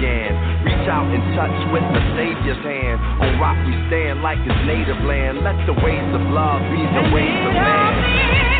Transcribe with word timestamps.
began. 0.00 0.64
Reach 0.64 0.88
out 0.88 1.04
and 1.12 1.20
touch 1.36 1.72
with 1.72 1.84
the 1.92 2.02
Savior's 2.16 2.64
hand. 2.64 3.00
On 3.20 3.38
rock 3.38 3.56
we 3.68 3.76
stand 3.88 4.22
like 4.22 4.40
his 4.40 4.56
native 4.64 5.04
land. 5.04 5.44
Let 5.44 5.60
the 5.66 5.76
ways 5.84 6.08
of 6.16 6.22
love 6.32 6.64
be 6.72 6.80
the 6.80 7.04
ways 7.12 7.40
of 7.44 7.52
man. 7.52 8.59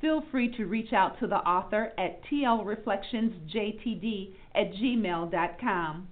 Feel 0.00 0.22
free 0.30 0.54
to 0.56 0.66
reach 0.66 0.92
out 0.92 1.18
to 1.20 1.26
the 1.26 1.36
author 1.36 1.92
at 1.96 2.22
tlreflectionsjtd 2.24 4.34
at 4.54 4.72
gmail.com. 4.72 6.08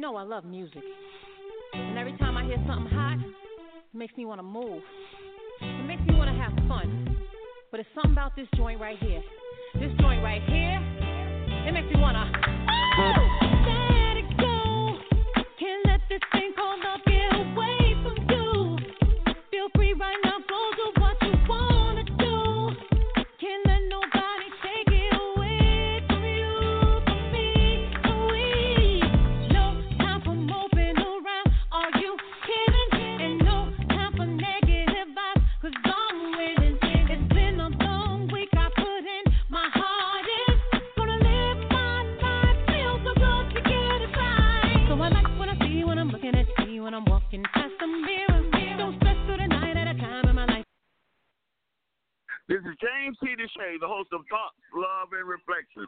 know 0.00 0.16
I 0.16 0.22
love 0.22 0.44
music. 0.44 0.82
And 1.74 1.98
every 1.98 2.16
time 2.16 2.36
I 2.36 2.44
hear 2.44 2.56
something 2.66 2.90
hot, 2.90 3.18
it 3.20 3.96
makes 3.96 4.16
me 4.16 4.24
want 4.24 4.38
to 4.38 4.42
move. 4.42 4.82
It 5.60 5.86
makes 5.86 6.02
me 6.02 6.14
want 6.14 6.30
to 6.30 6.36
have 6.36 6.52
fun. 6.66 7.16
But 7.70 7.80
it's 7.80 7.88
something 7.94 8.12
about 8.12 8.34
this 8.34 8.48
joint 8.56 8.80
right 8.80 8.98
here. 8.98 9.22
This 9.74 9.92
joint 10.00 10.24
right 10.24 10.42
here, 10.42 10.80
it 11.68 11.72
makes 11.72 11.94
me 11.94 12.00
want 12.00 12.16
to. 12.16 12.50
Oh! 12.98 13.79
Of 54.12 54.26
Thoughts, 54.30 54.58
Love, 54.74 55.14
and 55.14 55.26
Reflection. 55.26 55.86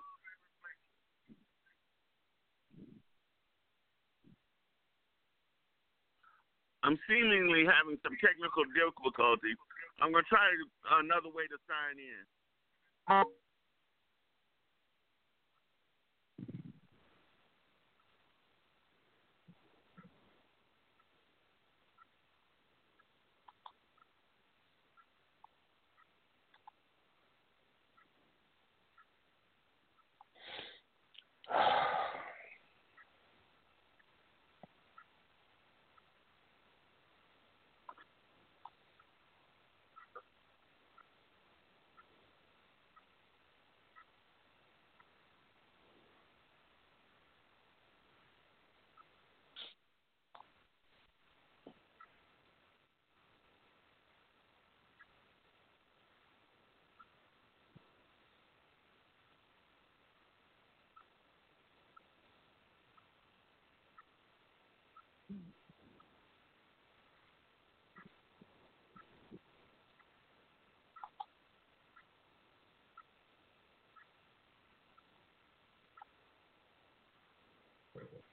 I'm 6.83 6.99
seemingly 7.07 7.62
having 7.62 7.95
some 8.02 8.19
technical 8.19 8.67
difficulty. 8.75 9.55
I'm 10.02 10.11
going 10.11 10.26
to 10.26 10.31
try 10.31 10.50
another 10.99 11.31
way 11.31 11.47
to 11.47 11.59
sign 11.71 11.95
in. 11.95 12.23
Uh, 13.07 13.23
critical. 78.02 78.32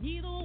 Neither 0.00 0.43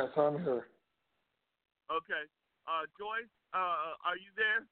Yes, 0.00 0.16
I'm 0.16 0.40
here. 0.40 0.64
Okay. 1.92 2.24
Uh, 2.64 2.88
Joyce, 2.96 3.28
uh, 3.52 4.00
are 4.00 4.16
you 4.16 4.32
there? 4.32 4.64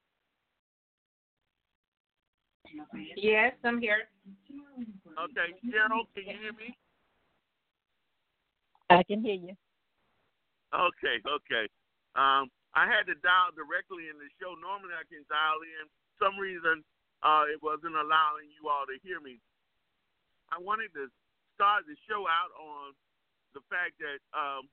Yes, 3.13 3.53
I'm 3.61 3.77
here. 3.77 4.09
Okay. 4.49 5.53
Cheryl, 5.69 6.09
can 6.17 6.25
you 6.25 6.37
hear 6.41 6.53
me? 6.57 6.73
I 8.89 9.05
can 9.05 9.21
hear 9.21 9.37
you. 9.37 9.53
Okay, 10.73 11.21
okay. 11.21 11.69
Um, 12.17 12.49
I 12.73 12.89
had 12.89 13.05
to 13.05 13.13
dial 13.21 13.53
directly 13.53 14.09
in 14.09 14.17
the 14.17 14.33
show. 14.41 14.57
Normally 14.57 14.97
I 14.97 15.05
can 15.05 15.21
dial 15.29 15.61
in. 15.61 15.85
For 16.17 16.25
some 16.25 16.41
reason, 16.41 16.81
uh, 17.21 17.45
it 17.53 17.61
wasn't 17.61 17.93
allowing 17.93 18.49
you 18.49 18.65
all 18.65 18.89
to 18.89 18.97
hear 19.05 19.21
me. 19.21 19.37
I 20.49 20.57
wanted 20.57 20.89
to 20.97 21.05
start 21.53 21.85
the 21.85 21.93
show 22.09 22.25
out 22.25 22.49
on 22.57 22.97
the 23.53 23.61
fact 23.69 23.93
that 24.01 24.17
um, 24.33 24.65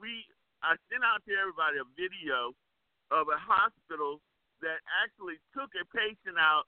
we 0.00 0.26
I 0.62 0.74
sent 0.90 1.06
out 1.06 1.22
to 1.26 1.32
everybody 1.34 1.78
a 1.78 1.86
video 1.94 2.54
of 3.14 3.30
a 3.30 3.38
hospital 3.38 4.18
that 4.58 4.82
actually 5.02 5.38
took 5.54 5.70
a 5.78 5.86
patient 5.94 6.34
out 6.34 6.66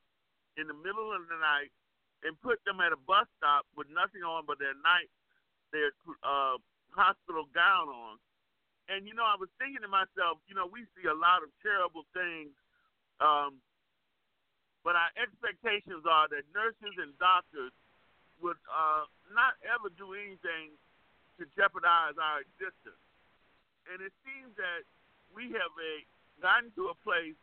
in 0.55 0.71
the 0.71 0.77
middle 0.77 1.11
of 1.11 1.27
the 1.27 1.39
night 1.39 1.75
and 2.23 2.39
put 2.39 2.63
them 2.63 2.79
at 2.79 2.95
a 2.95 3.01
bus 3.03 3.27
stop 3.41 3.67
with 3.75 3.91
nothing 3.91 4.23
on 4.23 4.47
but 4.47 4.63
their 4.63 4.77
night 4.79 5.11
their 5.75 5.95
uh, 6.23 6.59
hospital 6.91 7.47
gown 7.55 7.91
on. 7.91 8.19
And 8.91 9.07
you 9.07 9.15
know, 9.15 9.27
I 9.27 9.39
was 9.39 9.51
thinking 9.59 9.83
to 9.87 9.91
myself, 9.91 10.43
you 10.51 10.55
know, 10.55 10.67
we 10.67 10.83
see 10.99 11.07
a 11.07 11.15
lot 11.15 11.47
of 11.47 11.51
terrible 11.63 12.03
things, 12.11 12.51
um, 13.23 13.63
but 14.83 14.99
our 14.99 15.11
expectations 15.15 16.03
are 16.07 16.27
that 16.31 16.43
nurses 16.51 16.95
and 16.99 17.15
doctors 17.23 17.71
would 18.43 18.59
uh, 18.67 19.07
not 19.31 19.55
ever 19.63 19.93
do 19.95 20.17
anything 20.17 20.75
to 21.39 21.47
jeopardize 21.55 22.19
our 22.19 22.43
existence. 22.43 22.99
And 23.91 23.99
it 23.99 24.15
seems 24.23 24.55
that 24.55 24.87
we 25.35 25.51
have 25.51 25.75
a, 25.75 25.93
gotten 26.39 26.71
to 26.79 26.95
a 26.95 26.97
place 27.03 27.35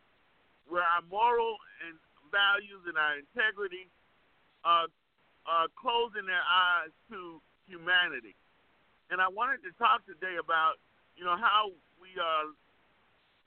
where 0.64 0.84
our 0.84 1.04
moral 1.12 1.60
and 1.84 2.00
values 2.32 2.80
and 2.88 2.96
our 2.96 3.20
integrity 3.20 3.88
are, 4.64 4.88
are 5.44 5.68
closing 5.76 6.24
their 6.24 6.44
eyes 6.44 6.92
to 7.12 7.40
humanity. 7.68 8.32
And 9.12 9.20
I 9.20 9.28
wanted 9.28 9.60
to 9.68 9.72
talk 9.76 10.04
today 10.08 10.40
about, 10.40 10.80
you 11.16 11.24
know, 11.24 11.36
how 11.36 11.72
we 12.00 12.16
are 12.16 12.48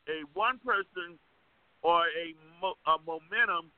a 0.10 0.26
one 0.34 0.58
person 0.62 1.18
or 1.82 2.06
a, 2.06 2.34
mo- 2.62 2.82
a 2.86 2.98
momentum 3.02 3.70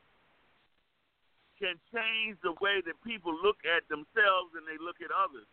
can 1.59 1.79
change 1.95 2.35
the 2.43 2.55
way 2.59 2.83
that 2.83 2.95
people 3.07 3.31
look 3.31 3.63
at 3.63 3.87
themselves 3.87 4.51
and 4.55 4.67
they 4.67 4.79
look 4.83 4.99
at 4.99 5.11
others. 5.11 5.47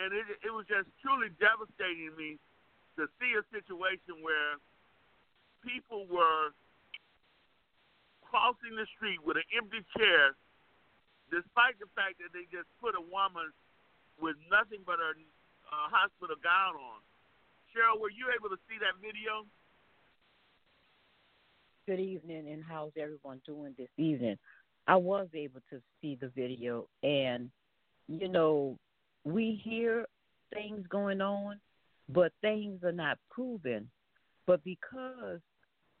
And 0.00 0.12
it, 0.12 0.24
it 0.40 0.52
was 0.52 0.64
just 0.66 0.88
truly 1.04 1.28
devastating 1.36 2.10
to 2.10 2.16
me 2.16 2.30
to 2.96 3.08
see 3.20 3.32
a 3.36 3.44
situation 3.52 4.20
where 4.24 4.56
people 5.60 6.08
were 6.08 6.52
crossing 8.24 8.72
the 8.76 8.88
street 8.96 9.20
with 9.20 9.36
an 9.36 9.48
empty 9.52 9.84
chair, 9.96 10.32
despite 11.28 11.76
the 11.76 11.88
fact 11.92 12.16
that 12.24 12.32
they 12.32 12.48
just 12.48 12.68
put 12.80 12.96
a 12.96 13.04
woman 13.04 13.52
with 14.16 14.36
nothing 14.48 14.80
but 14.84 14.96
her 14.96 15.12
uh, 15.68 15.86
hospital 15.92 16.36
gown 16.40 16.76
on. 16.76 17.00
Cheryl, 17.72 18.00
were 18.00 18.12
you 18.12 18.28
able 18.32 18.48
to 18.48 18.60
see 18.68 18.76
that 18.80 18.96
video? 19.00 19.44
Good 21.86 22.00
evening, 22.00 22.48
and 22.48 22.62
how's 22.62 22.92
everyone 22.96 23.40
doing 23.44 23.74
this 23.76 23.92
evening? 23.96 24.36
I 24.86 24.96
was 24.96 25.28
able 25.34 25.60
to 25.70 25.80
see 26.00 26.16
the 26.20 26.28
video, 26.28 26.86
and 27.02 27.50
you 28.08 28.28
know, 28.28 28.78
we 29.24 29.60
hear 29.62 30.06
things 30.52 30.86
going 30.88 31.20
on, 31.20 31.60
but 32.08 32.32
things 32.40 32.82
are 32.84 32.92
not 32.92 33.18
proven. 33.30 33.90
But 34.46 34.62
because 34.64 35.40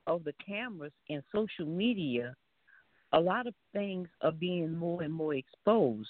of 0.06 0.24
the 0.24 0.34
cameras 0.44 0.92
and 1.08 1.22
social 1.32 1.66
media, 1.66 2.34
a 3.12 3.20
lot 3.20 3.46
of 3.46 3.54
things 3.72 4.08
are 4.22 4.32
being 4.32 4.76
more 4.76 5.02
and 5.02 5.12
more 5.12 5.34
exposed. 5.34 6.08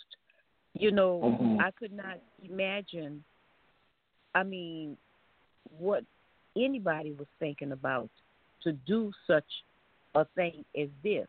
You 0.75 0.91
know, 0.93 1.21
Mhm. 1.21 1.61
I 1.61 1.71
could 1.73 1.93
not 1.93 2.19
imagine, 2.43 3.25
I 4.35 4.43
mean, 4.43 4.97
what 5.79 6.05
anybody 6.57 7.13
was 7.13 7.29
thinking 7.39 7.73
about 7.73 8.11
to 8.63 8.73
do 8.73 9.13
such 9.27 9.65
a 10.15 10.25
thing 10.25 10.65
as 10.75 10.89
this. 11.03 11.29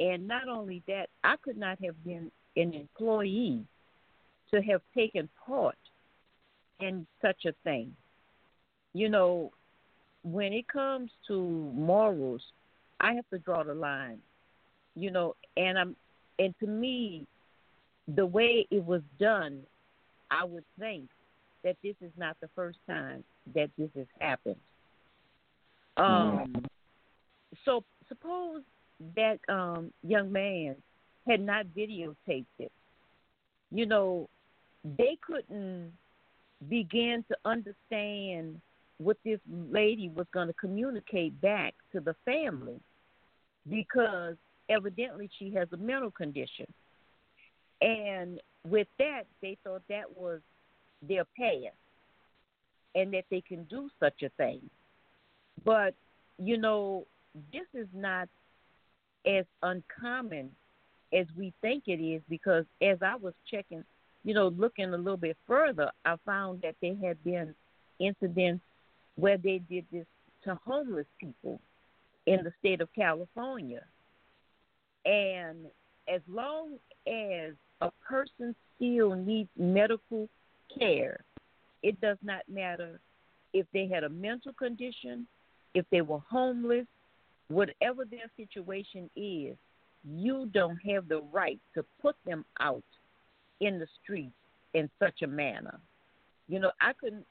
And 0.00 0.26
not 0.26 0.48
only 0.48 0.80
that, 0.86 1.10
I 1.22 1.36
could 1.36 1.56
not 1.56 1.78
have 1.80 2.02
been 2.02 2.32
an 2.56 2.72
employee 2.74 3.66
to 4.54 4.62
have 4.62 4.80
taken 4.94 5.28
part 5.46 5.76
in 6.80 7.06
such 7.20 7.44
a 7.46 7.52
thing. 7.64 7.94
You 8.94 9.08
know, 9.08 9.52
when 10.24 10.52
it 10.52 10.68
comes 10.68 11.10
to 11.28 11.40
morals, 11.74 12.42
I 13.00 13.14
have 13.14 13.28
to 13.30 13.38
draw 13.38 13.62
the 13.62 13.74
line. 13.74 14.18
You 14.94 15.10
know, 15.10 15.34
and 15.56 15.78
I'm 15.78 15.96
and 16.38 16.54
to 16.60 16.66
me, 16.66 17.26
the 18.14 18.26
way 18.26 18.66
it 18.70 18.84
was 18.84 19.02
done, 19.18 19.60
I 20.30 20.44
would 20.44 20.64
think 20.78 21.08
that 21.64 21.76
this 21.82 21.94
is 22.00 22.10
not 22.16 22.36
the 22.40 22.48
first 22.54 22.78
time 22.86 23.22
that 23.54 23.70
this 23.78 23.90
has 23.96 24.06
happened. 24.18 24.56
Um, 25.96 26.64
so 27.64 27.84
suppose 28.08 28.62
that 29.14 29.38
um, 29.48 29.92
young 30.02 30.32
man 30.32 30.76
had 31.26 31.40
not 31.40 31.66
videotaped 31.76 32.46
it. 32.58 32.72
You 33.70 33.86
know, 33.86 34.28
they 34.84 35.16
couldn't 35.24 35.92
begin 36.68 37.24
to 37.28 37.36
understand 37.44 38.60
what 38.98 39.16
this 39.24 39.40
lady 39.48 40.10
was 40.14 40.26
going 40.32 40.46
to 40.46 40.54
communicate 40.54 41.40
back 41.40 41.74
to 41.92 42.00
the 42.00 42.14
family 42.24 42.80
because 43.68 44.36
evidently 44.68 45.28
she 45.38 45.52
has 45.54 45.68
a 45.72 45.76
mental 45.76 46.10
condition. 46.10 46.66
And 47.80 48.40
with 48.68 48.86
that, 48.98 49.24
they 49.40 49.56
thought 49.64 49.82
that 49.88 50.16
was 50.16 50.40
their 51.06 51.24
past 51.24 51.74
and 52.94 53.12
that 53.12 53.24
they 53.30 53.40
can 53.40 53.64
do 53.64 53.88
such 53.98 54.22
a 54.22 54.28
thing. 54.30 54.60
But, 55.64 55.94
you 56.38 56.58
know, 56.58 57.06
this 57.52 57.66
is 57.74 57.88
not 57.94 58.28
as 59.26 59.44
uncommon 59.62 60.50
as 61.12 61.26
we 61.36 61.52
think 61.60 61.84
it 61.86 62.02
is 62.02 62.22
because 62.28 62.64
as 62.80 62.98
I 63.02 63.16
was 63.16 63.34
checking, 63.50 63.84
you 64.24 64.34
know, 64.34 64.48
looking 64.48 64.92
a 64.92 64.96
little 64.96 65.16
bit 65.16 65.36
further, 65.46 65.90
I 66.04 66.16
found 66.24 66.62
that 66.62 66.76
there 66.80 66.96
had 67.02 67.22
been 67.24 67.54
incidents 67.98 68.62
where 69.16 69.36
they 69.36 69.60
did 69.68 69.84
this 69.92 70.06
to 70.44 70.58
homeless 70.64 71.06
people 71.20 71.60
in 72.26 72.42
the 72.44 72.52
state 72.60 72.80
of 72.80 72.88
California. 72.94 73.82
And 75.04 75.66
as 76.12 76.20
long 76.28 76.74
as 77.06 77.54
a 77.80 77.90
person 78.06 78.54
still 78.76 79.14
needs 79.14 79.48
medical 79.56 80.28
care, 80.78 81.24
it 81.82 82.00
does 82.00 82.18
not 82.22 82.42
matter 82.48 83.00
if 83.52 83.66
they 83.72 83.88
had 83.88 84.04
a 84.04 84.08
mental 84.08 84.52
condition, 84.52 85.26
if 85.74 85.84
they 85.90 86.00
were 86.00 86.20
homeless, 86.30 86.86
whatever 87.48 88.04
their 88.04 88.30
situation 88.36 89.10
is, 89.16 89.56
you 90.04 90.48
don't 90.52 90.78
have 90.88 91.08
the 91.08 91.22
right 91.32 91.60
to 91.74 91.84
put 92.00 92.16
them 92.24 92.44
out 92.60 92.82
in 93.62 93.78
the 93.78 93.86
streets 94.02 94.34
in 94.74 94.90
such 94.98 95.22
a 95.22 95.26
manner. 95.26 95.78
You 96.48 96.58
know, 96.58 96.72
I 96.80 96.92
couldn't, 96.92 97.24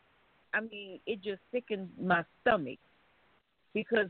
I 0.53 0.61
mean, 0.61 0.99
it 1.05 1.21
just 1.21 1.41
sickened 1.51 1.89
my 2.01 2.23
stomach 2.41 2.79
because 3.73 4.07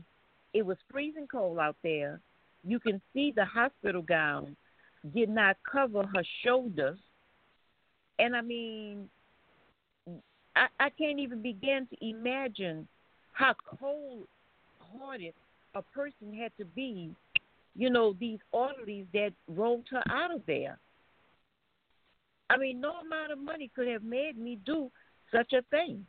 it 0.54 0.64
was 0.64 0.76
freezing 0.90 1.26
cold 1.30 1.58
out 1.58 1.76
there. 1.82 2.20
You 2.64 2.78
can 2.78 3.00
see 3.12 3.32
the 3.34 3.44
hospital 3.44 4.02
gown 4.02 4.56
did 5.14 5.28
not 5.28 5.56
cover 5.70 6.04
her 6.14 6.22
shoulders. 6.44 6.98
And 8.18 8.36
I 8.36 8.40
mean, 8.40 9.08
I, 10.54 10.66
I 10.78 10.90
can't 10.90 11.18
even 11.18 11.42
begin 11.42 11.88
to 11.90 12.08
imagine 12.08 12.86
how 13.32 13.54
cold 13.80 14.26
hearted 14.78 15.34
a 15.74 15.82
person 15.82 16.32
had 16.38 16.52
to 16.58 16.64
be, 16.64 17.10
you 17.74 17.90
know, 17.90 18.14
these 18.20 18.38
orderlies 18.52 19.06
that 19.12 19.32
rolled 19.48 19.86
her 19.90 20.02
out 20.10 20.32
of 20.32 20.42
there. 20.46 20.78
I 22.52 22.58
mean, 22.58 22.80
no 22.82 22.96
amount 22.96 23.32
of 23.32 23.38
money 23.38 23.70
could 23.74 23.88
have 23.88 24.02
made 24.02 24.36
me 24.36 24.58
do 24.66 24.90
such 25.34 25.54
a 25.54 25.62
thing. 25.70 26.04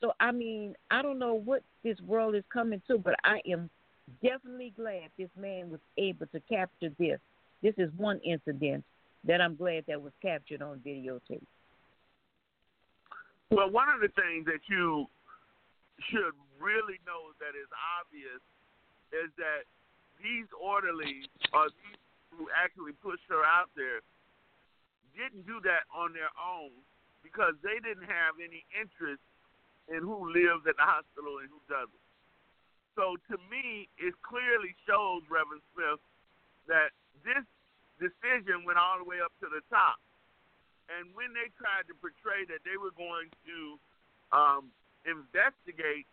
So, 0.00 0.12
I 0.20 0.30
mean, 0.30 0.74
I 0.90 1.02
don't 1.02 1.18
know 1.18 1.34
what 1.34 1.62
this 1.82 1.98
world 2.06 2.36
is 2.36 2.44
coming 2.52 2.80
to, 2.86 2.96
but 2.96 3.14
I 3.24 3.40
am 3.50 3.68
definitely 4.22 4.72
glad 4.76 5.10
this 5.18 5.28
man 5.36 5.68
was 5.68 5.80
able 5.98 6.26
to 6.28 6.40
capture 6.48 6.90
this. 6.98 7.18
This 7.60 7.74
is 7.76 7.90
one 7.96 8.20
incident 8.20 8.84
that 9.24 9.40
I'm 9.40 9.56
glad 9.56 9.84
that 9.88 10.00
was 10.00 10.12
captured 10.22 10.62
on 10.62 10.78
videotape. 10.86 11.42
Well, 13.50 13.68
one 13.68 13.88
of 13.88 14.00
the 14.00 14.08
things 14.14 14.46
that 14.46 14.62
you 14.68 15.06
should 16.08 16.38
really 16.60 17.02
know 17.04 17.34
that 17.42 17.58
is 17.58 17.68
obvious 17.98 18.40
is 19.10 19.28
that 19.36 19.66
these 20.22 20.46
orderlies 20.54 21.26
are 21.52 21.66
these 21.68 21.98
who 22.30 22.46
actually 22.54 22.92
pushed 23.02 23.26
her 23.28 23.42
out 23.42 23.68
there 23.74 24.00
didn't 25.16 25.46
do 25.46 25.60
that 25.64 25.86
on 25.92 26.12
their 26.12 26.30
own 26.38 26.74
because 27.22 27.54
they 27.62 27.78
didn't 27.82 28.08
have 28.08 28.40
any 28.40 28.64
interest 28.74 29.22
in 29.88 30.00
who 30.02 30.30
lives 30.30 30.64
at 30.66 30.76
the 30.78 30.86
hospital 30.86 31.42
and 31.42 31.50
who 31.50 31.60
doesn't. 31.66 32.04
So 32.94 33.16
to 33.30 33.36
me, 33.48 33.88
it 33.98 34.14
clearly 34.22 34.74
shows, 34.86 35.22
Reverend 35.30 35.62
Smith, 35.74 36.02
that 36.66 36.94
this 37.22 37.44
decision 38.00 38.64
went 38.66 38.78
all 38.78 38.98
the 38.98 39.06
way 39.06 39.22
up 39.22 39.32
to 39.44 39.48
the 39.50 39.62
top. 39.70 39.98
And 40.90 41.14
when 41.14 41.30
they 41.30 41.52
tried 41.54 41.86
to 41.86 41.94
portray 42.02 42.42
that 42.50 42.66
they 42.66 42.74
were 42.74 42.90
going 42.98 43.30
to 43.46 43.58
um, 44.34 44.74
investigate 45.06 46.06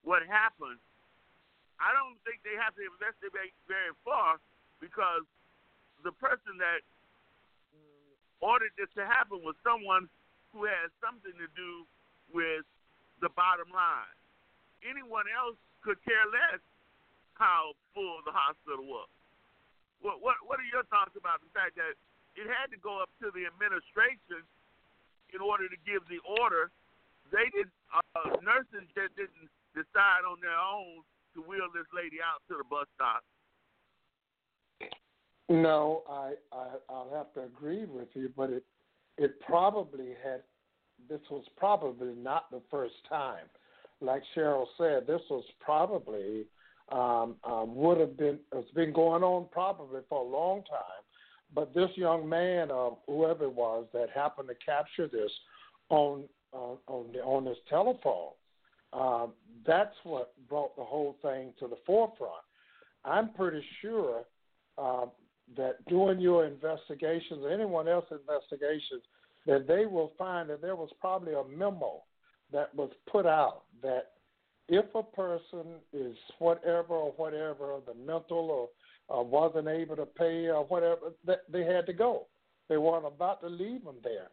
what 0.00 0.24
happened, 0.24 0.80
I 1.76 1.92
don't 1.92 2.16
think 2.24 2.40
they 2.44 2.56
have 2.56 2.72
to 2.76 2.84
investigate 2.84 3.52
very 3.68 3.92
far 4.04 4.40
because 4.80 5.24
the 6.04 6.12
person 6.16 6.56
that 6.60 6.80
ordered 8.40 8.72
this 8.76 8.88
to 8.96 9.04
happen 9.04 9.44
was 9.44 9.56
someone 9.64 10.08
who 10.52 10.64
has 10.66 10.90
something 10.98 11.32
to 11.36 11.48
do 11.54 11.86
with 12.32 12.66
the 13.20 13.30
bottom 13.36 13.68
line. 13.70 14.16
Anyone 14.84 15.28
else 15.28 15.60
could 15.84 16.00
care 16.04 16.24
less 16.32 16.60
how 17.36 17.76
full 17.92 18.20
the 18.24 18.32
hospital 18.32 18.84
was. 18.84 19.08
What 20.00 20.24
what 20.24 20.40
what 20.44 20.56
are 20.56 20.68
your 20.68 20.84
thoughts 20.88 21.12
about 21.16 21.44
the 21.44 21.52
fact 21.52 21.76
that 21.76 21.92
it 22.36 22.48
had 22.48 22.72
to 22.72 22.78
go 22.80 23.00
up 23.00 23.12
to 23.20 23.28
the 23.32 23.44
administration 23.44 24.44
in 25.34 25.40
order 25.44 25.68
to 25.68 25.78
give 25.84 26.02
the 26.08 26.20
order. 26.40 26.72
They 27.30 27.46
did. 27.52 27.68
Uh, 27.90 28.38
nurses 28.42 28.86
just 28.94 29.12
didn't 29.18 29.50
decide 29.74 30.24
on 30.26 30.40
their 30.40 30.56
own 30.56 31.02
to 31.34 31.42
wheel 31.42 31.70
this 31.70 31.86
lady 31.94 32.18
out 32.22 32.42
to 32.50 32.58
the 32.58 32.66
bus 32.66 32.86
stop. 32.96 33.22
No, 35.50 36.02
I, 36.08 36.32
I 36.52 36.66
I'll 36.88 37.10
have 37.12 37.32
to 37.34 37.42
agree 37.42 37.84
with 37.84 38.08
you, 38.14 38.32
but 38.36 38.50
it 38.50 38.64
it 39.18 39.40
probably 39.40 40.14
had. 40.24 40.42
This 41.08 41.20
was 41.30 41.44
probably 41.56 42.14
not 42.14 42.50
the 42.50 42.62
first 42.70 42.94
time. 43.08 43.46
Like 44.00 44.22
Cheryl 44.36 44.66
said, 44.78 45.06
this 45.06 45.20
was 45.28 45.44
probably 45.60 46.44
um, 46.90 47.36
um, 47.44 47.74
would 47.74 47.98
have 47.98 48.16
been 48.16 48.38
it's 48.54 48.70
been 48.72 48.92
going 48.92 49.22
on 49.22 49.46
probably 49.50 50.00
for 50.08 50.24
a 50.24 50.28
long 50.28 50.62
time 50.70 51.00
but 51.54 51.74
this 51.74 51.90
young 51.94 52.28
man, 52.28 52.70
or 52.70 52.98
whoever 53.06 53.44
it 53.44 53.54
was, 53.54 53.86
that 53.92 54.08
happened 54.10 54.48
to 54.48 54.54
capture 54.64 55.08
this 55.08 55.30
on 55.88 56.24
uh, 56.52 56.74
on 56.88 57.12
the, 57.12 57.20
on 57.20 57.46
his 57.46 57.56
telephone, 57.68 58.30
uh, 58.92 59.26
that's 59.64 59.94
what 60.02 60.32
brought 60.48 60.74
the 60.76 60.82
whole 60.82 61.16
thing 61.22 61.52
to 61.60 61.68
the 61.68 61.76
forefront. 61.86 62.42
I'm 63.04 63.32
pretty 63.34 63.62
sure 63.80 64.22
uh, 64.76 65.06
that 65.56 65.84
doing 65.86 66.20
your 66.20 66.46
investigations, 66.46 67.40
or 67.42 67.50
anyone 67.50 67.88
else's 67.88 68.20
investigations, 68.20 69.02
that 69.46 69.66
they 69.66 69.86
will 69.86 70.12
find 70.18 70.50
that 70.50 70.62
there 70.62 70.76
was 70.76 70.90
probably 71.00 71.32
a 71.32 71.44
memo 71.56 72.02
that 72.52 72.74
was 72.74 72.90
put 73.10 73.26
out 73.26 73.62
that 73.82 74.12
if 74.68 74.84
a 74.94 75.02
person 75.02 75.66
is 75.92 76.16
whatever 76.38 76.94
or 76.94 77.12
whatever, 77.16 77.78
the 77.86 77.94
mental 77.94 78.70
or 79.10 79.18
uh, 79.18 79.22
wasn't 79.22 79.66
able 79.66 79.96
to 79.96 80.06
pay 80.06 80.46
or 80.46 80.64
whatever, 80.64 81.12
that 81.26 81.40
they 81.52 81.64
had 81.64 81.86
to 81.86 81.92
go. 81.92 82.26
They 82.68 82.76
weren't 82.76 83.06
about 83.06 83.40
to 83.40 83.48
leave 83.48 83.84
them 83.84 83.96
there, 84.04 84.28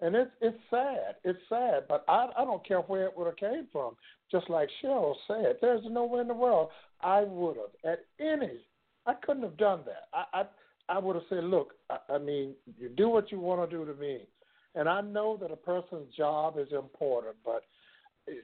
and 0.00 0.14
it's 0.14 0.30
it's 0.40 0.56
sad. 0.70 1.16
It's 1.24 1.40
sad, 1.48 1.84
but 1.88 2.04
I 2.06 2.28
I 2.38 2.44
don't 2.44 2.66
care 2.66 2.82
where 2.82 3.06
it 3.06 3.16
would 3.16 3.26
have 3.26 3.36
came 3.36 3.66
from. 3.72 3.96
Just 4.30 4.48
like 4.48 4.68
Cheryl 4.82 5.14
said, 5.26 5.56
there's 5.60 5.82
nowhere 5.90 6.22
in 6.22 6.28
the 6.28 6.34
world 6.34 6.68
I 7.00 7.24
would 7.24 7.56
have 7.56 7.92
at 7.92 8.04
any. 8.20 8.60
I 9.06 9.14
couldn't 9.14 9.42
have 9.42 9.56
done 9.56 9.80
that. 9.86 10.08
I 10.12 10.40
I, 10.40 10.96
I 10.96 10.98
would 10.98 11.16
have 11.16 11.24
said, 11.28 11.44
look, 11.44 11.74
I, 11.90 12.14
I 12.14 12.18
mean, 12.18 12.54
you 12.78 12.88
do 12.88 13.08
what 13.08 13.32
you 13.32 13.40
want 13.40 13.68
to 13.68 13.76
do 13.76 13.84
to 13.84 13.98
me, 13.98 14.20
and 14.74 14.88
I 14.88 15.00
know 15.00 15.36
that 15.40 15.50
a 15.50 15.56
person's 15.56 16.14
job 16.14 16.58
is 16.58 16.68
important, 16.72 17.36
but 17.44 17.62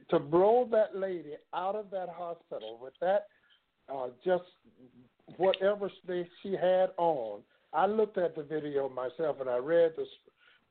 to 0.09 0.19
blow 0.19 0.67
that 0.71 0.95
lady 0.95 1.33
out 1.53 1.75
of 1.75 1.89
that 1.91 2.09
hospital 2.09 2.79
with 2.81 2.93
that 3.01 3.27
uh, 3.93 4.07
just 4.23 4.43
whatever 5.37 5.89
they, 6.07 6.27
she 6.41 6.53
had 6.53 6.89
on. 6.97 7.41
I 7.73 7.85
looked 7.85 8.17
at 8.17 8.35
the 8.35 8.43
video 8.43 8.89
myself 8.89 9.37
and 9.39 9.49
I 9.49 9.57
read 9.57 9.93
the, 9.95 10.05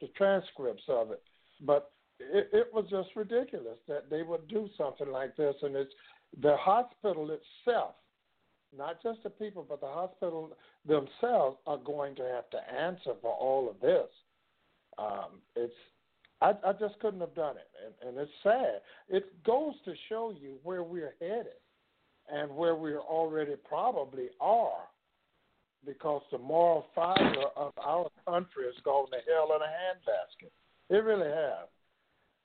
the 0.01 0.09
transcripts 0.17 0.83
of 0.89 1.11
it, 1.11 1.23
but 1.65 1.93
it, 2.19 2.49
it 2.53 2.69
was 2.73 2.85
just 2.91 3.09
ridiculous 3.17 3.79
that 3.89 4.11
they 4.11 4.23
would 4.23 4.47
do 4.49 4.69
something 4.77 5.11
like 5.11 5.37
this. 5.37 5.55
And 5.63 5.75
it's 5.77 5.93
the 6.43 6.57
hospital 6.57 7.31
itself, 7.31 7.95
not 8.77 9.03
just 9.03 9.23
the 9.23 9.31
people, 9.31 9.67
but 9.69 9.81
the 9.81 9.87
hospital 9.87 10.51
themselves 10.87 11.59
are 11.67 11.79
going 11.79 12.15
to 12.17 12.23
have 12.23 12.49
to 12.51 12.59
answer 12.73 13.13
for 13.21 13.33
all 13.33 13.69
of 13.69 13.81
this. 13.81 14.09
Um, 14.99 15.41
it's 15.57 15.73
I, 16.43 16.53
I 16.65 16.73
just 16.73 16.99
couldn't 17.01 17.21
have 17.21 17.35
done 17.35 17.57
it, 17.57 17.69
and, 17.85 18.09
and 18.09 18.19
it's 18.19 18.31
sad. 18.43 18.81
It 19.09 19.45
goes 19.45 19.75
to 19.85 19.93
show 20.09 20.33
you 20.41 20.57
where 20.63 20.83
we're 20.83 21.15
headed 21.21 21.59
and 22.33 22.51
where 22.57 22.75
we 22.75 22.95
already 22.95 23.57
probably 23.69 24.29
are 24.41 24.89
because 25.85 26.23
the 26.31 26.39
moral 26.39 26.87
fiber 26.95 27.45
of 27.57 27.73
our 27.79 28.09
country 28.27 28.65
has 28.65 28.83
gone 28.85 29.07
to 29.11 29.17
hell 29.29 29.55
in 29.57 29.63
a 29.63 29.67
handbasket. 29.67 30.51
It 30.89 31.05
really 31.05 31.29
has. 31.31 31.69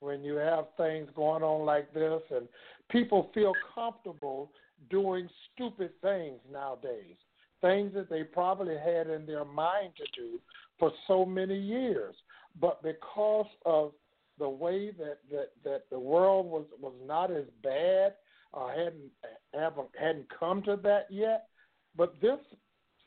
When 0.00 0.22
you 0.22 0.34
have 0.34 0.66
things 0.76 1.08
going 1.14 1.42
on 1.42 1.64
like 1.64 1.92
this 1.94 2.20
and 2.30 2.48
people 2.90 3.30
feel 3.34 3.52
comfortable 3.74 4.50
doing 4.90 5.28
stupid 5.52 5.90
things 6.02 6.40
nowadays, 6.50 7.16
things 7.60 7.92
that 7.94 8.10
they 8.10 8.22
probably 8.22 8.76
had 8.76 9.08
in 9.08 9.26
their 9.26 9.44
mind 9.44 9.92
to 9.96 10.20
do 10.20 10.38
for 10.78 10.92
so 11.06 11.24
many 11.24 11.58
years. 11.58 12.14
But 12.60 12.82
because 12.82 13.46
of 13.64 13.92
the 14.38 14.48
way 14.48 14.90
that, 14.92 15.18
that, 15.30 15.50
that 15.64 15.82
the 15.90 15.98
world 15.98 16.46
was, 16.46 16.66
was 16.80 16.94
not 17.06 17.30
as 17.30 17.44
bad 17.62 18.14
or 18.52 18.70
hadn't 18.70 19.10
haven't 19.54 19.88
hadn't 19.98 20.26
come 20.38 20.62
to 20.62 20.76
that 20.82 21.06
yet. 21.10 21.48
But 21.96 22.14
this 22.20 22.38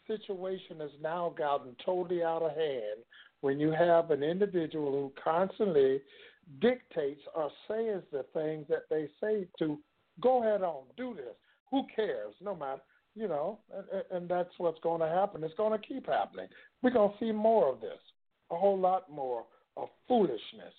situation 0.07 0.79
has 0.79 0.91
now 1.01 1.33
gotten 1.37 1.75
totally 1.85 2.23
out 2.23 2.41
of 2.41 2.55
hand 2.55 3.03
when 3.41 3.59
you 3.59 3.71
have 3.71 4.11
an 4.11 4.23
individual 4.23 4.91
who 4.91 5.13
constantly 5.21 6.01
dictates 6.59 7.21
or 7.35 7.51
says 7.67 8.01
the 8.11 8.25
things 8.33 8.65
that 8.69 8.83
they 8.89 9.07
say 9.21 9.47
to 9.59 9.77
go 10.19 10.43
ahead 10.43 10.63
on, 10.63 10.83
do 10.97 11.13
this. 11.15 11.35
Who 11.71 11.85
cares? 11.95 12.33
No 12.41 12.55
matter, 12.55 12.81
you 13.15 13.27
know, 13.27 13.59
and, 13.73 14.03
and 14.11 14.29
that's 14.29 14.53
what's 14.57 14.79
going 14.81 15.01
to 15.01 15.07
happen. 15.07 15.43
It's 15.43 15.53
going 15.55 15.79
to 15.79 15.87
keep 15.87 16.07
happening. 16.07 16.47
We're 16.81 16.91
going 16.91 17.11
to 17.11 17.25
see 17.25 17.31
more 17.31 17.71
of 17.71 17.81
this, 17.81 17.99
a 18.51 18.55
whole 18.55 18.79
lot 18.79 19.11
more 19.11 19.45
of 19.77 19.89
foolishness, 20.07 20.73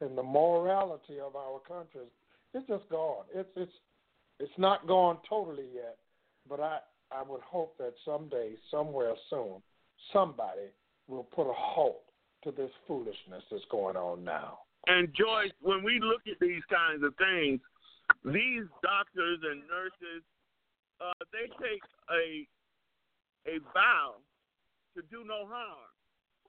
and 0.00 0.16
the 0.16 0.22
morality 0.22 1.18
of 1.24 1.36
our 1.36 1.60
country. 1.60 2.06
It's 2.54 2.66
just 2.66 2.88
gone. 2.90 3.24
It's 3.34 3.48
it's 3.56 3.72
it's 4.40 4.52
not 4.58 4.86
gone 4.86 5.18
totally 5.28 5.66
yet, 5.74 5.96
but 6.48 6.60
I 6.60 6.78
I 7.10 7.22
would 7.22 7.42
hope 7.42 7.76
that 7.78 7.94
someday, 8.04 8.54
somewhere 8.70 9.14
soon, 9.30 9.62
somebody 10.12 10.72
will 11.08 11.24
put 11.24 11.48
a 11.48 11.54
halt 11.54 12.02
to 12.44 12.50
this 12.50 12.70
foolishness 12.86 13.42
that's 13.50 13.64
going 13.70 13.96
on 13.96 14.24
now. 14.24 14.58
And 14.86 15.08
Joyce, 15.14 15.52
when 15.60 15.84
we 15.84 16.00
look 16.00 16.22
at 16.26 16.40
these 16.40 16.62
kinds 16.70 17.04
of 17.04 17.14
things, 17.16 17.60
these 18.24 18.66
doctors 18.82 19.38
and 19.44 19.62
nurses, 19.70 20.24
uh, 21.02 21.24
they 21.32 21.50
take 21.58 21.82
a 22.10 22.46
a 23.50 23.58
vow 23.74 24.14
to 24.96 25.02
do 25.10 25.24
no 25.26 25.46
harm. 25.46 25.90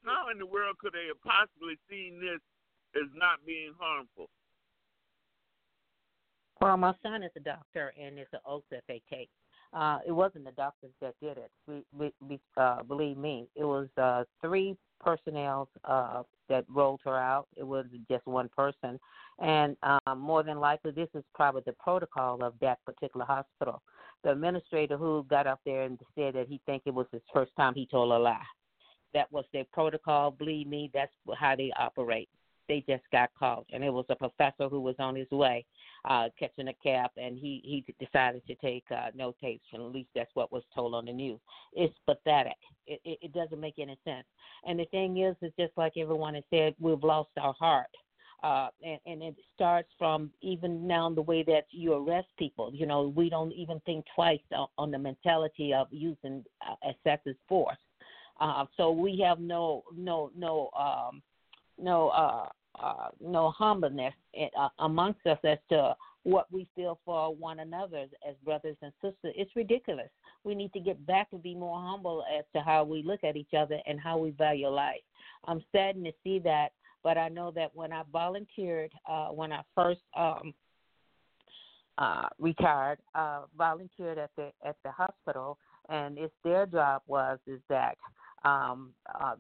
How 0.06 0.30
in 0.30 0.38
the 0.38 0.46
world 0.46 0.78
could 0.80 0.94
they 0.94 1.08
have 1.08 1.22
possibly 1.24 1.76
seen 1.90 2.20
this 2.22 2.40
as 2.96 3.10
not 3.16 3.40
being 3.46 3.74
harmful? 3.80 4.30
Well, 6.62 6.78
my 6.78 6.94
son 7.02 7.24
is 7.24 7.32
a 7.36 7.40
doctor, 7.40 7.94
and 8.00 8.20
it's 8.20 8.32
an 8.34 8.40
oath 8.46 8.64
that 8.70 8.84
they 8.88 9.02
take. 9.12 9.30
Uh, 9.74 10.00
it 10.06 10.12
wasn't 10.12 10.46
the 10.46 10.52
doctors 10.52 10.92
that 11.02 11.16
did 11.22 11.38
it. 11.38 11.50
We, 11.68 11.84
we, 11.98 12.14
we 12.22 12.40
uh, 12.58 12.84
believe 12.84 13.18
me, 13.18 13.48
it 13.56 13.64
was 13.64 13.88
uh, 13.98 14.24
three 14.40 14.78
personnel 15.00 15.68
uh, 15.84 16.24
that 16.48 16.66
rolled 16.70 17.02
her 17.06 17.18
out. 17.18 17.48
It 17.58 17.64
was 17.64 17.86
just 18.10 18.28
one 18.28 18.50
person, 18.56 19.00
and 19.40 19.76
um, 19.82 20.20
more 20.20 20.44
than 20.44 20.60
likely, 20.60 20.92
this 20.92 21.10
is 21.16 21.24
probably 21.34 21.64
the 21.66 21.74
protocol 21.74 22.44
of 22.44 22.54
that 22.62 22.80
particular 22.86 23.26
hospital. 23.26 23.82
The 24.24 24.32
administrator 24.32 24.98
who 24.98 25.26
got 25.30 25.48
up 25.48 25.60
there 25.66 25.84
and 25.84 26.00
said 26.16 26.36
that 26.36 26.48
he 26.48 26.62
think 26.66 26.84
it 26.86 26.94
was 26.94 27.08
his 27.12 27.22
first 27.34 27.52
time, 27.58 27.74
he 27.76 27.86
told 27.86 28.12
a 28.12 28.18
lie. 28.18 28.38
That 29.14 29.32
was 29.32 29.46
their 29.54 29.66
protocol. 29.72 30.32
Believe 30.32 30.68
me, 30.68 30.90
that's 30.94 31.12
how 31.38 31.56
they 31.56 31.72
operate 31.78 32.30
they 32.68 32.84
just 32.88 33.04
got 33.12 33.30
caught, 33.38 33.66
and 33.72 33.84
it 33.84 33.92
was 33.92 34.06
a 34.10 34.16
professor 34.16 34.70
who 34.70 34.80
was 34.80 34.96
on 35.00 35.16
his 35.16 35.30
way 35.32 35.66
uh, 36.06 36.30
catching 36.40 36.68
a 36.68 36.74
cab, 36.84 37.12
and 37.18 37.38
he 37.38 37.62
he 37.64 37.86
decided 38.04 38.42
to 38.48 38.56
take 38.56 38.84
uh, 38.92 39.10
notation. 39.16 39.76
At 39.76 39.92
least 39.92 40.10
that's 40.16 40.34
what 40.34 40.52
was 40.52 40.64
told 40.74 40.96
on 40.96 41.06
the 41.06 41.14
news. 41.14 41.40
It's 41.74 41.94
pathetic. 42.06 42.58
It, 42.88 43.02
it 43.04 43.20
it 43.22 43.34
doesn't 43.34 43.60
make 43.60 43.80
any 43.80 43.98
sense. 44.04 44.26
And 44.66 44.80
the 44.80 44.86
thing 44.86 45.18
is, 45.18 45.36
it's 45.42 45.56
just 45.58 45.74
like 45.78 45.94
everyone 45.98 46.36
has 46.36 46.44
said, 46.50 46.76
we've 46.80 47.04
lost 47.04 47.30
our 47.38 47.54
heart. 47.54 47.88
Uh, 48.44 48.68
and, 48.84 49.00
and 49.06 49.24
it 49.24 49.36
starts 49.56 49.88
from 49.98 50.30
even 50.42 50.86
now 50.86 51.10
the 51.10 51.22
way 51.22 51.44
that 51.44 51.66
you 51.72 51.94
arrest 51.94 52.28
people. 52.38 52.72
You 52.74 52.86
know, 52.86 53.14
we 53.16 53.30
don't 53.30 53.54
even 53.54 53.80
think 53.86 54.06
twice 54.14 54.42
on, 54.52 54.68
on 54.78 54.92
the 54.92 55.00
mentality 55.00 55.74
of 55.74 55.88
using 55.92 56.44
uh, 56.62 56.76
excessive 56.84 57.38
force. 57.48 57.78
Uh, 58.42 58.66
so 58.76 58.92
we 58.92 59.18
have 59.26 59.40
no 59.40 59.84
no 59.96 60.30
no 60.36 60.70
um, 60.78 61.22
no 61.82 62.10
uh, 62.10 62.50
uh, 62.84 63.10
no 63.22 63.52
humbleness 63.52 64.14
uh, 64.60 64.70
amongst 64.80 65.26
us 65.26 65.38
as 65.44 65.60
to 65.70 65.96
what 66.24 66.52
we 66.52 66.68
feel 66.76 67.00
for 67.06 67.36
one 67.36 67.60
another 67.60 68.06
as, 68.28 68.36
brothers 68.44 68.78
and 68.82 68.92
sisters. 69.02 69.34
It's 69.36 69.56
ridiculous. 69.56 70.10
We 70.44 70.56
need 70.56 70.74
to 70.74 70.80
get 70.80 71.06
back 71.06 71.30
to 71.32 71.38
be 71.38 71.54
more 71.54 71.80
humble 71.80 72.24
as 72.38 72.46
to 72.54 72.62
how 72.62 72.84
we 72.84 73.04
look 73.04 73.24
at 73.24 73.36
each 73.36 73.54
other 73.58 73.80
and 73.86 74.00
how 74.00 74.18
we 74.18 74.32
value 74.32 74.68
life. 74.68 75.02
I'm 75.46 75.64
saddened 75.72 76.06
to 76.06 76.14
see 76.24 76.40
that, 76.40 76.72
but 77.04 77.18
I 77.18 77.30
know 77.30 77.52
that 77.52 77.72
when 77.74 77.92
I 77.92 78.04
volunteered, 78.12 78.92
uh, 79.10 79.28
when 79.28 79.52
I 79.52 79.62
first 79.76 80.02
um, 80.18 80.54
uh, 81.98 82.28
retired, 82.40 83.00
uh, 83.14 83.42
volunteered 83.58 84.18
at 84.18 84.32
the 84.36 84.52
at 84.66 84.78
the 84.84 84.92
hospital, 84.92 85.58
and 85.90 86.18
it's 86.18 86.34
their 86.44 86.66
job 86.66 87.02
was 87.08 87.40
is 87.46 87.60
that 87.70 87.98
um, 88.44 88.90
uh, 89.20 89.36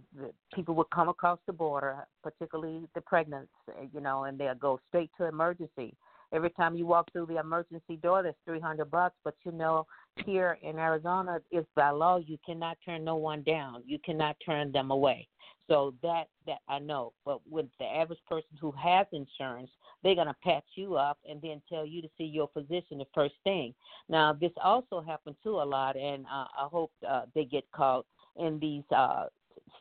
people 0.53 0.75
would 0.75 0.89
come 0.93 1.09
across 1.09 1.39
the 1.45 1.53
border, 1.53 2.05
particularly 2.21 2.87
the 2.95 3.01
pregnant, 3.01 3.49
you 3.93 3.99
know, 3.99 4.25
and 4.25 4.37
they'll 4.37 4.55
go 4.55 4.79
straight 4.89 5.09
to 5.17 5.27
emergency. 5.27 5.95
Every 6.33 6.49
time 6.49 6.75
you 6.75 6.85
walk 6.87 7.11
through 7.11 7.27
the 7.27 7.39
emergency 7.39 7.95
door, 7.97 8.23
that's 8.23 8.37
three 8.45 8.59
hundred 8.59 8.89
bucks. 8.89 9.15
But 9.23 9.35
you 9.45 9.51
know, 9.51 9.85
here 10.25 10.57
in 10.63 10.79
Arizona, 10.79 11.39
it's 11.51 11.67
by 11.75 11.91
law 11.91 12.17
you 12.17 12.37
cannot 12.45 12.77
turn 12.83 13.03
no 13.03 13.15
one 13.15 13.43
down. 13.43 13.83
You 13.85 13.99
cannot 13.99 14.35
turn 14.45 14.71
them 14.71 14.91
away. 14.91 15.27
So 15.69 15.93
that 16.01 16.25
that 16.47 16.59
I 16.67 16.79
know. 16.79 17.13
But 17.23 17.39
with 17.49 17.67
the 17.79 17.85
average 17.85 18.19
person 18.27 18.57
who 18.59 18.71
has 18.71 19.05
insurance, 19.13 19.69
they're 20.01 20.15
gonna 20.15 20.35
patch 20.43 20.65
you 20.75 20.95
up 20.95 21.19
and 21.29 21.41
then 21.41 21.61
tell 21.69 21.85
you 21.85 22.01
to 22.01 22.09
see 22.17 22.25
your 22.25 22.49
physician 22.53 22.97
the 22.97 23.05
first 23.13 23.35
thing. 23.43 23.73
Now 24.09 24.33
this 24.33 24.51
also 24.61 25.01
happens 25.01 25.37
too 25.43 25.61
a 25.61 25.63
lot, 25.63 25.95
and 25.95 26.25
uh, 26.25 26.47
I 26.57 26.67
hope 26.69 26.91
uh, 27.07 27.23
they 27.35 27.45
get 27.45 27.63
caught 27.71 28.05
in 28.37 28.59
these 28.59 28.83
uh, 28.95 29.27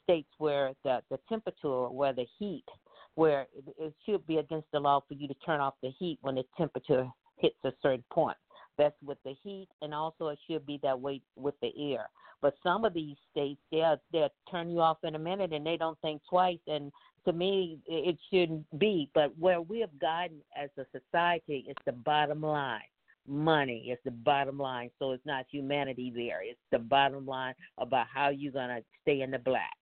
states 0.03 0.29
where 0.39 0.73
the, 0.85 1.01
the 1.11 1.19
temperature, 1.29 1.89
where 1.89 2.13
the 2.13 2.27
heat, 2.39 2.65
where 3.15 3.47
it, 3.79 3.95
should 4.07 4.27
be 4.27 4.39
against 4.39 4.69
the 4.73 4.81
law 4.81 5.01
for 5.07 5.15
you 5.15 5.29
to 5.29 5.35
turn 5.45 5.61
off 5.61 5.75
the 5.83 5.91
heat 5.99 6.19
when 6.23 6.35
the 6.35 6.45
temperature 6.57 7.07
hits 7.37 7.57
a 7.65 7.73
certain 7.83 8.05
point. 8.11 8.37
That's 8.79 8.97
with 9.05 9.19
the 9.25 9.35
heat, 9.43 9.69
and 9.83 9.93
also 9.95 10.29
it 10.29 10.39
should 10.49 10.65
be 10.67 10.81
that 10.83 10.99
way 10.99 11.21
with 11.37 11.55
the 11.61 11.73
air. 11.93 12.09
But 12.41 12.55
some 12.63 12.85
of 12.85 12.95
these 12.95 13.17
states, 13.31 13.61
they'll 13.71 14.01
they'll 14.13 14.33
turn 14.51 14.71
you 14.71 14.81
off 14.81 14.99
in 15.05 15.15
a 15.15 15.19
minute, 15.19 15.53
and 15.53 15.65
they 15.65 15.77
don't 15.77 16.01
think 16.01 16.23
twice. 16.29 16.59
And 16.67 16.91
to 17.27 17.33
me, 17.33 17.79
it 17.87 18.17
shouldn't 18.33 18.67
be. 18.79 19.11
But 19.15 19.39
where 19.39 19.61
we 19.61 19.81
have 19.81 19.97
gotten 20.01 20.39
as 20.57 20.71
a 20.79 20.87
society 20.91 21.67
is 21.69 21.77
the 21.85 21.93
bottom 21.93 22.41
line 22.41 22.81
money 23.27 23.91
is 23.91 23.99
the 24.05 24.11
bottom 24.11 24.59
line. 24.59 24.91
So 24.99 25.13
it's 25.13 25.25
not 25.25 25.47
humanity 25.51 26.13
there. 26.15 26.41
It's 26.43 26.59
the 26.71 26.79
bottom 26.79 27.27
line 27.27 27.55
about 27.79 28.07
how 28.13 28.31
you're 28.31 28.53
gonna 28.53 28.83
stay 29.03 29.21
in 29.21 29.31
the 29.31 29.39
black. 29.39 29.77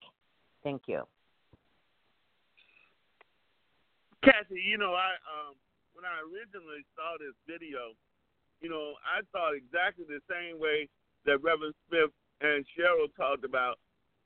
Thank 0.63 0.83
you. 0.87 1.07
Kathy, 4.25 4.61
you 4.61 4.77
know, 4.77 4.93
I 4.93 5.17
um 5.25 5.57
when 5.97 6.05
I 6.05 6.21
originally 6.21 6.85
saw 6.97 7.17
this 7.17 7.37
video, 7.49 7.97
you 8.61 8.69
know, 8.69 8.95
I 9.05 9.25
thought 9.33 9.57
exactly 9.57 10.05
the 10.09 10.21
same 10.29 10.61
way 10.61 10.89
that 11.25 11.43
Reverend 11.43 11.75
Smith 11.89 12.13
and 12.41 12.65
Cheryl 12.73 13.09
talked 13.17 13.45
about 13.45 13.77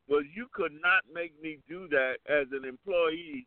was 0.06 0.24
you 0.34 0.46
could 0.52 0.72
not 0.82 1.02
make 1.12 1.32
me 1.40 1.58
do 1.68 1.88
that 1.88 2.18
as 2.28 2.46
an 2.52 2.64
employee. 2.64 3.46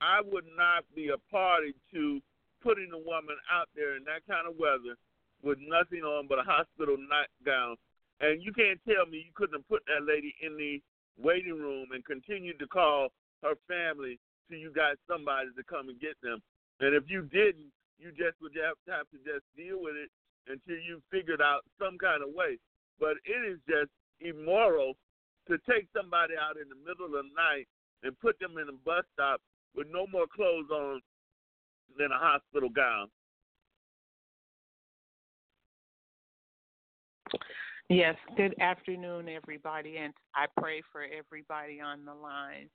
I 0.00 0.22
would 0.24 0.46
not 0.56 0.86
be 0.94 1.10
a 1.10 1.18
party 1.30 1.74
to 1.92 2.20
putting 2.62 2.90
a 2.94 2.98
woman 2.98 3.36
out 3.50 3.68
there 3.74 3.96
in 3.96 4.04
that 4.04 4.26
kind 4.26 4.48
of 4.48 4.58
weather 4.58 4.96
with 5.42 5.58
nothing 5.60 6.02
on 6.02 6.26
but 6.26 6.38
a 6.38 6.46
hospital 6.46 6.96
nightgown. 6.96 7.76
And 8.20 8.42
you 8.42 8.52
can't 8.52 8.80
tell 8.86 9.06
me 9.06 9.18
you 9.18 9.34
couldn't 9.34 9.58
have 9.62 9.68
put 9.68 9.82
that 9.86 10.06
lady 10.06 10.34
in 10.42 10.56
the 10.56 10.82
waiting 11.18 11.58
room 11.58 11.90
and 11.92 12.04
continued 12.04 12.58
to 12.58 12.66
call 12.66 13.10
her 13.42 13.54
family 13.68 14.18
till 14.48 14.58
you 14.58 14.72
got 14.72 14.96
somebody 15.08 15.48
to 15.56 15.62
come 15.64 15.88
and 15.88 16.00
get 16.00 16.16
them. 16.22 16.40
And 16.80 16.94
if 16.94 17.04
you 17.08 17.22
didn't, 17.22 17.70
you 17.98 18.10
just 18.10 18.40
would 18.40 18.54
have 18.56 18.78
have 18.88 19.10
to 19.10 19.18
just 19.22 19.44
deal 19.56 19.82
with 19.82 19.96
it 19.96 20.10
until 20.46 20.80
you 20.80 21.02
figured 21.10 21.42
out 21.42 21.62
some 21.78 21.98
kind 21.98 22.22
of 22.22 22.30
way. 22.34 22.58
But 22.98 23.20
it 23.24 23.42
is 23.44 23.58
just 23.68 23.90
immoral 24.20 24.94
to 25.48 25.58
take 25.68 25.86
somebody 25.94 26.34
out 26.34 26.56
in 26.56 26.68
the 26.68 26.78
middle 26.78 27.06
of 27.06 27.12
the 27.12 27.28
night 27.34 27.66
and 28.02 28.18
put 28.20 28.38
them 28.38 28.58
in 28.58 28.68
a 28.68 28.78
bus 28.84 29.04
stop 29.14 29.40
with 29.74 29.86
no 29.90 30.06
more 30.06 30.26
clothes 30.26 30.70
on 30.70 31.00
than 31.98 32.12
a 32.12 32.18
hospital 32.18 32.68
gown. 32.68 33.08
Yes, 37.88 38.16
good 38.36 38.54
afternoon, 38.60 39.28
everybody, 39.30 39.96
and 39.96 40.12
I 40.34 40.44
pray 40.60 40.82
for 40.92 41.02
everybody 41.04 41.80
on 41.80 42.04
the 42.04 42.12
line. 42.12 42.68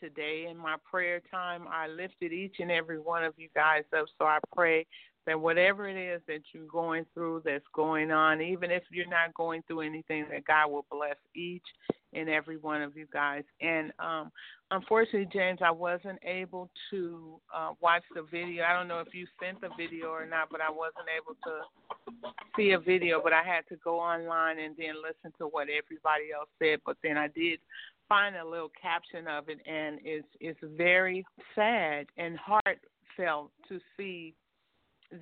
Today, 0.00 0.46
in 0.50 0.56
my 0.56 0.76
prayer 0.88 1.20
time, 1.30 1.66
I 1.70 1.88
lifted 1.88 2.32
each 2.32 2.56
and 2.58 2.70
every 2.70 2.98
one 2.98 3.24
of 3.24 3.34
you 3.36 3.48
guys 3.54 3.84
up. 3.96 4.06
So 4.18 4.26
I 4.26 4.38
pray 4.54 4.86
that 5.26 5.40
whatever 5.40 5.88
it 5.88 5.96
is 5.96 6.22
that 6.28 6.40
you're 6.52 6.66
going 6.66 7.04
through, 7.12 7.42
that's 7.44 7.64
going 7.74 8.10
on, 8.10 8.40
even 8.40 8.70
if 8.70 8.82
you're 8.90 9.08
not 9.08 9.34
going 9.34 9.62
through 9.66 9.80
anything, 9.80 10.26
that 10.30 10.44
God 10.44 10.70
will 10.70 10.86
bless 10.90 11.16
each 11.34 11.64
and 12.12 12.28
every 12.28 12.56
one 12.56 12.80
of 12.80 12.96
you 12.96 13.06
guys. 13.12 13.42
And 13.60 13.92
um, 13.98 14.30
unfortunately, 14.70 15.28
James, 15.32 15.58
I 15.64 15.70
wasn't 15.70 16.18
able 16.24 16.70
to 16.90 17.40
uh, 17.54 17.72
watch 17.80 18.04
the 18.14 18.22
video. 18.22 18.64
I 18.64 18.72
don't 18.72 18.88
know 18.88 19.00
if 19.00 19.12
you 19.12 19.26
sent 19.42 19.60
the 19.60 19.68
video 19.76 20.08
or 20.08 20.26
not, 20.26 20.48
but 20.50 20.60
I 20.60 20.70
wasn't 20.70 21.08
able 21.14 21.36
to 21.44 22.30
see 22.56 22.70
a 22.70 22.78
video. 22.78 23.20
But 23.22 23.32
I 23.32 23.42
had 23.42 23.66
to 23.68 23.76
go 23.82 23.98
online 23.98 24.58
and 24.58 24.74
then 24.78 24.94
listen 25.02 25.36
to 25.38 25.46
what 25.46 25.66
everybody 25.68 26.32
else 26.34 26.48
said. 26.58 26.80
But 26.86 26.96
then 27.02 27.18
I 27.18 27.28
did 27.28 27.58
find 28.08 28.36
a 28.36 28.44
little 28.44 28.70
caption 28.80 29.26
of 29.26 29.48
it, 29.48 29.58
and 29.66 29.98
it's 30.04 30.26
it's 30.40 30.58
very 30.76 31.24
sad 31.54 32.06
and 32.16 32.38
heartfelt 32.38 33.50
to 33.68 33.80
see 33.96 34.34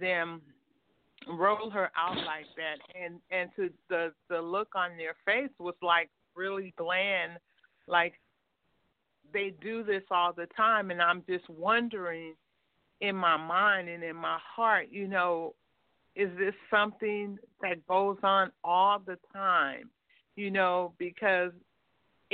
them 0.01 0.43
roll 1.29 1.71
her 1.71 1.91
out 1.97 2.17
like 2.17 2.47
that. 2.57 2.79
And 3.01 3.21
and 3.31 3.51
to 3.57 3.71
the 3.89 4.13
the 4.29 4.41
look 4.41 4.69
on 4.75 4.97
their 4.97 5.17
face 5.25 5.53
was 5.59 5.75
like 5.83 6.11
really 6.35 6.75
bland. 6.77 7.39
Like 7.87 8.15
they 9.33 9.55
do 9.61 9.83
this 9.83 10.03
all 10.11 10.33
the 10.33 10.47
time 10.57 10.93
and 10.93 11.03
i'm 11.03 11.25
just 11.29 11.49
wondering 11.49 12.35
in 13.01 13.17
my 13.17 13.37
mind 13.37 13.89
and 13.89 14.05
in 14.05 14.15
my 14.15 14.39
heart 14.55 14.87
you 14.93 15.09
know 15.09 15.55
is 16.17 16.31
this 16.39 16.55
something 16.71 17.39
that 17.61 17.87
goes 17.87 18.19
on 18.23 18.53
all 18.63 19.01
the 19.05 19.19
time? 19.33 19.91
You 20.37 20.51
know 20.51 20.93
because 20.99 21.53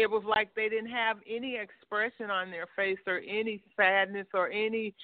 it 0.00 0.10
was 0.10 0.22
like 0.26 0.48
they 0.54 0.70
didn't 0.70 0.90
have 0.90 1.18
any 1.28 1.56
expression 1.56 2.30
on 2.30 2.50
their 2.50 2.66
face 2.74 2.98
or 3.06 3.18
any 3.18 3.62
sadness 3.76 4.26
or 4.32 4.48
any 4.48 4.94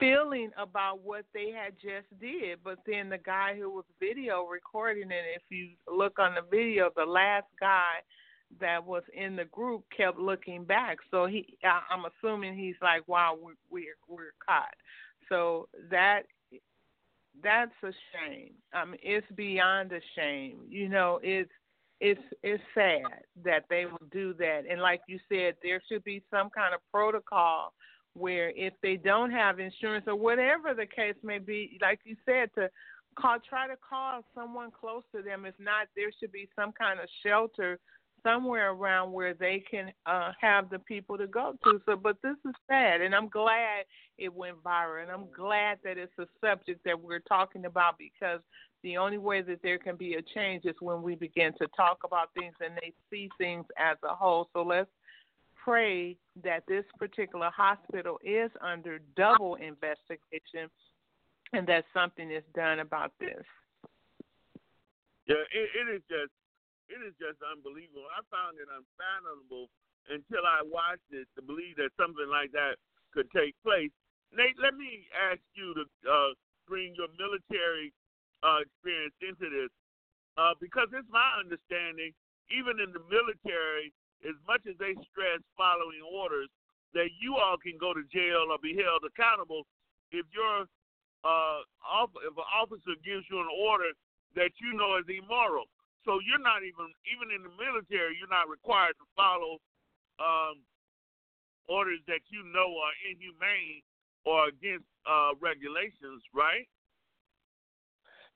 feeling 0.00 0.50
about 0.58 1.00
what 1.04 1.24
they 1.32 1.52
had 1.52 1.74
just 1.74 2.08
did. 2.20 2.58
But 2.64 2.78
then 2.84 3.10
the 3.10 3.18
guy 3.18 3.54
who 3.56 3.70
was 3.70 3.84
video 4.00 4.44
recording 4.44 5.12
it 5.12 5.24
if 5.36 5.42
you 5.50 5.68
look 5.86 6.18
on 6.18 6.34
the 6.34 6.40
video 6.50 6.90
the 6.96 7.04
last 7.04 7.46
guy 7.60 8.02
that 8.60 8.84
was 8.84 9.04
in 9.14 9.36
the 9.36 9.44
group 9.44 9.84
kept 9.96 10.18
looking 10.18 10.64
back. 10.64 10.96
So 11.12 11.26
he 11.26 11.56
i'm 11.62 12.04
assuming 12.06 12.56
he's 12.56 12.76
like 12.82 13.06
wow 13.06 13.38
we, 13.40 13.52
we're 13.70 13.96
we're 14.08 14.32
caught. 14.44 14.74
So 15.28 15.68
that 15.92 16.22
that's 17.40 17.70
a 17.84 17.92
shame. 18.12 18.54
I 18.74 18.84
mean 18.84 18.98
it's 19.00 19.30
beyond 19.36 19.92
a 19.92 20.00
shame. 20.16 20.58
You 20.68 20.88
know 20.88 21.20
it's 21.22 21.52
it's 22.00 22.20
it's 22.42 22.62
sad 22.74 23.02
that 23.44 23.64
they 23.68 23.84
will 23.84 24.06
do 24.12 24.32
that 24.34 24.62
and 24.70 24.80
like 24.80 25.00
you 25.08 25.18
said 25.28 25.54
there 25.62 25.82
should 25.88 26.04
be 26.04 26.22
some 26.30 26.48
kind 26.50 26.72
of 26.74 26.80
protocol 26.92 27.72
where 28.18 28.50
if 28.56 28.72
they 28.82 28.96
don't 28.96 29.30
have 29.30 29.60
insurance 29.60 30.04
or 30.06 30.16
whatever 30.16 30.74
the 30.74 30.86
case 30.86 31.14
may 31.22 31.38
be, 31.38 31.78
like 31.80 32.00
you 32.04 32.16
said, 32.26 32.50
to 32.54 32.68
call, 33.18 33.38
try 33.48 33.66
to 33.66 33.76
call 33.88 34.22
someone 34.34 34.70
close 34.70 35.02
to 35.14 35.22
them. 35.22 35.44
If 35.46 35.54
not, 35.58 35.86
there 35.96 36.10
should 36.18 36.32
be 36.32 36.48
some 36.56 36.72
kind 36.72 37.00
of 37.00 37.08
shelter 37.24 37.78
somewhere 38.22 38.70
around 38.70 39.12
where 39.12 39.34
they 39.34 39.62
can 39.70 39.92
uh, 40.06 40.32
have 40.40 40.70
the 40.70 40.78
people 40.78 41.18
to 41.18 41.26
go 41.26 41.54
to. 41.64 41.80
So, 41.86 41.96
but 41.96 42.16
this 42.22 42.36
is 42.46 42.54
sad, 42.68 43.00
and 43.00 43.14
I'm 43.14 43.28
glad 43.28 43.84
it 44.18 44.32
went 44.32 44.62
viral, 44.62 45.02
and 45.02 45.10
I'm 45.10 45.26
glad 45.34 45.78
that 45.84 45.98
it's 45.98 46.12
a 46.18 46.26
subject 46.40 46.84
that 46.84 47.00
we're 47.00 47.20
talking 47.20 47.64
about 47.64 47.96
because 47.98 48.40
the 48.82 48.96
only 48.96 49.18
way 49.18 49.42
that 49.42 49.60
there 49.62 49.78
can 49.78 49.96
be 49.96 50.14
a 50.14 50.22
change 50.34 50.64
is 50.64 50.74
when 50.80 51.02
we 51.02 51.14
begin 51.14 51.52
to 51.60 51.66
talk 51.76 51.98
about 52.04 52.32
things 52.34 52.54
and 52.60 52.76
they 52.76 52.92
see 53.10 53.28
things 53.38 53.64
as 53.76 53.96
a 54.08 54.14
whole. 54.14 54.48
So 54.52 54.62
let's 54.62 54.90
pray 55.64 56.16
that 56.44 56.62
this 56.68 56.84
particular 56.98 57.50
hospital 57.54 58.18
is 58.24 58.50
under 58.60 59.00
double 59.16 59.56
investigation 59.56 60.70
and 61.52 61.66
that 61.66 61.84
something 61.92 62.30
is 62.30 62.44
done 62.54 62.78
about 62.78 63.12
this. 63.18 63.44
Yeah, 65.26 65.44
it, 65.52 65.68
it 65.74 65.94
is 65.94 66.02
just 66.08 66.32
it 66.88 67.00
is 67.04 67.14
just 67.20 67.40
unbelievable. 67.44 68.08
I 68.08 68.24
found 68.32 68.56
it 68.56 68.68
unfathomable 68.68 69.68
until 70.08 70.44
I 70.44 70.64
watched 70.64 71.08
it 71.12 71.28
to 71.36 71.40
believe 71.44 71.76
that 71.76 71.92
something 72.00 72.28
like 72.28 72.52
that 72.56 72.80
could 73.12 73.28
take 73.32 73.52
place. 73.60 73.92
Nate, 74.32 74.56
let 74.60 74.76
me 74.76 75.08
ask 75.12 75.40
you 75.56 75.72
to 75.76 75.84
uh, 76.04 76.32
bring 76.68 76.92
your 76.96 77.08
military 77.16 77.92
uh, 78.44 78.64
experience 78.64 79.16
into 79.24 79.48
this, 79.48 79.72
uh, 80.36 80.52
because 80.60 80.88
it's 80.92 81.08
my 81.08 81.28
understanding, 81.40 82.12
even 82.52 82.80
in 82.80 82.92
the 82.92 83.02
military, 83.08 83.92
as 84.24 84.36
much 84.44 84.64
as 84.68 84.76
they 84.76 84.96
stress 85.08 85.40
following 85.56 86.04
orders, 86.04 86.48
that 86.92 87.08
you 87.20 87.36
all 87.36 87.56
can 87.60 87.76
go 87.76 87.92
to 87.92 88.04
jail 88.08 88.48
or 88.48 88.60
be 88.60 88.76
held 88.76 89.04
accountable 89.04 89.64
if 90.12 90.24
your 90.32 90.64
uh, 91.26 91.60
if 92.24 92.34
an 92.38 92.48
officer 92.54 92.94
gives 93.04 93.26
you 93.28 93.40
an 93.42 93.50
order 93.50 93.90
that 94.36 94.54
you 94.62 94.72
know 94.72 94.96
is 94.96 95.08
immoral. 95.10 95.66
So 96.08 96.24
you're 96.24 96.40
not 96.40 96.64
even 96.64 96.88
even 97.12 97.28
in 97.36 97.44
the 97.44 97.52
military, 97.60 98.16
you're 98.16 98.32
not 98.32 98.48
required 98.48 98.96
to 98.96 99.04
follow 99.12 99.60
um, 100.16 100.64
orders 101.68 102.00
that 102.08 102.24
you 102.32 102.48
know 102.48 102.80
are 102.80 102.96
inhumane 103.04 103.84
or 104.24 104.48
against 104.48 104.88
uh, 105.04 105.36
regulations, 105.36 106.24
right? 106.32 106.64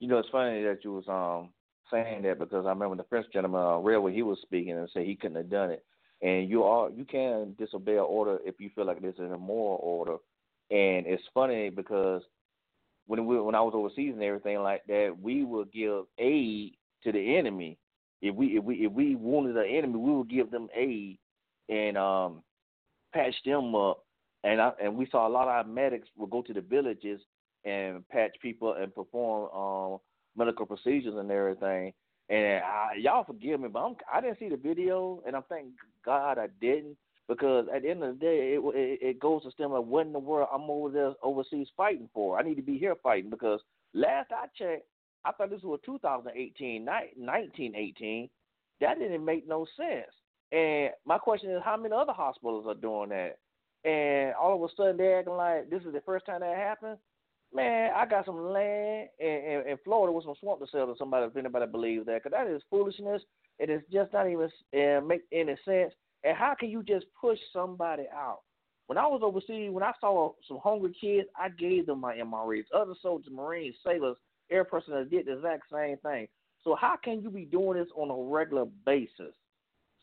You 0.00 0.08
know, 0.08 0.18
it's 0.18 0.28
funny 0.28 0.62
that 0.64 0.84
you 0.84 0.92
was 0.92 1.08
um 1.08 1.48
saying 1.90 2.28
that 2.28 2.38
because 2.38 2.66
I 2.66 2.76
remember 2.76 2.96
the 2.96 3.08
first 3.08 3.32
gentleman 3.32 3.64
uh, 3.64 3.78
Railway 3.78 4.12
he 4.12 4.20
was 4.20 4.38
speaking 4.42 4.76
and 4.76 4.90
said 4.92 5.06
he 5.06 5.16
couldn't 5.16 5.40
have 5.40 5.48
done 5.48 5.70
it. 5.70 5.82
And 6.20 6.50
you 6.50 6.64
are 6.64 6.90
you 6.90 7.06
can 7.06 7.56
disobey 7.58 7.96
an 7.96 8.04
order 8.04 8.36
if 8.44 8.60
you 8.60 8.68
feel 8.74 8.84
like 8.84 9.00
this 9.00 9.14
is 9.14 9.20
an 9.20 9.32
immoral 9.32 9.80
order. 9.82 10.16
And 10.70 11.06
it's 11.06 11.24
funny 11.32 11.70
because 11.70 12.20
when 13.06 13.24
we 13.24 13.40
when 13.40 13.54
I 13.54 13.62
was 13.62 13.72
overseas 13.74 14.12
and 14.12 14.22
everything 14.22 14.58
like 14.58 14.82
that, 14.88 15.16
we 15.18 15.42
would 15.42 15.72
give 15.72 16.04
aid 16.18 16.74
to 17.04 17.12
the 17.12 17.36
enemy. 17.36 17.78
If 18.20 18.34
we 18.34 18.56
if 18.56 18.64
we 18.64 18.74
if 18.86 18.92
we 18.92 19.16
wounded 19.16 19.56
the 19.56 19.66
enemy, 19.66 19.96
we 19.96 20.12
would 20.12 20.30
give 20.30 20.50
them 20.50 20.68
aid 20.74 21.18
and 21.68 21.96
um 21.96 22.42
patch 23.12 23.34
them 23.44 23.74
up. 23.74 24.04
And 24.44 24.60
I 24.60 24.72
and 24.82 24.96
we 24.96 25.08
saw 25.10 25.26
a 25.26 25.30
lot 25.30 25.42
of 25.42 25.48
our 25.48 25.64
medics 25.64 26.08
would 26.16 26.30
go 26.30 26.42
to 26.42 26.52
the 26.52 26.60
villages 26.60 27.20
and 27.64 28.06
patch 28.08 28.36
people 28.40 28.74
and 28.74 28.94
perform 28.94 29.50
um 29.54 30.00
medical 30.36 30.66
procedures 30.66 31.14
and 31.16 31.30
everything. 31.30 31.92
And 32.28 32.62
I, 32.64 32.92
y'all 32.98 33.24
forgive 33.24 33.60
me, 33.60 33.68
but 33.68 33.80
I'm, 33.80 33.96
I 34.12 34.20
didn't 34.20 34.38
see 34.38 34.48
the 34.48 34.56
video, 34.56 35.22
and 35.26 35.36
I'm 35.36 35.42
thank 35.48 35.66
God 36.04 36.38
I 36.38 36.46
didn't 36.60 36.96
because 37.28 37.66
at 37.74 37.82
the 37.82 37.90
end 37.90 38.02
of 38.02 38.18
the 38.18 38.20
day, 38.24 38.54
it 38.54 38.60
it, 38.74 38.98
it 39.02 39.20
goes 39.20 39.42
to 39.42 39.50
stem 39.50 39.72
of 39.72 39.86
what 39.86 40.06
in 40.06 40.12
the 40.12 40.18
world 40.18 40.48
I'm 40.52 40.62
over 40.62 40.90
there 40.90 41.12
overseas 41.22 41.68
fighting 41.76 42.08
for. 42.12 42.38
I 42.38 42.42
need 42.42 42.56
to 42.56 42.62
be 42.62 42.78
here 42.78 42.94
fighting 43.02 43.30
because 43.30 43.60
last 43.94 44.30
I 44.32 44.46
checked, 44.56 44.86
I 45.24 45.32
thought 45.32 45.50
this 45.50 45.62
was 45.62 45.80
2018, 45.84 46.84
not 46.84 47.02
1918. 47.16 48.28
That 48.80 48.98
didn't 48.98 49.24
make 49.24 49.46
no 49.46 49.66
sense. 49.76 50.10
And 50.50 50.90
my 51.06 51.18
question 51.18 51.50
is, 51.50 51.62
how 51.64 51.76
many 51.76 51.94
other 51.94 52.12
hospitals 52.12 52.66
are 52.66 52.74
doing 52.74 53.10
that? 53.10 53.38
And 53.84 54.34
all 54.34 54.54
of 54.54 54.62
a 54.62 54.74
sudden 54.76 54.96
they're 54.96 55.20
acting 55.20 55.34
like 55.34 55.70
this 55.70 55.82
is 55.82 55.92
the 55.92 56.02
first 56.04 56.26
time 56.26 56.40
that 56.40 56.56
happened. 56.56 56.98
Man, 57.54 57.92
I 57.94 58.06
got 58.06 58.26
some 58.26 58.50
land 58.50 59.08
in, 59.18 59.28
in, 59.28 59.68
in 59.68 59.78
Florida 59.84 60.12
with 60.12 60.24
some 60.24 60.34
swamp 60.40 60.60
to 60.60 60.66
sell 60.70 60.86
to 60.86 60.94
somebody 60.98 61.26
if 61.26 61.36
anybody 61.36 61.66
believes 61.70 62.06
that, 62.06 62.22
because 62.22 62.36
that 62.36 62.50
is 62.50 62.62
foolishness. 62.70 63.22
It 63.58 63.70
is 63.70 63.82
just 63.92 64.12
not 64.12 64.26
even 64.26 64.48
uh, 64.74 65.00
make 65.02 65.22
any 65.32 65.54
sense. 65.64 65.92
And 66.24 66.36
how 66.36 66.54
can 66.58 66.70
you 66.70 66.82
just 66.82 67.06
push 67.20 67.38
somebody 67.52 68.04
out? 68.14 68.40
When 68.86 68.98
I 68.98 69.06
was 69.06 69.20
overseas, 69.22 69.70
when 69.70 69.82
I 69.82 69.92
saw 70.00 70.32
some 70.46 70.58
hungry 70.62 70.94
kids, 70.98 71.28
I 71.36 71.48
gave 71.50 71.86
them 71.86 72.00
my 72.00 72.14
MREs. 72.16 72.64
Other 72.74 72.94
soldiers, 73.00 73.32
Marines, 73.32 73.76
sailors, 73.84 74.16
air 74.52 74.64
personnel 74.64 75.04
did 75.04 75.26
the 75.26 75.36
exact 75.36 75.64
same 75.72 75.96
thing. 75.98 76.28
So 76.62 76.76
how 76.76 76.96
can 77.02 77.22
you 77.22 77.30
be 77.30 77.44
doing 77.44 77.78
this 77.78 77.88
on 77.96 78.10
a 78.10 78.30
regular 78.30 78.66
basis? 78.86 79.34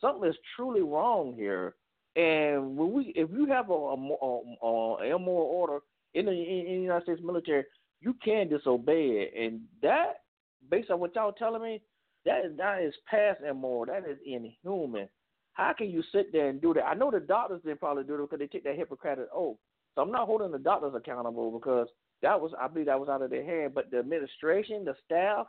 Something 0.00 0.28
is 0.28 0.36
truly 0.56 0.82
wrong 0.82 1.34
here. 1.34 1.74
And 2.16 2.76
when 2.76 2.92
we, 2.92 3.12
if 3.16 3.30
you 3.30 3.46
have 3.46 3.70
a, 3.70 3.72
a, 3.72 3.94
a, 3.94 4.66
a 4.66 5.16
immoral 5.16 5.46
order 5.46 5.78
in 6.14 6.26
the, 6.26 6.32
in, 6.32 6.64
the 6.66 6.82
United 6.82 7.04
States 7.04 7.20
military, 7.22 7.64
you 8.00 8.14
can 8.24 8.48
disobey 8.48 9.28
it, 9.28 9.34
and 9.38 9.60
that, 9.82 10.22
based 10.70 10.90
on 10.90 11.00
what 11.00 11.14
y'all 11.14 11.32
telling 11.32 11.62
me, 11.62 11.82
that 12.24 12.44
is 12.44 12.56
that 12.56 12.82
is 12.82 12.94
past 13.08 13.40
immoral. 13.48 13.86
That 13.86 14.08
is 14.08 14.18
inhuman. 14.26 15.08
How 15.52 15.72
can 15.72 15.90
you 15.90 16.02
sit 16.12 16.32
there 16.32 16.48
and 16.48 16.60
do 16.60 16.74
that? 16.74 16.84
I 16.84 16.94
know 16.94 17.10
the 17.10 17.20
doctors 17.20 17.62
didn't 17.62 17.80
probably 17.80 18.04
do 18.04 18.14
it 18.14 18.18
because 18.22 18.38
they 18.38 18.46
take 18.46 18.64
that 18.64 18.76
Hippocratic 18.76 19.26
oath. 19.34 19.56
So 19.94 20.02
I'm 20.02 20.12
not 20.12 20.26
holding 20.26 20.50
the 20.50 20.58
doctors 20.58 20.94
accountable 20.94 21.50
because 21.50 21.88
that 22.22 22.40
was 22.40 22.52
I 22.60 22.68
believe 22.68 22.86
that 22.86 23.00
was 23.00 23.08
out 23.08 23.22
of 23.22 23.30
their 23.30 23.44
hand. 23.44 23.74
But 23.74 23.90
the 23.90 23.98
administration, 23.98 24.84
the 24.84 24.94
staff, 25.04 25.46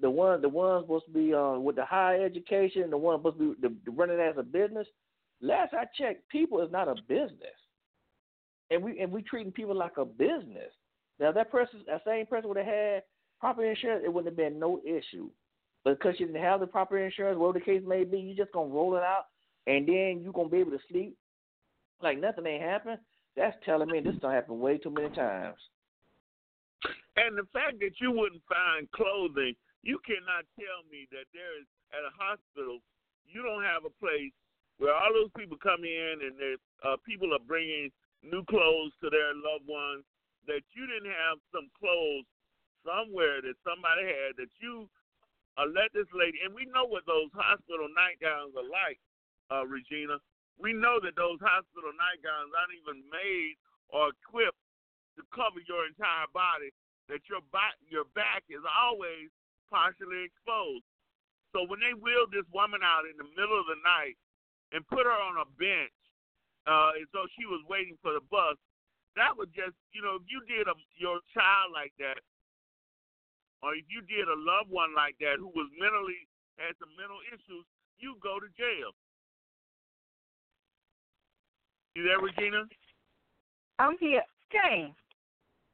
the 0.00 0.10
one 0.10 0.40
the 0.40 0.48
ones 0.48 0.84
supposed 0.84 1.06
to 1.06 1.12
be 1.12 1.34
uh, 1.34 1.58
with 1.58 1.76
the 1.76 1.84
higher 1.84 2.24
education, 2.24 2.90
the 2.90 2.98
ones 2.98 3.18
supposed 3.18 3.38
to 3.38 3.54
be 3.54 3.68
the, 3.68 3.74
the 3.84 3.90
running 3.90 4.20
as 4.20 4.36
a 4.38 4.42
business. 4.42 4.86
Last 5.40 5.74
I 5.74 5.84
checked, 5.98 6.28
people 6.28 6.62
is 6.62 6.72
not 6.72 6.88
a 6.88 6.94
business 7.08 7.58
and 8.70 8.82
we 8.82 9.00
and 9.00 9.10
we 9.10 9.22
treating 9.22 9.52
people 9.52 9.76
like 9.76 9.96
a 9.98 10.04
business. 10.04 10.72
Now 11.20 11.32
that 11.32 11.50
person, 11.50 11.80
that 11.86 12.02
same 12.06 12.26
person 12.26 12.48
would 12.48 12.56
have 12.56 12.66
had 12.66 13.02
proper 13.40 13.64
insurance, 13.64 14.02
it 14.04 14.12
wouldn't 14.12 14.32
have 14.32 14.36
been 14.36 14.58
no 14.58 14.80
issue. 14.84 15.30
But 15.84 15.98
because 15.98 16.18
you 16.18 16.26
didn't 16.26 16.42
have 16.42 16.60
the 16.60 16.66
proper 16.66 16.98
insurance, 16.98 17.38
whatever 17.38 17.58
the 17.58 17.64
case 17.64 17.82
may 17.86 18.04
be, 18.04 18.18
you 18.18 18.34
just 18.34 18.52
gonna 18.52 18.72
roll 18.72 18.96
it 18.96 19.02
out, 19.02 19.24
and 19.66 19.86
then 19.86 20.22
you 20.22 20.32
gonna 20.34 20.48
be 20.48 20.58
able 20.58 20.72
to 20.72 20.78
sleep 20.90 21.16
like 22.02 22.18
nothing 22.20 22.46
ain't 22.46 22.62
happened. 22.62 22.98
That's 23.36 23.56
telling 23.64 23.90
me 23.90 24.00
this 24.00 24.14
gonna 24.22 24.34
happen 24.34 24.60
way 24.60 24.78
too 24.78 24.90
many 24.90 25.10
times. 25.14 25.58
And 27.16 27.38
the 27.38 27.46
fact 27.52 27.78
that 27.80 27.98
you 28.00 28.10
wouldn't 28.10 28.42
find 28.46 28.90
clothing, 28.92 29.54
you 29.82 29.98
cannot 30.02 30.46
tell 30.58 30.82
me 30.90 31.06
that 31.10 31.26
there 31.32 31.54
is 31.58 31.66
at 31.94 32.02
a 32.02 32.12
hospital, 32.18 32.82
you 33.26 33.42
don't 33.42 33.62
have 33.62 33.86
a 33.86 33.94
place 34.02 34.34
where 34.78 34.94
all 34.94 35.14
those 35.14 35.30
people 35.38 35.56
come 35.62 35.86
in 35.86 36.14
and 36.26 36.34
uh, 36.82 36.98
people 37.06 37.30
are 37.30 37.46
bringing 37.46 37.90
new 38.22 38.42
clothes 38.50 38.90
to 38.98 39.10
their 39.10 39.30
loved 39.34 39.66
ones, 39.68 40.02
that 40.46 40.64
you 40.74 40.84
didn't 40.86 41.12
have 41.12 41.38
some 41.54 41.70
clothes 41.78 42.26
somewhere 42.82 43.40
that 43.40 43.56
somebody 43.64 44.04
had 44.04 44.36
that 44.36 44.50
you 44.60 44.88
uh, 45.56 45.64
let 45.70 45.94
this 45.94 46.10
lady, 46.12 46.42
and 46.42 46.52
we 46.52 46.66
know 46.66 46.84
what 46.84 47.06
those 47.06 47.30
hospital 47.32 47.86
nightgowns 47.94 48.52
are 48.58 48.66
like, 48.66 48.98
uh, 49.54 49.62
Regina. 49.64 50.18
We 50.58 50.72
know 50.72 51.02
that 51.02 51.18
those 51.18 51.42
hospital 51.42 51.90
nightgowns 51.94 52.54
aren't 52.54 52.78
even 52.78 53.02
made 53.10 53.58
or 53.90 54.14
equipped 54.14 54.60
to 55.18 55.22
cover 55.30 55.62
your 55.66 55.86
entire 55.86 56.26
body, 56.34 56.70
that 57.10 57.22
your 57.30 57.42
back 57.54 57.78
your 57.86 58.06
back 58.14 58.42
is 58.50 58.62
always 58.66 59.30
partially 59.70 60.26
exposed. 60.26 60.86
So 61.54 61.62
when 61.70 61.78
they 61.78 61.94
wheeled 61.94 62.34
this 62.34 62.46
woman 62.50 62.82
out 62.82 63.06
in 63.06 63.14
the 63.14 63.30
middle 63.38 63.54
of 63.54 63.70
the 63.70 63.78
night 63.86 64.18
and 64.74 64.82
put 64.90 65.06
her 65.06 65.14
on 65.14 65.38
a 65.38 65.46
bench, 65.54 65.94
uh, 66.66 66.98
as 66.98 67.06
though 67.14 67.30
she 67.38 67.46
was 67.46 67.62
waiting 67.70 67.94
for 68.02 68.10
the 68.10 68.24
bus, 68.26 68.58
that 69.14 69.30
was 69.38 69.46
just 69.54 69.78
you 69.94 70.02
know 70.02 70.18
if 70.18 70.26
you 70.26 70.42
did 70.50 70.66
a 70.66 70.74
your 70.98 71.22
child 71.30 71.70
like 71.70 71.94
that, 72.02 72.18
or 73.62 73.78
if 73.78 73.86
you 73.86 74.02
did 74.06 74.26
a 74.26 74.38
loved 74.38 74.70
one 74.70 74.94
like 74.94 75.14
that 75.22 75.38
who 75.38 75.50
was 75.54 75.70
mentally 75.78 76.26
had 76.58 76.74
some 76.78 76.90
mental 76.98 77.22
issues, 77.30 77.66
you 77.98 78.18
go 78.22 78.38
to 78.42 78.50
jail. 78.58 78.94
You 81.94 82.02
there, 82.02 82.18
Regina? 82.18 82.66
I'm 83.78 83.96
here. 84.00 84.22
James, 84.50 84.94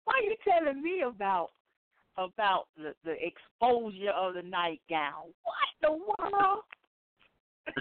why 0.04 0.14
are 0.20 0.22
you 0.22 0.36
telling 0.44 0.82
me 0.82 1.00
about 1.00 1.50
about 2.18 2.66
the, 2.76 2.92
the 3.04 3.16
exposure 3.16 4.12
of 4.12 4.34
the 4.34 4.42
nightgown? 4.42 5.32
What 5.44 5.68
the 5.80 5.92
world? 5.92 6.64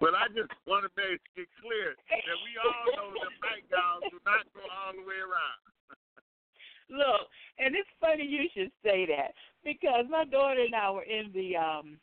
but 0.00 0.14
I 0.16 0.32
just 0.32 0.52
want 0.66 0.88
to 0.88 0.92
make 0.96 1.20
it 1.36 1.48
clear 1.60 1.92
that 2.08 2.38
we 2.40 2.56
all 2.56 2.88
know 2.96 3.12
that 3.12 3.36
nightgowns 3.44 4.08
do 4.08 4.18
not 4.24 4.48
go 4.56 4.64
all 4.64 4.96
the 4.96 5.04
way 5.04 5.20
around. 5.20 5.60
Look, 6.88 7.28
and 7.58 7.76
it's 7.76 7.88
funny 8.00 8.24
you 8.24 8.48
should 8.56 8.72
say 8.82 9.04
that 9.06 9.36
because 9.62 10.06
my 10.08 10.24
daughter 10.24 10.62
and 10.62 10.74
I 10.74 10.90
were 10.90 11.04
in 11.04 11.30
the 11.34 11.56
um 11.56 11.98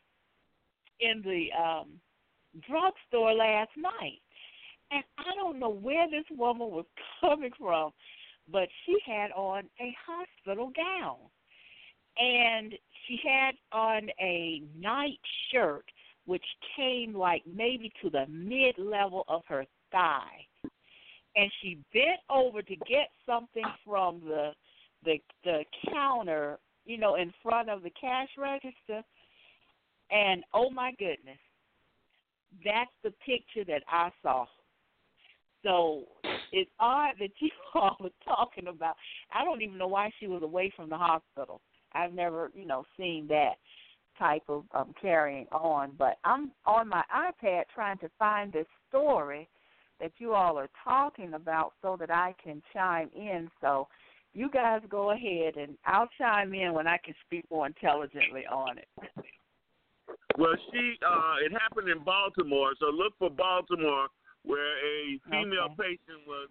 in 1.00 1.22
the 1.22 1.50
um 1.58 1.98
drugstore 2.62 3.34
last 3.34 3.70
night 3.76 4.22
and 4.90 5.04
I 5.18 5.34
don't 5.34 5.58
know 5.58 5.70
where 5.70 6.08
this 6.10 6.24
woman 6.36 6.70
was 6.70 6.86
coming 7.20 7.50
from, 7.58 7.92
but 8.50 8.68
she 8.84 8.96
had 9.06 9.30
on 9.32 9.64
a 9.80 9.94
hospital 10.06 10.72
gown. 10.74 11.16
And 12.18 12.74
she 13.06 13.18
had 13.22 13.54
on 13.72 14.08
a 14.20 14.62
night 14.76 15.20
shirt 15.52 15.84
which 16.26 16.44
came 16.76 17.14
like 17.14 17.42
maybe 17.50 17.90
to 18.02 18.10
the 18.10 18.26
mid 18.28 18.76
level 18.78 19.24
of 19.28 19.42
her 19.48 19.64
thigh. 19.90 20.46
And 21.36 21.50
she 21.62 21.78
bent 21.94 22.20
over 22.28 22.60
to 22.60 22.76
get 22.76 23.08
something 23.24 23.64
from 23.84 24.20
the 24.26 24.50
the 25.04 25.20
the 25.44 25.64
counter, 25.90 26.58
you 26.84 26.98
know, 26.98 27.14
in 27.14 27.32
front 27.42 27.70
of 27.70 27.82
the 27.82 27.90
cash 27.98 28.28
register. 28.36 29.02
And 30.10 30.44
oh 30.52 30.68
my 30.70 30.90
goodness, 30.98 31.38
that's 32.64 32.90
the 33.02 33.12
picture 33.24 33.64
that 33.64 33.82
I 33.88 34.10
saw 34.22 34.46
so 35.62 36.04
it's 36.52 36.70
odd 36.80 37.14
that 37.18 37.30
you 37.38 37.50
all 37.74 37.96
were 38.00 38.10
talking 38.24 38.68
about. 38.68 38.96
I 39.32 39.44
don't 39.44 39.62
even 39.62 39.78
know 39.78 39.88
why 39.88 40.10
she 40.18 40.26
was 40.26 40.42
away 40.42 40.72
from 40.74 40.88
the 40.88 40.96
hospital. 40.96 41.60
I've 41.92 42.12
never, 42.12 42.50
you 42.54 42.66
know, 42.66 42.84
seen 42.96 43.26
that 43.28 43.54
type 44.18 44.42
of 44.48 44.64
um, 44.74 44.94
carrying 45.00 45.46
on. 45.52 45.92
But 45.98 46.18
I'm 46.24 46.50
on 46.66 46.88
my 46.88 47.02
iPad 47.14 47.62
trying 47.74 47.98
to 47.98 48.10
find 48.18 48.52
this 48.52 48.66
story 48.88 49.48
that 50.00 50.12
you 50.18 50.34
all 50.34 50.58
are 50.58 50.68
talking 50.84 51.34
about 51.34 51.72
so 51.82 51.96
that 51.98 52.10
I 52.10 52.34
can 52.42 52.62
chime 52.72 53.10
in. 53.16 53.50
So 53.60 53.88
you 54.34 54.50
guys 54.50 54.80
go 54.88 55.10
ahead 55.10 55.56
and 55.56 55.76
I'll 55.86 56.08
chime 56.18 56.54
in 56.54 56.72
when 56.72 56.86
I 56.86 56.98
can 57.04 57.14
speak 57.26 57.44
more 57.50 57.66
intelligently 57.66 58.44
on 58.46 58.78
it. 58.78 58.88
Well, 60.38 60.54
she 60.70 60.94
uh 61.04 61.34
it 61.44 61.52
happened 61.52 61.88
in 61.88 62.04
Baltimore, 62.04 62.72
so 62.78 62.86
look 62.86 63.14
for 63.18 63.28
Baltimore 63.28 64.06
where 64.44 64.78
a 64.78 65.18
female 65.30 65.72
okay. 65.74 65.98
patient 65.98 66.22
was 66.26 66.48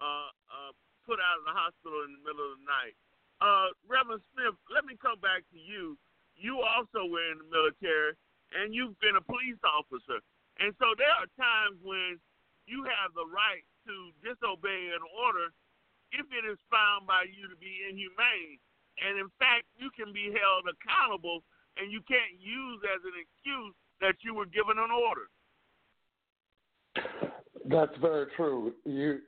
uh, 0.00 0.30
uh, 0.50 0.72
put 1.06 1.18
out 1.18 1.40
of 1.40 1.44
the 1.48 1.54
hospital 1.54 2.04
in 2.06 2.14
the 2.18 2.22
middle 2.22 2.44
of 2.44 2.58
the 2.60 2.66
night. 2.66 2.94
Uh, 3.38 3.70
Reverend 3.86 4.22
Smith, 4.34 4.58
let 4.68 4.82
me 4.82 4.98
come 4.98 5.18
back 5.22 5.46
to 5.54 5.58
you. 5.58 5.94
You 6.34 6.62
also 6.62 7.06
were 7.06 7.34
in 7.34 7.38
the 7.38 7.48
military, 7.50 8.14
and 8.54 8.74
you've 8.74 8.98
been 8.98 9.18
a 9.18 9.24
police 9.24 9.58
officer. 9.62 10.22
And 10.58 10.74
so 10.78 10.94
there 10.98 11.10
are 11.10 11.30
times 11.38 11.78
when 11.82 12.18
you 12.66 12.82
have 12.86 13.14
the 13.14 13.26
right 13.26 13.62
to 13.86 13.94
disobey 14.20 14.90
an 14.92 15.02
order 15.14 15.54
if 16.12 16.26
it 16.28 16.44
is 16.44 16.58
found 16.68 17.06
by 17.06 17.24
you 17.30 17.46
to 17.48 17.58
be 17.58 17.86
inhumane. 17.86 18.58
And 18.98 19.16
in 19.16 19.30
fact, 19.38 19.70
you 19.78 19.94
can 19.94 20.10
be 20.10 20.34
held 20.34 20.66
accountable, 20.66 21.46
and 21.78 21.94
you 21.94 22.02
can't 22.02 22.34
use 22.42 22.82
as 22.90 23.00
an 23.06 23.14
excuse 23.14 23.74
that 24.02 24.18
you 24.26 24.34
were 24.34 24.50
given 24.50 24.78
an 24.78 24.90
order. 24.90 25.30
That's 27.66 27.92
very 28.00 28.26
true. 28.36 28.72
You, 28.84 29.18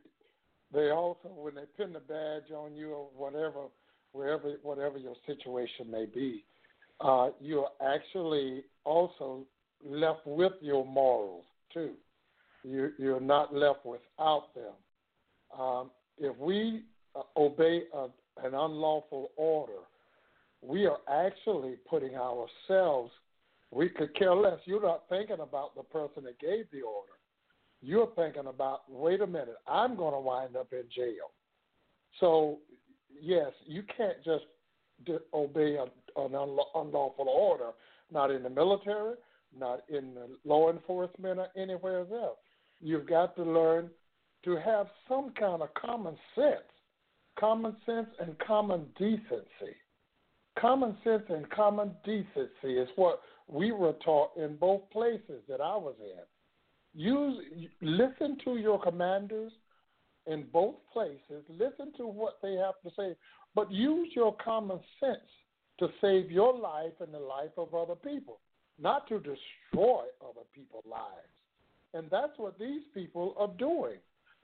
they 0.72 0.90
also 0.90 1.28
when 1.28 1.54
they 1.54 1.64
pin 1.76 1.92
the 1.92 2.00
badge 2.00 2.50
on 2.54 2.74
you 2.74 2.92
or 2.92 3.08
whatever, 3.16 3.66
wherever 4.12 4.52
whatever 4.62 4.98
your 4.98 5.14
situation 5.26 5.90
may 5.90 6.06
be, 6.06 6.44
uh, 7.00 7.30
you're 7.40 7.70
actually 7.84 8.64
also 8.84 9.44
left 9.84 10.20
with 10.26 10.52
your 10.60 10.84
morals 10.84 11.44
too. 11.72 11.92
You, 12.62 12.90
you're 12.98 13.20
not 13.20 13.54
left 13.54 13.86
without 13.86 14.54
them. 14.54 15.58
Um, 15.58 15.90
if 16.18 16.36
we 16.36 16.82
uh, 17.16 17.22
obey 17.36 17.84
a, 17.94 18.04
an 18.44 18.54
unlawful 18.54 19.30
order, 19.36 19.80
we 20.62 20.86
are 20.86 20.98
actually 21.08 21.76
putting 21.88 22.14
ourselves. 22.16 23.10
We 23.70 23.88
could 23.88 24.14
care 24.14 24.34
less. 24.34 24.58
You're 24.66 24.82
not 24.82 25.04
thinking 25.08 25.40
about 25.40 25.74
the 25.74 25.84
person 25.84 26.24
that 26.24 26.38
gave 26.38 26.66
the 26.70 26.82
order 26.82 27.12
you're 27.82 28.10
thinking 28.16 28.46
about, 28.46 28.82
wait 28.88 29.20
a 29.20 29.26
minute, 29.26 29.56
I'm 29.66 29.96
going 29.96 30.14
to 30.14 30.20
wind 30.20 30.56
up 30.56 30.72
in 30.72 30.84
jail. 30.94 31.30
So, 32.18 32.58
yes, 33.20 33.52
you 33.66 33.82
can't 33.96 34.22
just 34.24 34.44
obey 35.32 35.76
an 35.76 35.88
unlawful 36.16 37.28
order, 37.28 37.70
not 38.12 38.30
in 38.30 38.42
the 38.42 38.50
military, 38.50 39.14
not 39.58 39.82
in 39.88 40.14
the 40.14 40.28
law 40.44 40.70
enforcement, 40.70 41.38
or 41.38 41.48
anywhere 41.56 42.00
else. 42.00 42.38
You've 42.80 43.08
got 43.08 43.34
to 43.36 43.42
learn 43.42 43.90
to 44.44 44.56
have 44.56 44.86
some 45.08 45.32
kind 45.38 45.62
of 45.62 45.72
common 45.74 46.16
sense, 46.34 46.60
common 47.38 47.76
sense 47.86 48.08
and 48.20 48.38
common 48.38 48.86
decency. 48.98 49.76
Common 50.58 50.96
sense 51.04 51.22
and 51.28 51.48
common 51.50 51.92
decency 52.04 52.78
is 52.78 52.88
what 52.96 53.20
we 53.48 53.72
were 53.72 53.94
taught 54.04 54.36
in 54.36 54.56
both 54.56 54.82
places 54.90 55.42
that 55.48 55.60
I 55.60 55.76
was 55.76 55.94
in. 56.00 56.22
Use 56.94 57.38
listen 57.80 58.36
to 58.44 58.56
your 58.56 58.80
commanders 58.80 59.52
in 60.26 60.46
both 60.52 60.74
places. 60.92 61.44
Listen 61.48 61.92
to 61.96 62.06
what 62.06 62.38
they 62.42 62.54
have 62.54 62.80
to 62.84 62.90
say, 62.96 63.16
but 63.54 63.70
use 63.70 64.08
your 64.14 64.36
common 64.36 64.80
sense 64.98 65.18
to 65.78 65.88
save 66.00 66.30
your 66.30 66.56
life 66.56 66.92
and 67.00 67.12
the 67.12 67.18
life 67.18 67.50
of 67.56 67.74
other 67.74 67.94
people, 67.94 68.40
not 68.78 69.08
to 69.08 69.18
destroy 69.18 70.04
other 70.20 70.44
people's 70.54 70.84
lives. 70.88 71.34
And 71.94 72.08
that's 72.10 72.36
what 72.36 72.58
these 72.58 72.82
people 72.94 73.34
are 73.38 73.50
doing. 73.58 73.96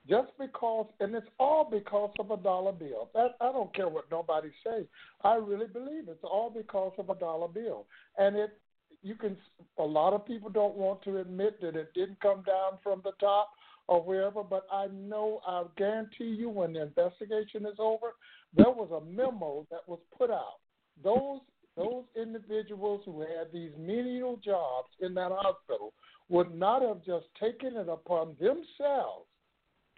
Just 0.09 0.31
because, 0.39 0.87
and 1.01 1.15
it's 1.17 1.27
all 1.39 1.69
because 1.69 2.13
of 2.21 2.31
a 2.31 2.37
dollar 2.37 2.73
bill. 2.73 3.11
That 3.13 3.35
I 3.41 3.51
don't 3.51 3.75
care 3.75 3.89
what 3.89 4.09
nobody 4.11 4.51
says. 4.65 4.85
I 5.25 5.35
really 5.35 5.67
believe 5.67 6.09
it's 6.09 6.23
all 6.23 6.49
because 6.49 6.93
of 6.99 7.11
a 7.11 7.17
dollar 7.17 7.49
bill, 7.49 7.87
and 8.17 8.37
it 8.37 8.57
you 9.03 9.15
can 9.15 9.37
a 9.79 9.83
lot 9.83 10.13
of 10.13 10.27
people 10.27 10.51
don't 10.51 10.77
want 10.77 11.03
to 11.03 11.19
admit 11.19 11.61
that 11.61 11.77
it 11.77 11.93
didn't 11.95 12.21
come 12.21 12.43
down 12.43 12.79
from 12.83 13.01
the 13.05 13.13
top 13.21 13.51
or 13.89 14.03
wherever, 14.03 14.43
but 14.43 14.67
I 14.73 14.87
know 14.93 15.41
I 15.47 15.65
guarantee 15.77 16.25
you 16.25 16.49
when 16.49 16.73
the 16.73 16.83
investigation 16.83 17.67
is 17.67 17.79
over, 17.79 18.15
there 18.57 18.71
was 18.71 18.91
a 18.91 19.05
memo 19.05 19.67
that 19.71 19.87
was 19.87 20.01
put 20.17 20.31
out. 20.31 20.59
Those 21.03 21.41
those 21.77 22.05
individuals 22.21 23.03
who 23.05 23.21
had 23.21 23.53
these 23.53 23.73
menial 23.79 24.41
jobs 24.43 24.89
in 25.01 25.13
that 25.15 25.31
hospital 25.31 25.93
would 26.31 26.55
not 26.55 26.81
have 26.81 27.05
just 27.05 27.27
taken 27.39 27.77
it 27.77 27.89
upon 27.89 28.35
themselves 28.41 29.27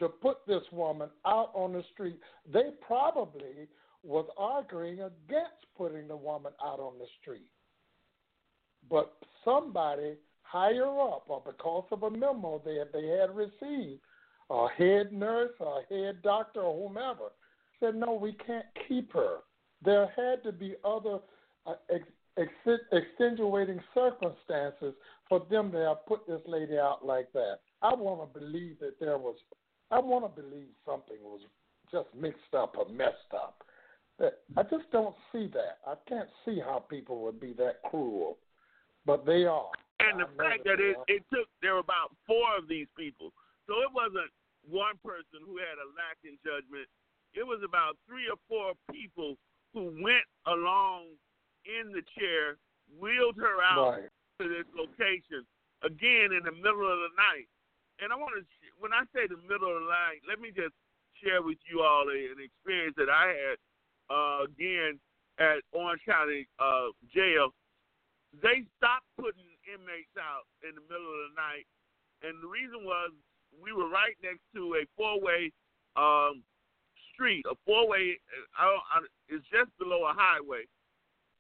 to 0.01 0.09
put 0.09 0.39
this 0.47 0.63
woman 0.73 1.09
out 1.25 1.51
on 1.55 1.73
the 1.73 1.85
street. 1.93 2.19
They 2.53 2.71
probably 2.85 3.69
was 4.03 4.27
arguing 4.37 4.95
against 4.95 5.67
putting 5.77 6.09
the 6.09 6.17
woman 6.17 6.53
out 6.65 6.81
on 6.81 6.99
the 6.99 7.07
street 7.21 7.51
but 8.91 9.15
somebody 9.45 10.15
higher 10.43 10.89
up, 11.01 11.25
or 11.29 11.43
because 11.45 11.85
of 11.91 12.03
a 12.03 12.11
memo 12.11 12.61
that 12.65 12.89
they 12.93 13.07
had 13.07 13.35
received, 13.35 14.01
a 14.51 14.67
head 14.77 15.13
nurse, 15.13 15.53
a 15.61 15.95
head 15.95 16.23
doctor, 16.23 16.63
or 16.63 16.89
whomever, 16.89 17.31
said, 17.81 17.95
"No, 17.95 18.15
we 18.15 18.33
can't 18.33 18.67
keep 18.87 19.13
her." 19.13 19.39
There 19.83 20.07
had 20.17 20.43
to 20.45 20.53
be 20.53 20.75
other 20.85 21.21
uh, 21.67 21.75
ex- 21.91 22.83
extenuating 22.93 23.81
circumstances 23.95 24.95
for 25.29 25.47
them 25.51 25.71
to 25.73 25.79
have 25.79 26.07
put 26.07 26.27
this 26.27 26.41
lady 26.47 26.79
out 26.79 27.05
like 27.05 27.31
that. 27.33 27.59
I 27.83 27.95
want 27.95 28.33
to 28.33 28.41
believe 28.41 28.79
that 28.81 28.99
there 28.99 29.19
was. 29.19 29.37
I 29.91 29.99
want 29.99 30.25
to 30.25 30.43
believe 30.43 30.69
something 30.85 31.17
was 31.23 31.41
just 31.91 32.09
mixed 32.15 32.55
up 32.55 32.77
or 32.77 32.89
messed 32.89 33.33
up. 33.35 33.63
I 34.21 34.63
just 34.65 34.91
don't 34.91 35.15
see 35.33 35.49
that. 35.55 35.79
I 35.87 35.95
can't 36.09 36.29
see 36.45 36.59
how 36.59 36.85
people 36.91 37.23
would 37.23 37.39
be 37.39 37.53
that 37.55 37.83
cruel. 37.89 38.39
But 39.09 39.25
they 39.25 39.49
are. 39.49 39.73
And 40.05 40.21
the 40.21 40.29
I 40.29 40.37
fact 40.37 40.69
that 40.69 40.85
it, 40.85 41.01
it 41.09 41.25
took, 41.33 41.49
there 41.65 41.81
were 41.81 41.83
about 41.83 42.13
four 42.29 42.45
of 42.61 42.69
these 42.69 42.87
people. 42.93 43.33
So 43.65 43.81
it 43.81 43.89
wasn't 43.89 44.29
one 44.69 45.01
person 45.01 45.41
who 45.49 45.57
had 45.57 45.81
a 45.81 45.89
lack 45.97 46.21
in 46.29 46.37
judgment. 46.45 46.85
it 47.33 47.41
was 47.41 47.65
about 47.65 47.97
three 48.05 48.29
or 48.29 48.37
four 48.45 48.77
people 48.93 49.41
who 49.73 49.97
went 50.05 50.29
along 50.45 51.17
in 51.65 51.89
the 51.93 52.05
chair, 52.21 52.61
wheeled 53.01 53.37
her 53.41 53.65
out 53.65 54.05
Right. 54.05 54.13
to 54.41 54.49
this 54.49 54.69
location 54.77 55.45
again 55.83 56.37
in 56.37 56.45
the 56.45 56.53
middle 56.53 56.85
of 56.85 56.99
the 57.09 57.13
night. 57.17 57.49
And 58.01 58.13
I 58.13 58.17
want 58.17 58.37
to, 58.37 58.45
when 58.79 58.93
I 58.93 59.09
say 59.17 59.27
the 59.27 59.41
middle 59.49 59.73
of 59.73 59.89
the 59.89 59.93
night, 59.93 60.21
let 60.29 60.39
me 60.41 60.53
just 60.53 60.77
share 61.17 61.41
with 61.43 61.59
you 61.65 61.81
all 61.81 62.09
a, 62.09 62.19
an 62.33 62.41
experience 62.45 62.95
that 62.97 63.09
I 63.09 63.33
had 63.33 63.57
uh, 64.13 64.45
again 64.45 65.01
at 65.39 65.65
Orange 65.73 66.03
County 66.05 66.47
uh, 66.59 66.93
Jail. 67.13 67.51
They 68.37 68.69
stopped 68.77 69.09
putting 69.17 69.49
inmates 69.65 70.13
out 70.21 70.45
in 70.61 70.77
the 70.77 70.85
middle 70.85 71.09
of 71.09 71.33
the 71.33 71.35
night, 71.37 71.65
and 72.23 72.37
the 72.43 72.49
reason 72.49 72.85
was 72.85 73.11
we 73.57 73.73
were 73.73 73.89
right 73.89 74.15
next 74.23 74.45
to 74.55 74.77
a 74.77 74.85
four-way 74.97 75.51
um, 75.97 76.45
street, 77.13 77.45
a 77.49 77.57
four-way. 77.65 78.21
I 78.53 78.63
don't, 78.69 78.85
I, 78.93 78.97
it's 79.33 79.49
just 79.49 79.73
below 79.81 80.05
a 80.05 80.15
highway, 80.15 80.69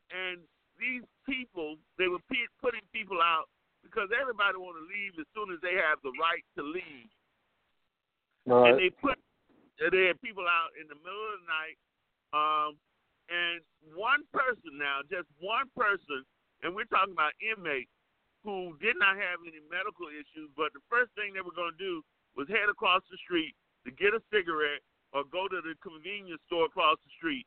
and 0.09 0.41
these 0.80 1.05
people 1.28 1.76
they 2.01 2.09
were 2.09 2.24
pe- 2.32 2.57
putting 2.62 2.82
people 2.93 3.20
out 3.20 3.53
because 3.84 4.09
everybody 4.16 4.57
want 4.57 4.80
to 4.80 4.86
leave 4.89 5.12
as 5.20 5.28
soon 5.36 5.53
as 5.53 5.61
they 5.61 5.76
have 5.76 6.01
the 6.03 6.12
right 6.16 6.45
to 6.57 6.62
leave, 6.64 7.12
Right. 8.49 8.72
and 8.72 8.80
they 8.80 8.89
put 8.91 9.20
they 9.78 10.09
had 10.09 10.18
people 10.24 10.49
out 10.49 10.72
in 10.80 10.89
the 10.89 10.97
middle 11.05 11.26
of 11.36 11.39
the 11.45 11.47
night, 11.53 11.78
um, 12.34 12.70
and 13.28 13.61
one 13.95 14.24
person 14.32 14.74
now, 14.80 15.05
just 15.07 15.28
one 15.39 15.68
person, 15.76 16.24
and 16.62 16.74
we're 16.74 16.90
talking 16.90 17.14
about 17.14 17.36
inmates 17.38 17.90
who 18.42 18.74
did 18.78 18.98
not 18.98 19.18
have 19.18 19.42
any 19.42 19.62
medical 19.66 20.11
issues, 20.11 20.50
but 20.54 20.70
the 20.74 20.82
first 20.86 21.11
thing 21.14 21.34
they 21.34 21.44
were 21.44 21.54
going 21.54 21.74
to 21.74 21.80
do 21.80 22.02
was 22.38 22.46
head 22.46 22.70
across 22.70 23.02
the 23.11 23.18
street 23.18 23.54
to 23.86 23.90
get 23.94 24.14
a 24.14 24.22
cigarette 24.30 24.82
or 25.12 25.26
go 25.26 25.50
to 25.50 25.59
the 25.62 25.74
convenience 25.82 26.42
store 26.46 26.70
across 26.70 26.98
the 27.02 27.12
street. 27.18 27.46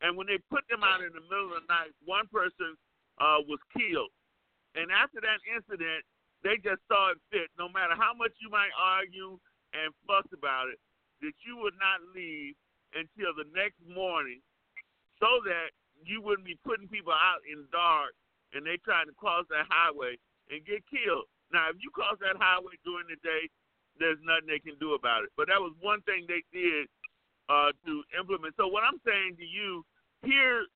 And 0.00 0.14
when 0.14 0.28
they 0.30 0.38
put 0.52 0.62
them 0.70 0.84
out 0.84 1.02
in 1.02 1.10
the 1.10 1.24
middle 1.26 1.50
of 1.50 1.64
the 1.64 1.68
night, 1.68 1.90
one 2.04 2.28
person 2.30 2.76
uh, 3.18 3.42
was 3.48 3.58
killed. 3.74 4.12
And 4.78 4.92
after 4.94 5.18
that 5.18 5.42
incident, 5.48 6.06
they 6.46 6.60
just 6.62 6.84
saw 6.86 7.10
it 7.16 7.18
fit, 7.34 7.50
no 7.58 7.66
matter 7.66 7.98
how 7.98 8.14
much 8.14 8.30
you 8.38 8.46
might 8.46 8.70
argue 8.78 9.40
and 9.74 9.90
fuss 10.06 10.28
about 10.30 10.70
it, 10.70 10.78
that 11.24 11.34
you 11.42 11.58
would 11.58 11.74
not 11.82 11.98
leave 12.14 12.54
until 12.94 13.34
the 13.34 13.48
next 13.58 13.82
morning 13.90 14.38
so 15.18 15.42
that 15.42 15.74
you 16.06 16.22
wouldn't 16.22 16.46
be 16.46 16.54
putting 16.62 16.86
people 16.86 17.10
out 17.10 17.42
in 17.42 17.66
the 17.66 17.70
dark 17.74 18.14
and 18.52 18.64
they 18.64 18.80
trying 18.84 19.06
to 19.06 19.16
cross 19.16 19.44
that 19.50 19.68
highway 19.68 20.16
and 20.48 20.64
get 20.64 20.84
killed. 20.88 21.28
Now, 21.52 21.68
if 21.72 21.80
you 21.80 21.90
cross 21.92 22.20
that 22.20 22.36
highway 22.36 22.76
during 22.84 23.08
the 23.08 23.20
day, 23.24 23.48
there's 23.96 24.20
nothing 24.22 24.48
they 24.48 24.62
can 24.62 24.78
do 24.78 24.94
about 24.94 25.24
it. 25.24 25.30
But 25.36 25.48
that 25.48 25.60
was 25.60 25.74
one 25.80 26.00
thing 26.06 26.24
they 26.28 26.44
did 26.54 26.86
uh, 27.48 27.72
to 27.84 27.92
implement. 28.14 28.54
So 28.56 28.68
what 28.68 28.84
I'm 28.84 29.00
saying 29.02 29.36
to 29.40 29.46
you 29.46 29.82
here, 30.22 30.68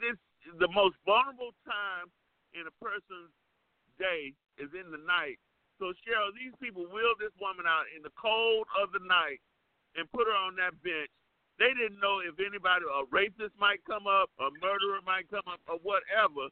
this 0.00 0.18
the 0.60 0.68
most 0.76 0.96
vulnerable 1.08 1.56
time 1.64 2.12
in 2.52 2.68
a 2.68 2.74
person's 2.76 3.32
day 3.96 4.36
is 4.60 4.68
in 4.76 4.92
the 4.92 5.00
night. 5.00 5.40
So 5.80 5.96
Cheryl, 6.04 6.30
these 6.36 6.54
people 6.60 6.84
wheeled 6.92 7.18
this 7.18 7.34
woman 7.40 7.64
out 7.64 7.88
in 7.96 8.04
the 8.04 8.12
cold 8.14 8.68
of 8.76 8.92
the 8.92 9.02
night 9.02 9.40
and 9.96 10.04
put 10.12 10.28
her 10.28 10.36
on 10.36 10.54
that 10.60 10.76
bench. 10.84 11.10
They 11.58 11.70
didn't 11.70 12.02
know 12.02 12.18
if 12.18 12.34
anybody, 12.42 12.84
a 12.86 13.06
rapist 13.08 13.54
might 13.56 13.80
come 13.86 14.10
up, 14.10 14.30
a 14.42 14.50
murderer 14.58 14.98
might 15.06 15.30
come 15.30 15.46
up, 15.46 15.62
or 15.70 15.78
whatever. 15.86 16.50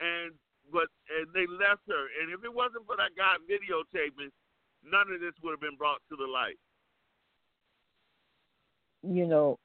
And 0.00 0.32
but 0.72 0.88
and 1.12 1.28
they 1.34 1.46
left 1.46 1.84
her. 1.88 2.04
And 2.20 2.32
if 2.32 2.42
it 2.44 2.52
wasn't 2.52 2.86
for 2.86 2.96
that 2.96 3.12
guy 3.16 3.36
videotaping, 3.44 4.32
none 4.84 5.12
of 5.12 5.20
this 5.20 5.34
would 5.42 5.52
have 5.52 5.60
been 5.60 5.76
brought 5.76 6.00
to 6.08 6.16
the 6.16 6.26
light. 6.26 6.58
you 9.02 9.26
know, 9.26 9.58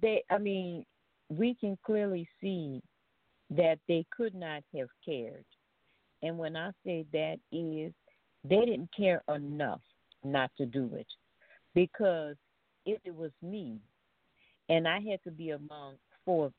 they, 0.00 0.22
I 0.30 0.38
mean, 0.38 0.84
we 1.28 1.54
can 1.54 1.78
clearly 1.84 2.28
see 2.40 2.82
that 3.50 3.78
they 3.88 4.04
could 4.16 4.34
not 4.34 4.62
have 4.76 4.88
cared. 5.04 5.44
And 6.22 6.38
when 6.38 6.56
I 6.56 6.70
say 6.84 7.04
that 7.12 7.38
is, 7.52 7.92
they 8.44 8.60
didn't 8.60 8.90
care 8.96 9.22
enough 9.34 9.80
not 10.24 10.50
to 10.58 10.66
do 10.66 10.90
it. 10.94 11.06
Because 11.74 12.36
if 12.86 12.98
it 13.04 13.14
was 13.14 13.30
me, 13.42 13.78
and 14.68 14.86
I 14.86 15.00
had 15.00 15.22
to 15.24 15.30
be 15.30 15.50
among 15.50 15.94
four 16.24 16.52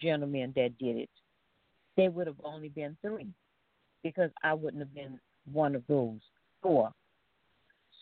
gentlemen 0.00 0.52
that 0.56 0.78
did 0.78 0.96
it, 0.96 1.10
there 1.96 2.10
would 2.10 2.26
have 2.26 2.40
only 2.44 2.68
been 2.68 2.96
three. 3.02 3.28
Because 4.02 4.30
I 4.44 4.54
wouldn't 4.54 4.82
have 4.82 4.94
been 4.94 5.18
one 5.52 5.74
of 5.74 5.82
those 5.88 6.20
four. 6.62 6.92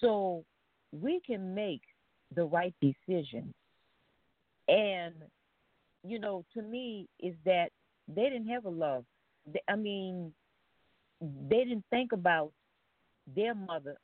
So 0.00 0.44
we 0.92 1.20
can 1.26 1.54
make 1.54 1.80
the 2.34 2.44
right 2.44 2.74
decision. 2.82 3.54
And, 4.68 5.14
you 6.06 6.18
know, 6.18 6.44
to 6.54 6.62
me, 6.62 7.08
is 7.20 7.34
that 7.44 7.70
they 8.14 8.24
didn't 8.24 8.48
have 8.48 8.66
a 8.66 8.70
love. 8.70 9.04
I 9.68 9.76
mean, 9.76 10.32
they 11.48 11.64
didn't 11.64 11.84
think 11.90 12.12
about 12.12 12.52
their 13.34 13.54
mother, 13.54 13.96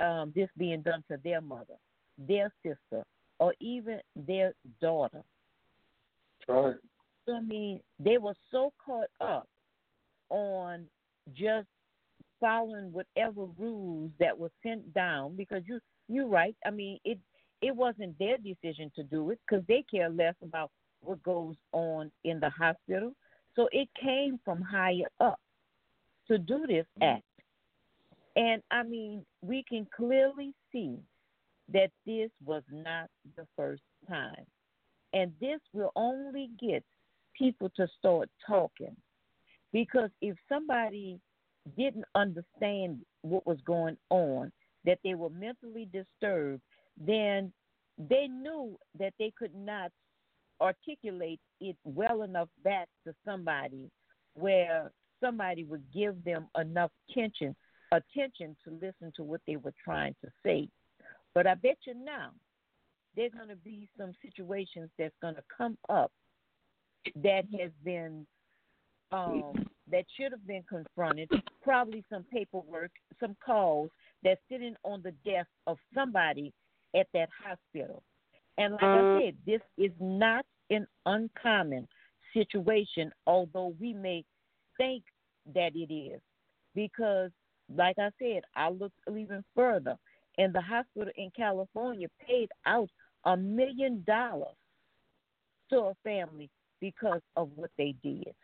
um, 0.00 0.32
this 0.34 0.48
being 0.58 0.82
done 0.82 1.02
to 1.10 1.18
their 1.24 1.40
mother, 1.40 1.76
their 2.18 2.52
sister, 2.62 3.04
or 3.38 3.54
even 3.60 4.00
their 4.14 4.52
daughter. 4.80 5.22
Right. 6.46 6.76
So, 7.28 7.34
I 7.34 7.40
mean, 7.40 7.80
they 7.98 8.16
were 8.16 8.34
so 8.50 8.72
caught 8.82 9.10
up 9.20 9.46
on 10.30 10.86
just 11.34 11.68
following 12.40 12.90
whatever 12.90 13.44
rules 13.58 14.10
that 14.18 14.38
were 14.38 14.50
sent 14.62 14.94
down 14.94 15.36
because 15.36 15.62
you 15.66 15.78
you're 16.08 16.26
right. 16.26 16.56
I 16.64 16.70
mean, 16.70 16.98
it 17.04 17.18
it 17.60 17.76
wasn't 17.76 18.18
their 18.18 18.38
decision 18.38 18.90
to 18.96 19.02
do 19.02 19.30
it 19.30 19.38
because 19.46 19.62
they 19.68 19.84
care 19.90 20.08
less 20.08 20.36
about 20.42 20.70
what 21.00 21.22
goes 21.22 21.56
on 21.72 22.10
in 22.24 22.40
the 22.40 22.48
hospital. 22.48 23.12
So 23.54 23.68
it 23.72 23.88
came 24.00 24.40
from 24.42 24.62
higher 24.62 25.10
up 25.20 25.38
to 26.28 26.38
do 26.38 26.66
this 26.66 26.86
mm-hmm. 26.98 27.16
act. 27.16 27.24
And 28.36 28.62
I 28.70 28.84
mean, 28.84 29.26
we 29.42 29.64
can 29.68 29.86
clearly 29.94 30.54
see 30.72 30.96
that 31.74 31.90
this 32.06 32.30
was 32.42 32.62
not 32.72 33.10
the 33.36 33.46
first 33.54 33.82
time. 34.08 34.46
And 35.12 35.32
this 35.40 35.60
will 35.74 35.92
only 35.94 36.50
get 36.58 36.84
people 37.38 37.70
to 37.76 37.86
start 37.98 38.28
talking. 38.46 38.96
Because 39.72 40.10
if 40.20 40.36
somebody 40.48 41.20
didn't 41.76 42.06
understand 42.14 43.00
what 43.22 43.46
was 43.46 43.58
going 43.66 43.96
on, 44.10 44.50
that 44.84 44.98
they 45.04 45.14
were 45.14 45.30
mentally 45.30 45.88
disturbed, 45.92 46.62
then 46.98 47.52
they 47.98 48.26
knew 48.26 48.78
that 48.98 49.12
they 49.18 49.32
could 49.38 49.54
not 49.54 49.90
articulate 50.60 51.40
it 51.60 51.76
well 51.84 52.22
enough 52.22 52.48
back 52.64 52.88
to 53.06 53.14
somebody 53.24 53.90
where 54.34 54.90
somebody 55.22 55.64
would 55.64 55.84
give 55.92 56.22
them 56.24 56.48
enough 56.58 56.90
attention 57.10 57.54
attention 57.92 58.56
to 58.64 58.70
listen 58.70 59.12
to 59.16 59.22
what 59.22 59.40
they 59.46 59.56
were 59.56 59.72
trying 59.82 60.14
to 60.22 60.30
say. 60.44 60.68
But 61.34 61.46
I 61.46 61.54
bet 61.54 61.78
you 61.86 61.94
now 61.94 62.30
there's 63.16 63.32
going 63.32 63.48
to 63.48 63.56
be 63.56 63.88
some 63.98 64.12
situations 64.22 64.90
that's 64.98 65.14
going 65.22 65.34
to 65.34 65.44
come 65.56 65.78
up 65.88 66.12
that 67.16 67.44
has 67.58 67.70
been 67.84 68.26
um, 69.10 69.52
that 69.90 70.04
should 70.16 70.32
have 70.32 70.46
been 70.46 70.64
confronted. 70.68 71.30
Probably 71.62 72.04
some 72.10 72.24
paperwork, 72.32 72.90
some 73.20 73.36
calls 73.44 73.90
that's 74.22 74.40
sitting 74.50 74.74
on 74.84 75.02
the 75.02 75.12
desk 75.24 75.48
of 75.66 75.78
somebody 75.94 76.52
at 76.94 77.06
that 77.14 77.28
hospital. 77.44 78.02
And 78.58 78.74
like 78.74 78.82
I 78.82 79.20
said, 79.20 79.36
this 79.46 79.60
is 79.78 79.92
not 80.00 80.44
an 80.70 80.86
uncommon 81.06 81.86
situation, 82.34 83.12
although 83.26 83.74
we 83.80 83.92
may 83.94 84.24
think 84.76 85.04
that 85.54 85.70
it 85.74 85.92
is. 85.92 86.20
Because, 86.74 87.30
like 87.74 87.96
I 87.98 88.10
said, 88.18 88.42
I 88.56 88.70
looked 88.70 88.98
even 89.08 89.44
further, 89.54 89.96
and 90.36 90.54
the 90.54 90.60
hospital 90.60 91.12
in 91.16 91.30
California 91.36 92.08
paid 92.26 92.48
out 92.66 92.90
a 93.24 93.36
million 93.36 94.04
dollars 94.06 94.54
to 95.70 95.78
a 95.78 95.94
family 96.04 96.50
because 96.80 97.20
of 97.36 97.50
what 97.56 97.70
they 97.78 97.94
did. 98.02 98.34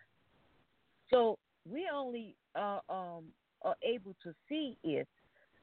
So 1.10 1.38
we 1.68 1.88
only 1.92 2.34
uh, 2.54 2.80
um, 2.88 3.24
are 3.62 3.76
able 3.82 4.14
to 4.22 4.34
see 4.48 4.76
it 4.84 5.08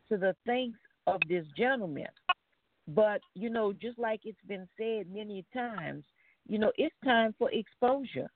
to 0.10 0.18
the 0.18 0.36
thanks 0.46 0.80
of 1.08 1.20
this 1.28 1.46
gentleman. 1.58 2.08
But, 2.88 3.22
you 3.36 3.50
know, 3.50 3.74
just 3.74 3.98
like 4.00 4.22
it's 4.26 4.38
been 4.48 4.68
said 4.78 5.08
many 5.12 5.46
times, 5.54 6.04
you 6.48 6.60
know, 6.60 6.72
it's 6.78 6.96
time 7.04 7.34
for 7.38 7.50
exposure. 7.52 8.30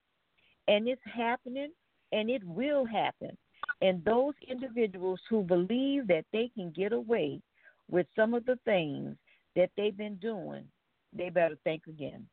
And 0.67 0.87
it's 0.87 1.01
happening 1.05 1.71
and 2.11 2.29
it 2.29 2.43
will 2.43 2.85
happen. 2.85 3.35
And 3.81 4.03
those 4.05 4.33
individuals 4.47 5.19
who 5.29 5.43
believe 5.43 6.07
that 6.07 6.25
they 6.31 6.49
can 6.55 6.71
get 6.71 6.93
away 6.93 7.41
with 7.89 8.07
some 8.15 8.33
of 8.33 8.45
the 8.45 8.57
things 8.65 9.15
that 9.55 9.69
they've 9.75 9.97
been 9.97 10.15
doing, 10.15 10.65
they 11.13 11.29
better 11.29 11.57
think 11.63 11.83
again. 11.87 12.25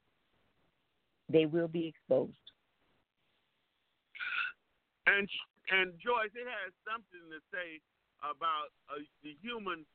They 1.32 1.46
will 1.46 1.68
be 1.68 1.88
exposed. 1.88 2.36
And 5.06 5.28
and 5.72 5.96
Joyce, 5.98 6.30
it 6.36 6.44
has 6.46 6.70
something 6.84 7.24
to 7.32 7.40
say 7.48 7.80
about 8.20 8.70
uh, 8.92 9.00
the 9.24 9.34
human 9.40 9.88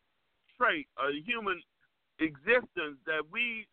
trait, 0.57 0.87
a 0.97 1.13
human 1.23 1.61
existence 2.19 2.97
that 3.05 3.21
we 3.31 3.69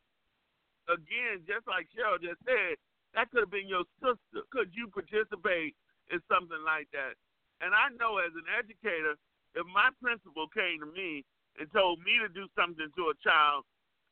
again, 0.89 1.41
just 1.49 1.65
like 1.65 1.89
Cheryl 1.97 2.21
just 2.21 2.45
said, 2.45 2.77
that 3.17 3.31
could 3.33 3.49
have 3.49 3.55
been 3.55 3.71
your 3.71 3.89
sister. 4.05 4.45
Could 4.53 4.77
you 4.77 4.93
participate 4.93 5.73
in 6.13 6.21
something 6.29 6.61
like 6.67 6.93
that? 6.93 7.17
And 7.65 7.73
I 7.73 7.89
know 7.97 8.21
as 8.21 8.35
an 8.37 8.45
educator, 8.53 9.17
if 9.55 9.65
my 9.71 9.89
principal 10.03 10.51
came 10.53 10.83
to 10.83 10.91
me 10.91 11.25
and 11.57 11.71
told 11.73 12.03
me 12.03 12.19
to 12.21 12.29
do 12.29 12.51
something 12.59 12.91
to 12.91 13.15
a 13.15 13.17
child 13.23 13.65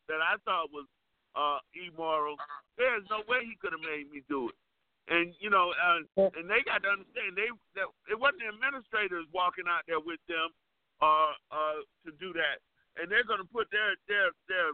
that 0.09 0.23
I 0.23 0.39
thought 0.47 0.71
was 0.73 0.87
uh, 1.35 1.59
immoral, 1.75 2.37
there's 2.77 3.05
no 3.09 3.25
way 3.29 3.45
he 3.45 3.57
could 3.61 3.73
have 3.73 3.85
made 3.85 4.11
me 4.13 4.23
do 4.29 4.49
it. 4.49 4.57
And 5.11 5.35
you 5.43 5.51
know, 5.51 5.75
uh, 5.75 6.07
and 6.39 6.47
they 6.47 6.63
got 6.63 6.87
to 6.87 6.91
understand 6.95 7.35
they 7.35 7.51
that 7.75 7.91
it 8.07 8.15
wasn't 8.15 8.47
the 8.47 8.55
administrators 8.55 9.27
walking 9.35 9.67
out 9.67 9.83
there 9.91 9.99
with 9.99 10.23
them 10.31 10.55
uh, 11.03 11.35
uh, 11.51 11.83
to 12.07 12.15
do 12.23 12.31
that, 12.39 12.63
and 12.95 13.11
they're 13.11 13.27
going 13.27 13.43
to 13.43 13.51
put 13.51 13.67
their 13.75 13.99
their 14.07 14.31
their 14.47 14.71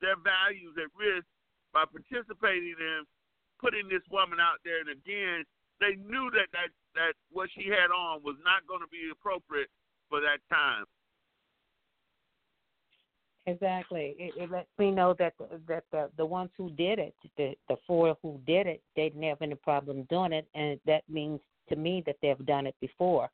their 0.00 0.16
values 0.24 0.72
at 0.80 0.88
risk 0.96 1.28
by 1.76 1.84
participating 1.84 2.80
in 2.80 3.04
putting 3.60 3.92
this 3.92 4.02
woman 4.08 4.40
out 4.40 4.56
there. 4.64 4.80
And 4.80 4.88
again, 4.88 5.44
they 5.84 6.00
knew 6.00 6.32
that 6.32 6.48
that 6.56 6.72
that 6.96 7.12
what 7.28 7.52
she 7.52 7.68
had 7.68 7.92
on 7.92 8.24
was 8.24 8.40
not 8.48 8.64
going 8.64 8.80
to 8.80 8.88
be 8.88 9.12
appropriate 9.12 9.68
for 10.08 10.24
that 10.24 10.40
time. 10.48 10.88
Exactly. 13.48 14.14
It, 14.18 14.34
it 14.36 14.50
lets 14.50 14.68
me 14.78 14.90
know 14.90 15.14
that 15.18 15.32
the, 15.38 15.60
that 15.68 15.84
the 15.90 16.10
the 16.18 16.26
ones 16.26 16.50
who 16.56 16.70
did 16.70 16.98
it, 16.98 17.14
the 17.36 17.54
the 17.68 17.76
four 17.86 18.16
who 18.22 18.38
did 18.46 18.66
it, 18.66 18.82
they 18.94 19.08
didn't 19.08 19.22
have 19.22 19.40
any 19.40 19.54
problem 19.54 20.06
doing 20.10 20.32
it, 20.32 20.46
and 20.54 20.78
that 20.86 21.02
means 21.08 21.40
to 21.70 21.76
me 21.76 22.02
that 22.06 22.16
they've 22.20 22.44
done 22.46 22.66
it 22.66 22.76
before. 22.80 23.30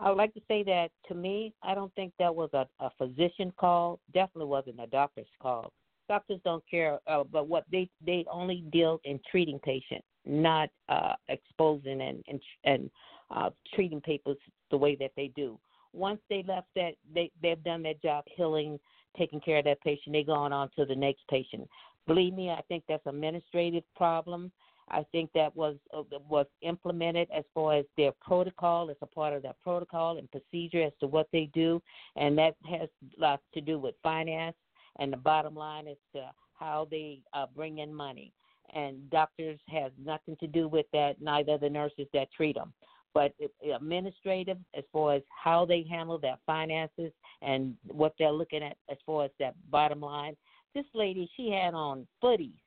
I 0.00 0.08
would 0.08 0.16
like 0.18 0.32
to 0.34 0.40
say 0.46 0.62
that 0.62 0.90
to 1.08 1.14
me, 1.14 1.52
I 1.62 1.74
don't 1.74 1.92
think 1.96 2.12
that 2.20 2.32
was 2.32 2.50
a, 2.52 2.68
a 2.78 2.90
physician 2.98 3.52
call. 3.58 3.98
Definitely 4.14 4.46
wasn't 4.46 4.80
a 4.80 4.86
doctor's 4.86 5.26
call. 5.42 5.72
Doctors 6.08 6.40
don't 6.44 6.62
care, 6.70 7.00
uh, 7.08 7.24
but 7.24 7.48
what 7.48 7.64
they 7.72 7.90
they 8.06 8.24
only 8.30 8.64
deal 8.70 9.00
in 9.04 9.18
treating 9.28 9.58
patients, 9.58 10.06
not 10.24 10.68
uh, 10.88 11.14
exposing 11.28 12.00
and 12.00 12.22
and, 12.28 12.40
and 12.62 12.90
uh, 13.34 13.50
treating 13.74 14.00
people 14.00 14.36
the 14.70 14.76
way 14.76 14.94
that 14.96 15.10
they 15.16 15.32
do. 15.34 15.58
Once 15.92 16.20
they 16.30 16.44
left 16.46 16.68
that, 16.76 16.92
they 17.12 17.30
they've 17.42 17.64
done 17.64 17.82
their 17.82 17.94
job 18.02 18.22
healing 18.36 18.78
taking 19.18 19.40
care 19.40 19.58
of 19.58 19.64
that 19.64 19.80
patient, 19.82 20.12
they're 20.12 20.24
going 20.24 20.52
on 20.52 20.70
to 20.76 20.84
the 20.84 20.94
next 20.94 21.22
patient. 21.28 21.68
Believe 22.06 22.34
me, 22.34 22.50
I 22.50 22.62
think 22.68 22.84
that's 22.88 23.04
an 23.06 23.16
administrative 23.16 23.84
problem. 23.96 24.50
I 24.90 25.04
think 25.12 25.30
that 25.34 25.54
was 25.54 25.76
uh, 25.94 26.02
was 26.28 26.46
implemented 26.62 27.28
as 27.36 27.44
far 27.52 27.74
as 27.74 27.84
their 27.98 28.12
protocol, 28.22 28.90
as 28.90 28.96
a 29.02 29.06
part 29.06 29.34
of 29.34 29.42
their 29.42 29.56
protocol 29.62 30.16
and 30.16 30.30
procedure 30.30 30.82
as 30.82 30.92
to 31.00 31.06
what 31.06 31.28
they 31.30 31.50
do, 31.52 31.82
and 32.16 32.38
that 32.38 32.54
has 32.68 32.88
lots 33.18 33.42
to 33.52 33.60
do 33.60 33.78
with 33.78 33.94
finance. 34.02 34.56
And 34.98 35.12
the 35.12 35.18
bottom 35.18 35.54
line 35.54 35.86
is 35.86 35.98
to 36.14 36.30
how 36.58 36.88
they 36.90 37.20
uh, 37.34 37.46
bring 37.54 37.78
in 37.78 37.92
money. 37.92 38.32
And 38.74 39.08
doctors 39.10 39.60
have 39.68 39.92
nothing 40.02 40.36
to 40.40 40.46
do 40.46 40.68
with 40.68 40.86
that. 40.92 41.20
Neither 41.20 41.56
the 41.58 41.70
nurses 41.70 42.06
that 42.12 42.32
treat 42.32 42.56
them 42.56 42.72
but 43.18 43.34
administrative 43.74 44.58
as 44.76 44.84
far 44.92 45.14
as 45.14 45.22
how 45.28 45.64
they 45.64 45.84
handle 45.90 46.18
their 46.18 46.36
finances 46.46 47.10
and 47.42 47.74
what 47.88 48.14
they're 48.16 48.30
looking 48.30 48.62
at 48.62 48.76
as 48.88 48.96
far 49.04 49.24
as 49.24 49.32
that 49.40 49.56
bottom 49.72 50.00
line. 50.00 50.36
This 50.72 50.84
lady, 50.94 51.28
she 51.36 51.50
had 51.50 51.74
on 51.74 52.06
footies, 52.22 52.62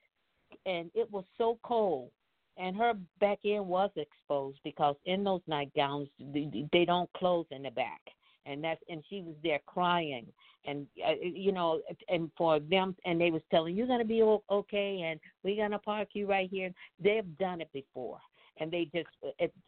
and 0.66 0.90
it 0.94 1.10
was 1.10 1.24
so 1.38 1.58
cold, 1.62 2.10
and 2.58 2.76
her 2.76 2.92
back 3.18 3.38
end 3.46 3.66
was 3.66 3.88
exposed 3.96 4.58
because 4.62 4.94
in 5.06 5.24
those 5.24 5.40
nightgowns 5.46 6.08
they 6.20 6.84
don't 6.84 7.10
close 7.14 7.46
in 7.50 7.62
the 7.62 7.70
back, 7.70 8.02
and 8.44 8.62
that's 8.62 8.82
and 8.90 9.02
she 9.08 9.22
was 9.22 9.36
there 9.42 9.60
crying, 9.64 10.26
and 10.66 10.86
uh, 11.08 11.14
you 11.22 11.52
know, 11.52 11.80
and 12.10 12.30
for 12.36 12.60
them, 12.60 12.94
and 13.06 13.18
they 13.18 13.30
was 13.30 13.40
telling 13.50 13.74
you're 13.74 13.86
gonna 13.86 14.04
be 14.04 14.22
okay, 14.50 15.00
and 15.10 15.18
we're 15.44 15.56
gonna 15.56 15.78
park 15.78 16.08
you 16.12 16.26
right 16.26 16.50
here. 16.50 16.70
They've 17.02 17.38
done 17.38 17.62
it 17.62 17.72
before 17.72 18.18
and 18.62 18.70
they 18.70 18.88
just 18.94 19.08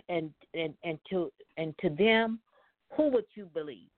and 0.09 0.31
and 0.55 0.75
and 0.85 0.99
to 1.11 1.33
and 1.57 1.75
to 1.81 1.91
them, 1.91 2.39
who 2.97 3.11
would 3.11 3.27
you 3.35 3.47
believe? 3.53 3.89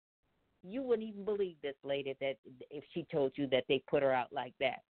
You 0.62 0.82
wouldn't 0.82 1.08
even 1.08 1.24
believe 1.24 1.56
this 1.62 1.76
lady 1.84 2.16
that 2.20 2.36
if 2.70 2.82
she 2.92 3.06
told 3.12 3.32
you 3.36 3.46
that 3.48 3.64
they 3.68 3.82
put 3.88 4.02
her 4.02 4.12
out 4.12 4.32
like 4.32 4.54
that, 4.58 4.80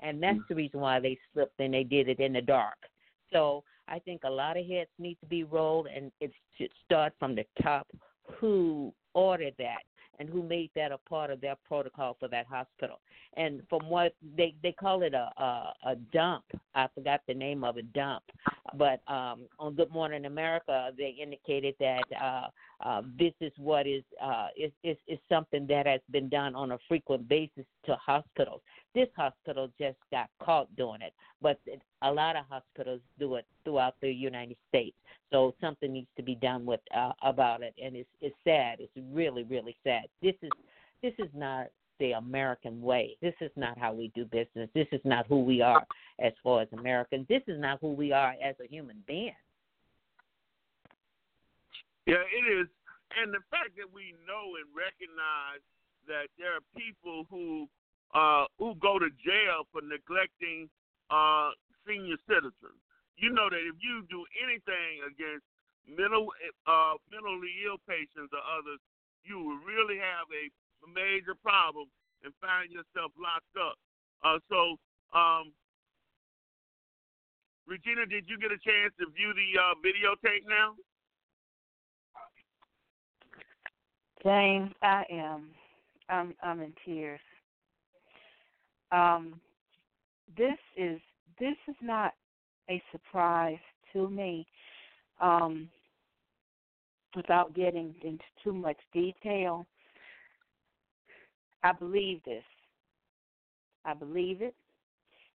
and 0.00 0.22
that's 0.22 0.38
mm. 0.38 0.48
the 0.48 0.54
reason 0.56 0.80
why 0.80 0.98
they 0.98 1.16
slipped 1.32 1.58
and 1.60 1.72
they 1.72 1.84
did 1.84 2.08
it 2.08 2.20
in 2.20 2.32
the 2.32 2.42
dark. 2.42 2.76
So 3.32 3.62
I 3.88 4.00
think 4.00 4.22
a 4.24 4.30
lot 4.30 4.56
of 4.56 4.66
heads 4.66 4.90
need 4.98 5.18
to 5.20 5.26
be 5.26 5.44
rolled, 5.44 5.86
and 5.86 6.10
it 6.20 6.32
should 6.58 6.72
start 6.84 7.12
from 7.18 7.34
the 7.34 7.44
top. 7.62 7.86
Who 8.40 8.92
ordered 9.14 9.54
that? 9.58 9.82
And 10.18 10.28
who 10.28 10.42
made 10.42 10.70
that 10.74 10.92
a 10.92 10.98
part 10.98 11.30
of 11.30 11.40
their 11.40 11.56
protocol 11.66 12.16
for 12.18 12.28
that 12.28 12.46
hospital. 12.46 13.00
And 13.36 13.62
from 13.68 13.88
what 13.88 14.14
they 14.36 14.54
they 14.62 14.72
call 14.72 15.02
it 15.02 15.14
a 15.14 15.30
a, 15.36 15.74
a 15.86 15.96
dump. 16.12 16.44
I 16.74 16.88
forgot 16.94 17.20
the 17.26 17.34
name 17.34 17.64
of 17.64 17.76
a 17.76 17.82
dump, 17.82 18.24
but 18.76 19.00
um, 19.08 19.42
on 19.58 19.74
Good 19.74 19.90
Morning 19.90 20.26
America 20.26 20.90
they 20.96 21.16
indicated 21.20 21.74
that 21.80 22.04
uh, 22.20 22.46
uh, 22.84 23.00
this 23.18 23.32
is 23.40 23.52
what 23.56 23.86
is 23.86 24.02
uh, 24.22 24.48
is, 24.56 24.70
is 24.82 24.96
is 25.08 25.18
something 25.28 25.66
that 25.66 25.86
has 25.86 26.00
been 26.10 26.28
done 26.28 26.54
on 26.54 26.72
a 26.72 26.78
frequent 26.86 27.26
basis 27.28 27.64
to 27.86 27.96
hospitals. 27.96 28.60
This 28.94 29.08
hospital 29.16 29.70
just 29.80 29.96
got 30.10 30.28
caught 30.40 30.74
doing 30.76 31.00
it, 31.00 31.14
but 31.40 31.58
a 32.02 32.12
lot 32.12 32.36
of 32.36 32.44
hospitals 32.48 33.00
do 33.18 33.36
it 33.36 33.46
throughout 33.64 33.94
the 34.02 34.10
United 34.10 34.56
States. 34.68 34.96
So 35.32 35.54
something 35.60 35.92
needs 35.92 36.10
to 36.16 36.22
be 36.22 36.34
done 36.34 36.66
with 36.66 36.80
uh, 36.94 37.12
about 37.22 37.62
it, 37.62 37.74
and 37.82 37.96
it's 37.96 38.08
it's 38.20 38.36
sad. 38.44 38.80
It's 38.80 38.92
really 39.12 39.44
really 39.44 39.76
sad. 39.82 40.04
This 40.22 40.34
is 40.42 40.50
this 41.02 41.14
is 41.18 41.30
not 41.34 41.68
the 42.00 42.12
American 42.12 42.82
way. 42.82 43.16
This 43.22 43.34
is 43.40 43.50
not 43.56 43.78
how 43.78 43.94
we 43.94 44.10
do 44.14 44.24
business. 44.26 44.68
This 44.74 44.88
is 44.92 45.00
not 45.04 45.26
who 45.26 45.42
we 45.42 45.62
are 45.62 45.84
as 46.20 46.32
far 46.42 46.60
as 46.60 46.68
Americans. 46.72 47.26
This 47.28 47.42
is 47.46 47.58
not 47.60 47.78
who 47.80 47.92
we 47.92 48.12
are 48.12 48.34
as 48.44 48.56
a 48.62 48.68
human 48.68 49.02
being. 49.06 49.32
Yeah, 52.06 52.20
it 52.20 52.44
is. 52.44 52.68
And 53.16 53.32
the 53.32 53.40
fact 53.48 53.76
that 53.80 53.88
we 53.88 54.12
know 54.28 54.56
and 54.60 54.68
recognize 54.74 55.62
that 56.08 56.28
there 56.36 56.52
are 56.60 56.64
people 56.76 57.24
who 57.30 57.68
uh, 58.12 58.46
who 58.60 58.76
go 58.78 58.98
to 58.98 59.10
jail 59.24 59.66
for 59.72 59.82
neglecting 59.82 60.70
uh, 61.10 61.50
senior 61.82 62.20
citizens. 62.28 62.78
You 63.16 63.30
know 63.30 63.50
that 63.50 63.62
if 63.62 63.74
you 63.82 64.06
do 64.06 64.22
anything 64.38 65.02
against 65.06 65.46
mental 65.88 66.28
uh, 66.66 66.94
mentally 67.08 67.52
ill 67.64 67.80
patients 67.88 68.30
or 68.34 68.42
others, 68.42 68.80
you 69.24 69.40
will 69.40 69.60
really 69.64 69.96
have 69.96 70.28
a 70.28 70.44
major 70.90 71.34
problem 71.34 71.88
and 72.22 72.32
find 72.40 72.72
yourself 72.72 73.12
locked 73.16 73.56
up. 73.56 73.76
Uh, 74.24 74.40
so, 74.48 74.76
um, 75.16 75.52
Regina, 77.68 78.04
did 78.04 78.28
you 78.28 78.36
get 78.36 78.52
a 78.52 78.60
chance 78.60 78.92
to 79.00 79.08
view 79.12 79.32
the 79.32 79.48
uh, 79.56 79.74
videotape 79.80 80.44
now? 80.48 80.76
James, 84.24 84.72
I 84.82 85.04
am. 85.10 85.50
I'm 86.08 86.34
I'm 86.42 86.60
in 86.60 86.72
tears. 86.84 87.20
Um, 88.90 89.40
this 90.36 90.58
is 90.76 90.98
this 91.38 91.56
is 91.68 91.76
not 91.82 92.14
a 92.70 92.82
surprise 92.90 93.58
to 93.92 94.08
me. 94.08 94.46
Um, 95.20 95.68
without 97.14 97.54
getting 97.54 97.94
into 98.02 98.24
too 98.42 98.52
much 98.52 98.78
detail, 98.92 99.66
I 101.62 101.72
believe 101.72 102.20
this. 102.24 102.42
I 103.84 103.92
believe 103.92 104.40
it. 104.40 104.54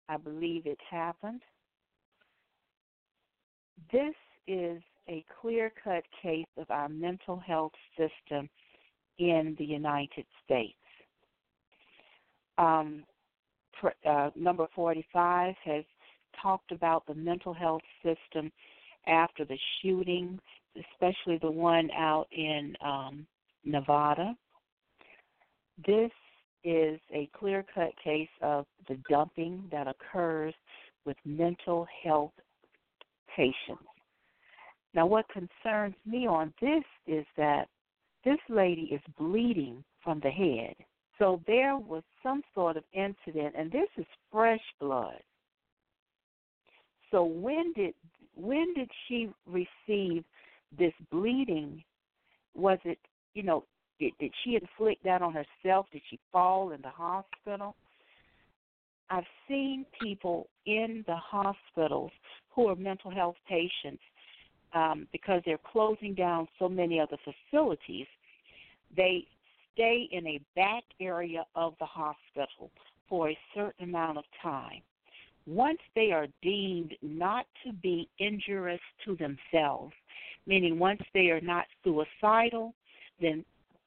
I 0.08 0.18
believe 0.18 0.68
it 0.68 0.80
happened. 0.90 1.42
This 3.92 4.14
is 4.48 4.82
a 5.10 5.26
clear 5.42 5.72
cut 5.84 6.04
case 6.22 6.46
of 6.58 6.70
our 6.70 6.88
mental 6.88 7.38
health 7.38 7.74
system 7.98 8.48
in 9.18 9.56
the 9.58 9.66
United 9.66 10.26
States. 10.44 10.74
Um, 12.58 13.04
uh, 14.08 14.30
number 14.36 14.68
45 14.74 15.56
has 15.64 15.84
talked 16.42 16.72
about 16.72 17.06
the 17.08 17.16
mental 17.16 17.54
health 17.54 17.82
system 18.04 18.52
after 19.08 19.46
the 19.46 19.58
shootings, 19.82 20.40
especially 20.76 21.38
the 21.42 21.52
one 21.52 21.90
out 21.92 22.28
in 22.32 22.76
um, 22.84 23.26
Nevada. 23.64 24.36
This 25.86 26.12
is 26.64 27.00
a 27.14 27.30
clear 27.38 27.64
cut 27.74 27.92
case 28.04 28.30
of 28.42 28.66
the 28.88 28.98
dumping 29.10 29.64
that 29.72 29.88
occurs 29.88 30.54
with 31.06 31.18
mental 31.26 31.88
health 32.04 32.32
patients. 33.36 33.84
Now, 34.94 35.06
what 35.06 35.26
concerns 35.30 35.96
me 36.06 36.26
on 36.26 36.54
this 36.62 36.84
is 37.06 37.26
that 37.38 37.68
this 38.26 38.40
lady 38.50 38.90
is 38.92 39.02
bleeding 39.18 39.84
from 40.04 40.20
the 40.22 40.30
head. 40.30 40.76
So 41.18 41.42
there 41.48 41.78
was 41.78 42.04
some 42.22 42.42
sort 42.54 42.76
of 42.76 42.84
incident, 42.92 43.56
and 43.58 43.72
this 43.72 43.88
is 43.98 44.06
fresh 44.32 44.62
blood. 44.80 45.22
So 47.12 47.24
when 47.24 47.72
did 47.74 47.94
when 48.36 48.74
did 48.74 48.90
she 49.08 49.30
receive 49.46 50.26
this 50.78 50.92
bleeding? 51.12 51.84
Was 52.54 52.80
it 52.84 52.98
you 53.34 53.44
know 53.44 53.64
did 54.00 54.12
did 54.20 54.32
she 54.44 54.56
inflict 54.56 55.04
that 55.06 55.22
on 55.22 55.34
herself? 55.34 55.86
Did 55.94 56.02
she 56.10 56.20
fall 56.32 56.72
in 56.72 56.82
the 56.82 56.90
hospital? 56.90 57.76
I've 59.10 59.24
seen 59.48 59.86
people 60.02 60.48
in 60.66 61.04
the 61.08 61.16
hospitals 61.16 62.12
who 62.50 62.68
are 62.68 62.76
mental 62.76 63.12
health 63.12 63.36
patients 63.48 64.02
um, 64.74 65.08
because 65.12 65.42
they're 65.46 65.60
closing 65.72 66.14
down 66.14 66.48
so 66.60 66.68
many 66.68 67.00
of 67.00 67.10
the 67.10 67.18
facilities. 67.24 68.08
They 68.96 69.26
stay 69.74 70.08
in 70.12 70.26
a 70.28 70.42
back 70.56 70.84
area 71.00 71.46
of 71.56 71.76
the 71.80 71.86
hospital 71.86 72.72
for 73.08 73.30
a 73.30 73.38
certain 73.54 73.86
amount 73.90 74.18
of 74.18 74.24
time. 74.42 74.82
Once 75.48 75.80
they 75.96 76.12
are 76.12 76.28
deemed 76.42 76.94
not 77.02 77.46
to 77.64 77.72
be 77.72 78.10
injurious 78.18 78.82
to 79.06 79.16
themselves, 79.16 79.94
meaning 80.48 80.80
once 80.80 81.02
they 81.14 81.30
are 81.30 81.42
not 81.42 81.66
suicidal, 81.84 82.74
then 83.22 83.46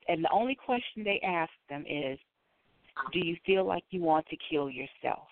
and 0.08 0.24
the 0.24 0.30
only 0.30 0.54
question 0.54 1.04
they 1.04 1.20
ask 1.22 1.50
them 1.68 1.84
is, 1.88 2.18
do 3.12 3.18
you 3.18 3.36
feel 3.44 3.64
like 3.64 3.84
you 3.90 4.00
want 4.00 4.26
to 4.28 4.36
kill 4.50 4.70
yourself? 4.70 5.28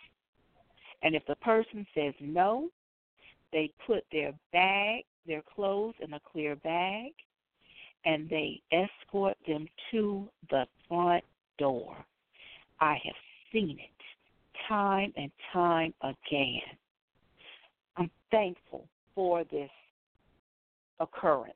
And 1.03 1.14
if 1.14 1.25
the 1.27 1.37
person 1.37 1.87
says 1.95 2.14
no, 2.21 2.69
they 3.53 3.73
put 3.87 4.05
their 4.12 4.33
bag, 4.53 5.05
their 5.27 5.43
clothes 5.43 5.95
in 6.01 6.12
a 6.12 6.21
clear 6.21 6.57
bag, 6.57 7.12
and 8.07 8.30
they 8.30 8.62
escort 8.72 9.36
them 9.46 9.68
to 9.90 10.28
the 10.48 10.64
front 10.88 11.24
door. 11.59 11.94
I 12.80 12.94
have 13.04 13.14
seen 13.52 13.78
it 13.78 13.96
time 14.68 15.12
and 15.16 15.30
time 15.52 15.92
again. 16.02 16.61
I'm 17.96 18.11
thankful 18.30 18.86
for 19.14 19.44
this 19.44 19.70
occurrence. 21.00 21.54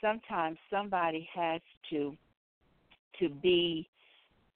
Sometimes 0.00 0.56
somebody 0.70 1.28
has 1.34 1.60
to 1.90 2.16
to 3.18 3.28
be 3.28 3.88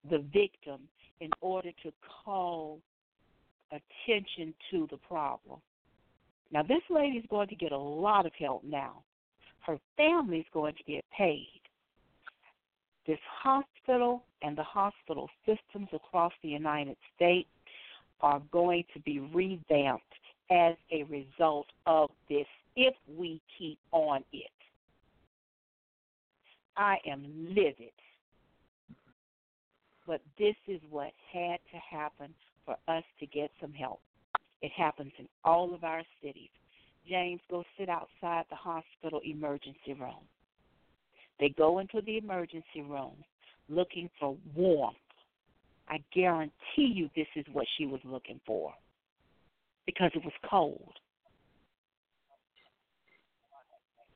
the 0.08 0.18
victim 0.32 0.80
in 1.20 1.30
order 1.40 1.70
to 1.82 1.92
call 2.24 2.80
attention 3.72 4.54
to 4.70 4.86
the 4.90 4.96
problem. 4.98 5.58
Now, 6.52 6.62
this 6.62 6.82
lady 6.90 7.16
is 7.16 7.24
going 7.28 7.48
to 7.48 7.56
get 7.56 7.72
a 7.72 7.78
lot 7.78 8.26
of 8.26 8.32
help 8.38 8.62
now. 8.62 9.02
Her 9.66 9.78
family 9.96 10.38
is 10.38 10.46
going 10.52 10.74
to 10.74 10.82
get 10.84 11.04
paid. 11.16 11.60
This 13.06 13.18
hospital 13.42 14.24
and 14.42 14.56
the 14.56 14.62
hospital 14.62 15.28
systems 15.46 15.88
across 15.92 16.32
the 16.42 16.48
United 16.48 16.96
States 17.16 17.48
are 18.20 18.40
going 18.52 18.84
to 18.94 19.00
be 19.00 19.20
revamped 19.20 20.04
as 20.50 20.74
a 20.92 21.04
result 21.04 21.66
of 21.86 22.10
this 22.28 22.46
if 22.76 22.94
we 23.16 23.40
keep 23.58 23.78
on 23.92 24.22
it. 24.32 24.50
I 26.76 26.98
am 27.06 27.48
livid 27.54 27.92
but 30.06 30.20
this 30.38 30.56
is 30.66 30.80
what 30.90 31.12
had 31.32 31.58
to 31.72 31.78
happen 31.78 32.34
for 32.64 32.76
us 32.88 33.04
to 33.20 33.26
get 33.26 33.50
some 33.60 33.72
help. 33.72 34.00
It 34.60 34.72
happens 34.72 35.12
in 35.18 35.28
all 35.44 35.74
of 35.74 35.84
our 35.84 36.02
cities. 36.22 36.50
James, 37.09 37.40
go 37.50 37.64
sit 37.78 37.88
outside 37.88 38.44
the 38.50 38.57
hospital 38.57 39.20
emergency 39.24 39.94
room. 39.98 40.24
They 41.40 41.48
go 41.50 41.80
into 41.80 42.00
the 42.03 42.18
emergency 42.18 42.82
room 42.82 43.16
looking 43.68 44.09
for 44.20 44.36
warmth. 44.55 44.96
I 45.88 46.03
guarantee 46.14 46.53
you 46.94 47.11
this 47.16 47.26
is 47.36 47.44
what 47.53 47.66
she 47.76 47.86
was 47.86 48.00
looking 48.05 48.40
for 48.46 48.72
because 49.86 50.11
it 50.14 50.24
was 50.24 50.32
cold. 50.48 50.94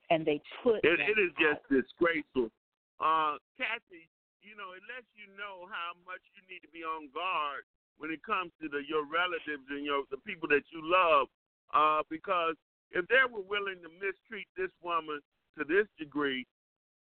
And 0.08 0.24
they 0.24 0.40
put. 0.62 0.84
It, 0.84 1.00
it 1.02 1.18
is 1.18 1.34
just 1.34 1.66
disgraceful. 1.66 2.54
Uh, 3.02 3.42
Kathy, 3.58 4.06
you 4.38 4.54
know, 4.54 4.78
it 4.78 4.86
lets 4.86 5.10
you 5.18 5.26
know 5.34 5.66
how 5.66 5.98
much 6.06 6.22
you 6.38 6.46
need 6.46 6.62
to 6.62 6.70
be 6.70 6.86
on 6.86 7.10
guard 7.10 7.66
when 7.98 8.14
it 8.14 8.22
comes 8.22 8.54
to 8.62 8.70
the 8.70 8.86
your 8.86 9.02
relatives 9.02 9.66
and 9.68 9.82
your 9.82 10.06
the 10.14 10.22
people 10.22 10.46
that 10.48 10.62
you 10.70 10.78
love. 10.80 11.26
Uh, 11.74 12.06
because 12.06 12.54
if 12.90 13.06
they 13.08 13.22
were 13.30 13.42
willing 13.42 13.80
to 13.82 13.88
mistreat 13.88 14.46
this 14.56 14.70
woman 14.82 15.20
to 15.58 15.64
this 15.64 15.86
degree, 15.98 16.46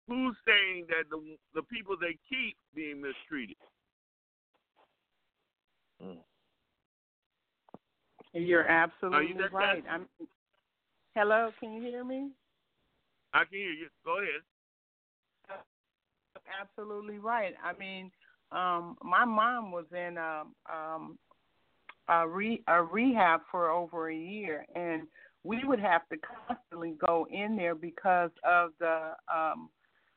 who's 0.08 0.36
saying 0.46 0.86
that 0.90 1.10
the 1.10 1.20
the 1.54 1.64
people 1.64 1.96
they 2.00 2.18
keep 2.30 2.56
being 2.74 3.02
mistreated? 3.02 3.58
Mm. 6.04 6.18
You're 8.34 8.68
absolutely 8.68 9.30
you 9.30 9.48
right. 9.52 9.84
I'm, 9.90 10.08
hello, 11.16 11.52
can 11.60 11.74
you 11.74 11.82
hear 11.82 12.04
me? 12.04 12.32
I 13.34 13.46
can 13.46 13.60
hear 13.60 13.72
you. 13.72 13.88
Go 14.04 14.18
ahead 14.20 14.42
absolutely 16.62 17.18
right. 17.20 17.54
I 17.64 17.78
mean, 17.78 18.12
um, 18.52 18.98
my 19.04 19.26
mom 19.26 19.72
was 19.72 19.86
in 19.92 20.18
a, 20.18 20.44
um, 20.72 21.18
a, 22.08 22.28
re, 22.28 22.62
a 22.68 22.82
rehab 22.82 23.42
for 23.52 23.70
over 23.70 24.10
a 24.10 24.16
year, 24.16 24.66
and 24.76 25.04
we 25.46 25.64
would 25.64 25.80
have 25.80 26.02
to 26.10 26.18
constantly 26.48 26.96
go 27.06 27.28
in 27.32 27.56
there 27.56 27.76
because 27.76 28.32
of 28.44 28.72
the 28.80 29.12
um, 29.34 29.70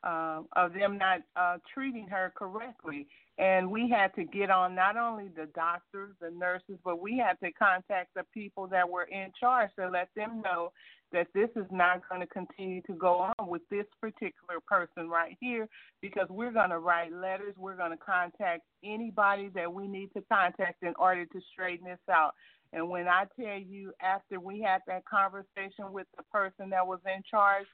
uh, 0.04 0.42
of 0.54 0.72
them 0.74 0.96
not 0.96 1.20
uh, 1.36 1.56
treating 1.72 2.06
her 2.06 2.32
correctly. 2.36 3.06
And 3.38 3.70
we 3.70 3.88
had 3.88 4.14
to 4.14 4.24
get 4.24 4.50
on 4.50 4.74
not 4.74 4.96
only 4.96 5.28
the 5.28 5.46
doctors, 5.54 6.14
the 6.20 6.30
nurses, 6.30 6.78
but 6.84 7.00
we 7.00 7.18
had 7.18 7.34
to 7.44 7.52
contact 7.52 8.14
the 8.14 8.22
people 8.32 8.66
that 8.68 8.88
were 8.88 9.04
in 9.04 9.32
charge 9.38 9.70
to 9.78 9.88
let 9.88 10.08
them 10.16 10.42
know 10.42 10.72
that 11.12 11.28
this 11.34 11.48
is 11.56 11.66
not 11.70 12.02
going 12.08 12.20
to 12.20 12.26
continue 12.26 12.82
to 12.82 12.92
go 12.92 13.32
on 13.38 13.48
with 13.48 13.62
this 13.70 13.86
particular 14.00 14.60
person 14.66 15.08
right 15.08 15.36
here 15.40 15.68
because 16.02 16.26
we're 16.28 16.52
going 16.52 16.70
to 16.70 16.78
write 16.78 17.12
letters. 17.12 17.54
We're 17.56 17.76
going 17.76 17.92
to 17.92 17.96
contact 17.96 18.62
anybody 18.84 19.50
that 19.54 19.72
we 19.72 19.88
need 19.88 20.10
to 20.14 20.22
contact 20.30 20.82
in 20.82 20.94
order 20.98 21.24
to 21.24 21.40
straighten 21.52 21.86
this 21.86 21.98
out. 22.10 22.34
And 22.72 22.88
when 22.88 23.08
I 23.08 23.24
tell 23.38 23.58
you, 23.58 23.92
after 24.02 24.40
we 24.40 24.60
had 24.60 24.82
that 24.86 25.04
conversation 25.06 25.92
with 25.92 26.06
the 26.16 26.22
person 26.24 26.70
that 26.70 26.86
was 26.86 27.00
in 27.06 27.22
charge, 27.30 27.66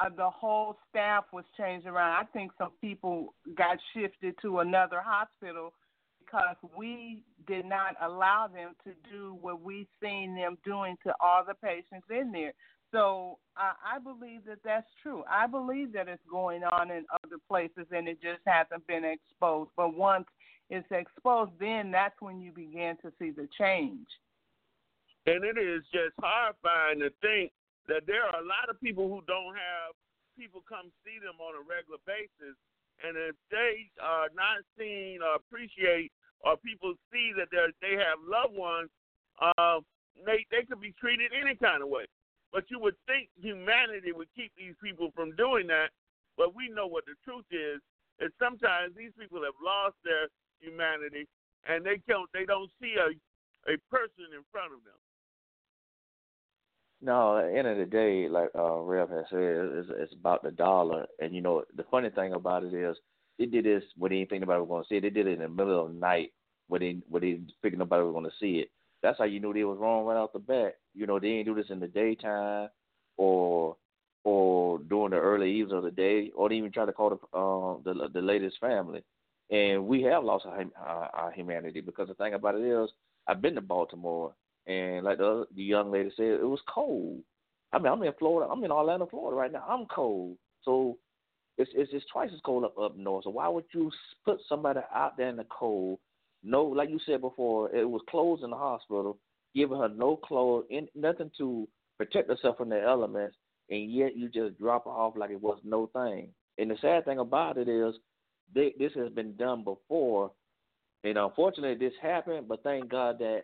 uh, 0.00 0.08
the 0.16 0.30
whole 0.30 0.76
staff 0.88 1.24
was 1.32 1.44
changed 1.56 1.86
around. 1.86 2.12
I 2.12 2.24
think 2.32 2.52
some 2.56 2.70
people 2.80 3.34
got 3.56 3.78
shifted 3.94 4.34
to 4.42 4.60
another 4.60 5.02
hospital 5.04 5.72
because 6.20 6.56
we 6.76 7.22
did 7.46 7.64
not 7.64 7.96
allow 8.02 8.48
them 8.52 8.74
to 8.84 8.92
do 9.10 9.36
what 9.40 9.62
we 9.62 9.86
seen 10.02 10.34
them 10.34 10.56
doing 10.64 10.96
to 11.06 11.12
all 11.20 11.42
the 11.46 11.54
patients 11.54 12.06
in 12.10 12.32
there. 12.32 12.52
So 12.92 13.38
I, 13.56 13.96
I 13.96 13.98
believe 13.98 14.44
that 14.46 14.58
that's 14.64 14.86
true. 15.02 15.24
I 15.30 15.46
believe 15.46 15.92
that 15.92 16.08
it's 16.08 16.22
going 16.30 16.62
on 16.64 16.90
in 16.90 17.04
other 17.12 17.36
places 17.48 17.86
and 17.90 18.08
it 18.08 18.22
just 18.22 18.40
hasn't 18.46 18.86
been 18.86 19.04
exposed. 19.04 19.70
But 19.76 19.94
once 19.94 20.26
it's 20.70 20.86
exposed, 20.90 21.52
then 21.58 21.90
that's 21.90 22.14
when 22.20 22.40
you 22.40 22.52
begin 22.52 22.96
to 23.02 23.12
see 23.18 23.30
the 23.30 23.48
change. 23.58 24.06
And 25.28 25.44
it 25.44 25.60
is 25.60 25.84
just 25.92 26.16
horrifying 26.16 27.04
to 27.04 27.12
think 27.20 27.52
that 27.84 28.08
there 28.08 28.24
are 28.24 28.40
a 28.40 28.48
lot 28.48 28.72
of 28.72 28.80
people 28.80 29.12
who 29.12 29.20
don't 29.28 29.52
have 29.52 29.92
people 30.40 30.64
come 30.64 30.88
see 31.04 31.20
them 31.20 31.36
on 31.36 31.52
a 31.52 31.64
regular 31.68 32.00
basis. 32.08 32.56
And 33.04 33.12
if 33.12 33.36
they 33.52 33.92
are 34.00 34.32
not 34.32 34.64
seen 34.80 35.20
or 35.20 35.36
appreciate, 35.36 36.16
or 36.40 36.56
people 36.56 36.94
see 37.12 37.36
that 37.36 37.52
they 37.52 37.94
have 38.00 38.16
loved 38.24 38.56
ones, 38.56 38.88
uh, 39.36 39.84
they 40.24 40.48
they 40.50 40.64
could 40.64 40.80
be 40.80 40.96
treated 40.96 41.30
any 41.36 41.54
kind 41.60 41.82
of 41.82 41.92
way. 41.92 42.08
But 42.48 42.70
you 42.72 42.80
would 42.80 42.96
think 43.04 43.28
humanity 43.36 44.16
would 44.16 44.32
keep 44.32 44.50
these 44.56 44.74
people 44.82 45.12
from 45.12 45.36
doing 45.36 45.68
that. 45.68 45.92
But 46.40 46.56
we 46.56 46.72
know 46.72 46.86
what 46.86 47.04
the 47.04 47.18
truth 47.20 47.46
is. 47.52 47.84
And 48.18 48.32
sometimes 48.40 48.96
these 48.96 49.12
people 49.18 49.44
have 49.44 49.58
lost 49.60 50.00
their 50.02 50.32
humanity, 50.58 51.28
and 51.68 51.84
they 51.84 52.00
don't 52.08 52.30
they 52.32 52.46
don't 52.48 52.70
see 52.80 52.96
a 52.96 53.12
a 53.70 53.76
person 53.92 54.32
in 54.32 54.40
front 54.50 54.72
of 54.72 54.80
them. 54.88 54.96
No, 57.00 57.38
at 57.38 57.46
the 57.52 57.58
end 57.58 57.68
of 57.68 57.78
the 57.78 57.86
day, 57.86 58.28
like 58.28 58.50
uh, 58.56 58.78
Rev 58.80 59.08
has 59.10 59.26
said, 59.30 59.38
it's, 59.40 59.88
it's 59.96 60.14
about 60.14 60.42
the 60.42 60.50
dollar. 60.50 61.06
And 61.20 61.34
you 61.34 61.40
know, 61.40 61.64
the 61.76 61.84
funny 61.90 62.10
thing 62.10 62.32
about 62.32 62.64
it 62.64 62.74
is, 62.74 62.96
they 63.38 63.46
did 63.46 63.64
this 63.64 63.84
when 63.96 64.10
they 64.10 64.18
didn't 64.18 64.30
think 64.30 64.40
nobody 64.40 64.60
was 64.60 64.68
going 64.68 64.82
to 64.82 64.88
see 64.88 64.96
it. 64.96 65.02
They 65.02 65.10
did 65.10 65.28
it 65.28 65.34
in 65.34 65.40
the 65.40 65.48
middle 65.48 65.86
of 65.86 65.92
the 65.92 65.98
night 65.98 66.32
when 66.66 66.80
they 66.80 66.98
when 67.08 67.22
they 67.22 67.40
figured 67.62 67.78
nobody 67.78 68.02
was 68.02 68.12
going 68.12 68.24
to 68.24 68.36
see 68.40 68.58
it. 68.58 68.70
That's 69.00 69.18
how 69.18 69.24
you 69.24 69.38
knew 69.38 69.52
they 69.52 69.62
was 69.62 69.78
wrong 69.78 70.06
right 70.06 70.16
off 70.16 70.32
the 70.32 70.40
bat. 70.40 70.74
You 70.92 71.06
know, 71.06 71.20
they 71.20 71.28
didn't 71.28 71.46
do 71.46 71.54
this 71.54 71.70
in 71.70 71.78
the 71.78 71.86
daytime 71.86 72.68
or 73.16 73.76
or 74.24 74.80
during 74.80 75.10
the 75.12 75.18
early 75.18 75.52
eves 75.52 75.72
of 75.72 75.84
the 75.84 75.92
day, 75.92 76.32
or 76.34 76.50
even 76.52 76.72
try 76.72 76.84
to 76.84 76.92
call 76.92 77.10
the 77.10 77.38
uh, 77.38 77.94
the 77.94 78.08
the 78.08 78.20
latest 78.20 78.58
family. 78.60 79.04
And 79.50 79.86
we 79.86 80.02
have 80.02 80.24
lost 80.24 80.46
our, 80.46 80.64
our, 80.84 81.10
our 81.14 81.32
humanity 81.32 81.80
because 81.80 82.08
the 82.08 82.14
thing 82.14 82.34
about 82.34 82.56
it 82.56 82.62
is, 82.62 82.90
I've 83.28 83.40
been 83.40 83.54
to 83.54 83.60
Baltimore 83.62 84.34
and 84.68 85.04
like 85.04 85.18
the 85.18 85.46
the 85.56 85.62
young 85.62 85.90
lady 85.90 86.10
said, 86.16 86.26
it 86.26 86.48
was 86.48 86.60
cold. 86.72 87.20
I 87.72 87.78
mean, 87.78 87.92
I'm 87.92 88.02
in 88.02 88.12
Florida. 88.18 88.50
I'm 88.50 88.62
in 88.64 88.70
Orlando, 88.70 89.06
Florida 89.06 89.36
right 89.36 89.52
now. 89.52 89.64
I'm 89.68 89.86
cold, 89.86 90.36
so 90.62 90.96
it's 91.56 91.70
it's 91.74 91.90
just 91.90 92.06
twice 92.12 92.30
as 92.32 92.40
cold 92.44 92.64
up 92.64 92.78
up 92.78 92.96
north. 92.96 93.24
So 93.24 93.30
why 93.30 93.48
would 93.48 93.64
you 93.74 93.90
put 94.24 94.38
somebody 94.48 94.80
out 94.94 95.16
there 95.16 95.28
in 95.28 95.36
the 95.36 95.46
cold? 95.50 95.98
No, 96.44 96.62
like 96.64 96.88
you 96.88 97.00
said 97.04 97.20
before, 97.20 97.74
it 97.74 97.88
was 97.88 98.00
closed 98.08 98.44
in 98.44 98.50
the 98.50 98.56
hospital, 98.56 99.18
giving 99.56 99.78
her 99.78 99.88
no 99.88 100.16
clothes, 100.16 100.66
in, 100.70 100.86
nothing 100.94 101.32
to 101.38 101.66
protect 101.96 102.30
herself 102.30 102.58
from 102.58 102.68
the 102.68 102.80
elements, 102.80 103.36
and 103.70 103.90
yet 103.90 104.16
you 104.16 104.28
just 104.28 104.56
drop 104.56 104.84
her 104.84 104.90
off 104.90 105.16
like 105.16 105.30
it 105.30 105.42
was 105.42 105.58
no 105.64 105.88
thing. 105.92 106.28
And 106.58 106.70
the 106.70 106.76
sad 106.80 107.04
thing 107.04 107.18
about 107.18 107.58
it 107.58 107.68
is, 107.68 107.96
they, 108.54 108.72
this 108.78 108.92
has 108.94 109.10
been 109.10 109.34
done 109.34 109.64
before, 109.64 110.30
And 111.04 111.18
unfortunately, 111.18 111.76
this 111.76 111.96
happened, 112.00 112.48
but 112.48 112.62
thank 112.62 112.88
God 112.88 113.18
that 113.18 113.42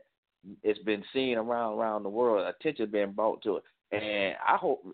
it's 0.62 0.78
been 0.80 1.02
seen 1.12 1.38
around 1.38 1.78
around 1.78 2.02
the 2.02 2.08
world. 2.08 2.46
Attention 2.46 2.90
being 2.90 3.12
brought 3.12 3.42
to 3.42 3.56
it, 3.56 3.64
and 3.92 4.34
I 4.46 4.56
hope. 4.56 4.84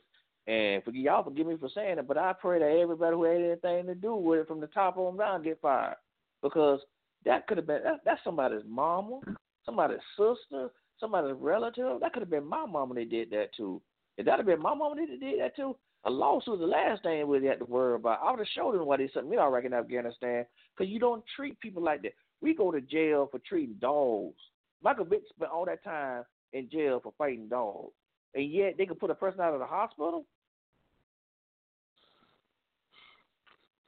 And 0.47 0.83
for 0.83 0.91
y'all 0.91 1.23
forgive 1.23 1.47
me 1.47 1.57
for 1.61 1.69
saying 1.75 1.99
it, 1.99 2.09
but 2.09 2.19
I 2.19 2.33
pray 2.33 2.59
that 2.59 2.81
everybody 2.81 3.15
who 3.15 3.25
had 3.25 3.37
anything 3.37 3.87
to 3.87 3.95
do 3.95 4.17
with 4.17 4.41
it 4.41 4.49
from 4.49 4.61
the 4.61 4.67
top 4.69 4.97
on 4.97 5.17
down 5.17 5.43
get 5.43 5.61
fired, 5.61 5.97
because 6.43 6.81
that 7.25 7.47
could 7.47 7.59
have 7.59 7.67
been 7.67 7.83
that, 7.85 8.01
that's 8.05 8.25
somebody's 8.25 8.65
mama, 8.67 9.21
somebody's 9.65 9.99
sister, 10.17 10.71
somebody's 10.99 11.37
relative. 11.39 12.01
That 12.01 12.13
could 12.13 12.23
have 12.23 12.31
been 12.31 12.47
my 12.47 12.67
mama 12.67 12.95
they 12.95 13.05
did 13.05 13.31
that 13.31 13.55
too. 13.57 13.81
If 14.17 14.27
that 14.27 14.39
had 14.39 14.47
been 14.47 14.63
my 14.63 14.75
mama 14.75 14.97
they 14.97 15.07
did 15.07 15.41
that 15.41 15.55
too. 15.55 15.77
a 16.05 16.11
lawsuit 16.11 16.59
the 16.59 16.67
last 16.67 17.03
thing 17.03 17.27
we 17.27 17.45
had 17.45 17.59
to 17.59 17.65
worry 17.65 17.95
about. 17.95 18.21
I 18.23 18.31
would 18.31 18.41
have 18.41 18.49
showed 18.55 18.75
them 18.75 18.87
why 18.87 18.97
they 18.97 19.11
sent 19.13 19.29
me 19.29 19.37
already 19.37 19.67
in 19.67 19.75
Afghanistan, 19.75 20.47
because 20.77 20.91
you 20.91 20.99
don't 20.99 21.25
treat 21.37 21.61
people 21.61 21.83
like 21.83 22.03
that. 22.03 22.13
We 22.41 22.55
go 22.55 22.71
to 22.73 22.81
jail 22.81 23.29
for 23.31 23.39
treating 23.41 23.77
dogs. 23.81 24.41
Michael 24.83 25.05
Vick 25.05 25.23
spent 25.29 25.51
all 25.51 25.65
that 25.67 25.85
time 25.85 26.25
in 26.53 26.69
jail 26.71 27.01
for 27.03 27.13
fighting 27.19 27.49
dogs, 27.49 27.93
and 28.35 28.51
yet 28.51 28.75
they 28.79 28.87
could 28.87 28.99
put 28.99 29.11
a 29.11 29.15
person 29.15 29.41
out 29.41 29.55
of 29.55 29.61
the 29.61 29.67
hospital. 29.67 30.25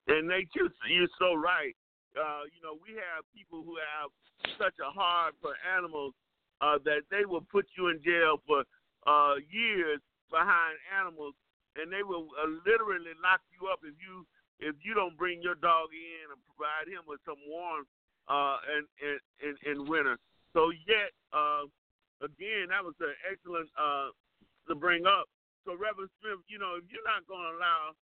And 0.09 0.29
they 0.29 0.43
just, 0.53 0.75
you're 0.91 1.09
so 1.19 1.35
right. 1.35 1.75
Uh, 2.13 2.45
you 2.53 2.61
know, 2.61 2.77
we 2.83 2.93
have 2.99 3.25
people 3.33 3.63
who 3.65 3.79
have 3.81 4.11
such 4.59 4.75
a 4.83 4.91
heart 4.91 5.35
for 5.41 5.55
animals 5.65 6.13
uh, 6.61 6.77
that 6.85 7.09
they 7.11 7.25
will 7.25 7.47
put 7.51 7.65
you 7.79 7.89
in 7.89 8.03
jail 8.05 8.37
for 8.47 8.65
uh, 9.07 9.41
years 9.49 10.01
behind 10.31 10.77
animals, 11.01 11.35
and 11.81 11.89
they 11.89 12.03
will 12.03 12.29
uh, 12.37 12.51
literally 12.67 13.17
lock 13.23 13.41
you 13.57 13.69
up 13.73 13.81
if 13.83 13.95
you 13.97 14.27
if 14.63 14.77
you 14.85 14.95
don't 14.95 15.19
bring 15.19 15.43
your 15.43 15.57
dog 15.59 15.91
in 15.91 16.31
and 16.31 16.39
provide 16.47 16.87
him 16.87 17.03
with 17.09 17.19
some 17.27 17.39
warmth 17.51 17.89
uh, 18.31 18.63
in, 18.79 18.87
in, 19.03 19.17
in, 19.43 19.55
in 19.67 19.91
winter. 19.91 20.19
So 20.53 20.71
yet, 20.87 21.13
uh, 21.33 21.65
again, 22.21 22.69
that 22.69 22.85
was 22.85 22.95
an 23.01 23.15
excellent 23.31 23.69
uh, 23.77 24.13
to 24.69 24.75
bring 24.75 25.07
up. 25.07 25.27
So 25.65 25.73
Reverend 25.73 26.11
Smith, 26.21 26.45
you 26.49 26.59
know, 26.59 26.77
if 26.77 26.85
you're 26.91 27.07
not 27.07 27.27
going 27.27 27.41
to 27.41 27.57
allow 27.57 27.97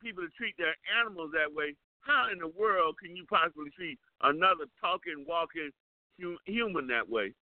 people 0.00 0.22
to 0.22 0.30
treat 0.36 0.54
their 0.58 0.76
animals 1.00 1.30
that 1.32 1.50
way, 1.52 1.74
how 2.00 2.28
in 2.32 2.38
the 2.38 2.48
world 2.48 2.96
can 3.02 3.16
you 3.16 3.24
possibly 3.26 3.70
treat 3.74 3.98
another 4.22 4.66
talking, 4.80 5.24
walking 5.26 5.70
human 6.44 6.86
that 6.86 7.08
way? 7.08 7.32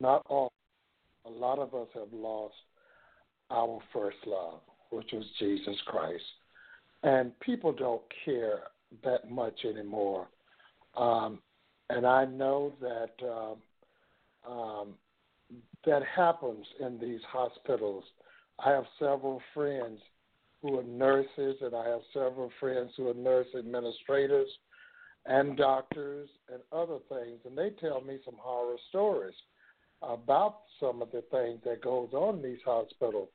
Not 0.00 0.24
all. 0.28 0.50
A 1.26 1.30
lot 1.30 1.58
of 1.58 1.74
us 1.74 1.88
have 1.94 2.12
lost 2.12 2.54
our 3.50 3.78
first 3.92 4.16
love, 4.26 4.60
which 4.90 5.12
was 5.12 5.24
Jesus 5.38 5.76
Christ 5.84 6.24
and 7.02 7.38
people 7.40 7.72
don't 7.72 8.02
care 8.24 8.60
that 9.04 9.30
much 9.30 9.64
anymore. 9.64 10.28
Um, 10.96 11.40
and 11.88 12.06
I 12.06 12.24
know 12.24 12.72
that 12.80 13.26
um, 13.26 14.52
um, 14.52 14.94
that 15.84 16.02
happens 16.04 16.66
in 16.80 16.98
these 16.98 17.20
hospitals. 17.28 18.04
I 18.64 18.70
have 18.70 18.84
several 18.98 19.40
friends 19.54 20.00
who 20.62 20.78
are 20.78 20.84
nurses, 20.84 21.56
and 21.62 21.74
I 21.74 21.88
have 21.88 22.02
several 22.12 22.50
friends 22.60 22.92
who 22.96 23.08
are 23.08 23.14
nurse 23.14 23.46
administrators 23.58 24.48
and 25.26 25.56
doctors 25.56 26.28
and 26.52 26.60
other 26.72 26.98
things, 27.08 27.40
and 27.44 27.56
they 27.56 27.70
tell 27.80 28.00
me 28.00 28.18
some 28.24 28.36
horror 28.38 28.76
stories 28.88 29.34
about 30.02 30.60
some 30.78 31.02
of 31.02 31.10
the 31.12 31.22
things 31.30 31.60
that 31.64 31.82
goes 31.82 32.08
on 32.12 32.36
in 32.36 32.42
these 32.42 32.60
hospitals. 32.64 33.28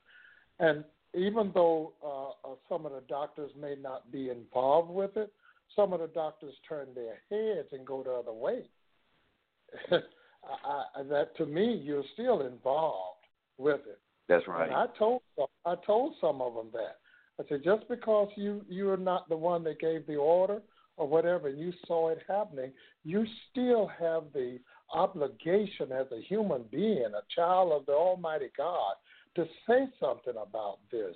And 0.59 0.83
even 1.13 1.51
though 1.53 1.93
uh, 2.03 2.51
uh, 2.51 2.55
some 2.69 2.85
of 2.85 2.91
the 2.91 3.03
doctors 3.07 3.51
may 3.59 3.75
not 3.79 4.11
be 4.11 4.29
involved 4.29 4.89
with 4.89 5.15
it, 5.15 5.31
some 5.75 5.93
of 5.93 5.99
the 5.99 6.07
doctors 6.07 6.53
turn 6.67 6.87
their 6.95 7.19
heads 7.29 7.69
and 7.71 7.85
go 7.85 8.03
the 8.03 8.11
other 8.11 8.33
way. 8.33 8.63
I, 9.91 11.03
that 11.09 11.35
to 11.37 11.45
me, 11.45 11.81
you're 11.83 12.03
still 12.13 12.41
involved 12.41 13.25
with 13.57 13.81
it. 13.87 13.99
That's 14.27 14.47
right. 14.47 14.67
And 14.67 14.75
I 14.75 14.85
told 14.97 15.21
I 15.65 15.75
told 15.85 16.15
some 16.21 16.41
of 16.41 16.53
them 16.53 16.69
that. 16.73 16.97
I 17.39 17.47
said 17.49 17.63
just 17.63 17.87
because 17.89 18.29
you 18.35 18.63
you 18.69 18.89
are 18.89 18.97
not 18.97 19.27
the 19.29 19.37
one 19.37 19.63
that 19.65 19.79
gave 19.79 20.05
the 20.07 20.15
order 20.15 20.61
or 20.97 21.07
whatever, 21.07 21.49
and 21.49 21.59
you 21.59 21.73
saw 21.87 22.09
it 22.09 22.19
happening, 22.27 22.71
you 23.03 23.25
still 23.51 23.87
have 23.99 24.23
the 24.33 24.59
obligation 24.93 25.91
as 25.91 26.05
a 26.11 26.21
human 26.21 26.63
being, 26.71 27.11
a 27.13 27.35
child 27.35 27.73
of 27.73 27.85
the 27.85 27.91
Almighty 27.91 28.47
God, 28.55 28.93
to 29.35 29.45
say 29.67 29.87
something 29.99 30.35
about 30.41 30.79
this, 30.91 31.15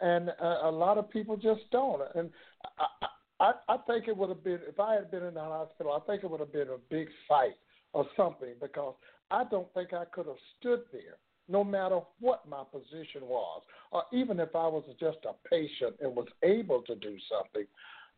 and 0.00 0.30
uh, 0.30 0.60
a 0.62 0.70
lot 0.70 0.96
of 0.96 1.10
people 1.10 1.36
just 1.36 1.60
don't. 1.70 2.00
And 2.14 2.30
I, 2.78 3.06
I, 3.42 3.54
I 3.68 3.76
think 3.88 4.06
it 4.06 4.16
would 4.16 4.28
have 4.28 4.44
been 4.44 4.60
if 4.68 4.78
I 4.78 4.94
had 4.94 5.10
been 5.10 5.24
in 5.24 5.34
the 5.34 5.40
hospital. 5.40 5.92
I 5.92 6.06
think 6.06 6.22
it 6.22 6.30
would 6.30 6.38
have 6.38 6.52
been 6.52 6.68
a 6.68 6.78
big 6.90 7.08
fight 7.28 7.56
or 7.92 8.06
something 8.16 8.54
because 8.60 8.94
I 9.32 9.42
don't 9.50 9.66
think 9.74 9.92
I 9.92 10.04
could 10.04 10.26
have 10.26 10.36
stood 10.58 10.82
there, 10.92 11.16
no 11.48 11.64
matter 11.64 12.00
what 12.20 12.48
my 12.48 12.62
position 12.70 13.22
was, 13.22 13.62
or 13.90 14.04
even 14.12 14.38
if 14.38 14.54
I 14.54 14.68
was 14.68 14.84
just 15.00 15.18
a 15.28 15.48
patient 15.48 15.96
and 16.00 16.14
was 16.14 16.28
able 16.44 16.82
to 16.82 16.94
do 16.94 17.16
something, 17.28 17.66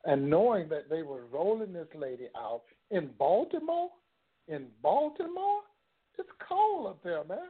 and 0.04 0.28
knowing 0.28 0.68
that 0.68 0.90
they 0.90 1.02
were 1.02 1.24
rolling 1.32 1.72
this 1.72 1.88
lady 1.94 2.28
out 2.36 2.64
in 2.90 3.08
Baltimore, 3.18 3.88
in 4.46 4.66
Baltimore, 4.82 5.62
it's 6.18 6.28
cold 6.46 6.88
up 6.88 7.02
there, 7.02 7.24
man 7.24 7.48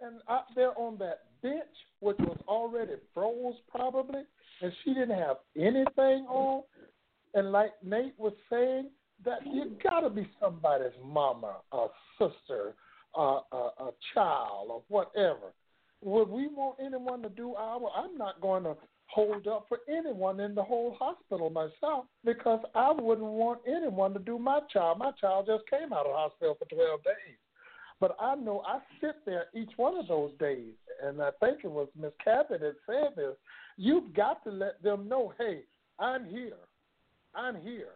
and 0.00 0.20
out 0.28 0.44
there 0.54 0.78
on 0.78 0.98
that 0.98 1.24
bench, 1.42 1.62
which 2.00 2.18
was 2.20 2.38
already 2.46 2.94
froze 3.14 3.54
probably, 3.70 4.22
and 4.62 4.72
she 4.84 4.94
didn't 4.94 5.18
have 5.18 5.36
anything 5.56 6.26
on. 6.28 6.62
And 7.34 7.52
like 7.52 7.72
Nate 7.84 8.14
was 8.18 8.32
saying, 8.50 8.88
that 9.24 9.40
you 9.46 9.72
got 9.82 10.00
to 10.00 10.10
be 10.10 10.28
somebody's 10.40 10.92
mama, 11.04 11.56
a 11.72 11.86
sister, 12.18 12.74
a, 13.16 13.20
a, 13.20 13.90
child, 14.14 14.68
or 14.70 14.82
whatever. 14.88 15.52
Would 16.02 16.28
we 16.28 16.46
want 16.46 16.76
anyone 16.84 17.22
to 17.22 17.28
do 17.28 17.54
our? 17.56 17.90
I'm 17.96 18.16
not 18.16 18.40
going 18.40 18.62
to 18.64 18.76
hold 19.06 19.48
up 19.48 19.66
for 19.68 19.78
anyone 19.88 20.38
in 20.38 20.54
the 20.54 20.62
whole 20.62 20.96
hospital 20.98 21.50
myself 21.50 22.04
because 22.24 22.60
I 22.74 22.92
wouldn't 22.92 23.26
want 23.26 23.60
anyone 23.66 24.12
to 24.12 24.20
do 24.20 24.38
my 24.38 24.60
child. 24.72 24.98
My 24.98 25.10
child 25.20 25.46
just 25.46 25.64
came 25.68 25.92
out 25.92 26.06
of 26.06 26.12
the 26.12 26.18
hospital 26.18 26.56
for 26.58 26.66
12 26.66 27.02
days. 27.02 27.36
But 28.00 28.16
I 28.20 28.36
know 28.36 28.62
I 28.64 28.78
sit 29.00 29.16
there 29.26 29.46
each 29.54 29.72
one 29.76 29.96
of 29.96 30.06
those 30.06 30.30
days, 30.38 30.74
and 31.02 31.20
I 31.20 31.30
think 31.40 31.64
it 31.64 31.70
was 31.70 31.88
Miss 32.00 32.12
Cabot 32.22 32.60
that 32.60 32.76
said 32.86 33.16
this. 33.16 33.34
You've 33.76 34.14
got 34.14 34.44
to 34.44 34.50
let 34.50 34.80
them 34.84 35.08
know, 35.08 35.32
hey, 35.36 35.62
I'm 35.98 36.24
here, 36.26 36.67
I'm 37.34 37.60
here. 37.60 37.94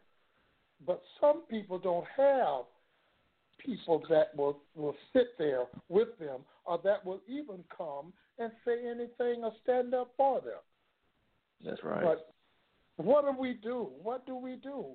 But 0.86 1.02
some 1.20 1.42
people 1.48 1.78
don't 1.78 2.06
have 2.16 2.64
people 3.64 4.02
that 4.10 4.34
will 4.36 4.58
will 4.74 4.96
sit 5.12 5.38
there 5.38 5.64
with 5.88 6.18
them, 6.18 6.40
or 6.64 6.80
that 6.82 7.04
will 7.04 7.20
even 7.28 7.62
come 7.76 8.12
and 8.38 8.50
say 8.64 8.78
anything 8.86 9.44
or 9.44 9.52
stand 9.62 9.94
up 9.94 10.12
for 10.16 10.40
them. 10.40 10.60
That's 11.64 11.82
right. 11.84 12.02
But 12.02 12.34
what 12.96 13.24
do 13.24 13.40
we 13.40 13.54
do? 13.54 13.88
What 14.02 14.26
do 14.26 14.36
we 14.36 14.56
do? 14.56 14.86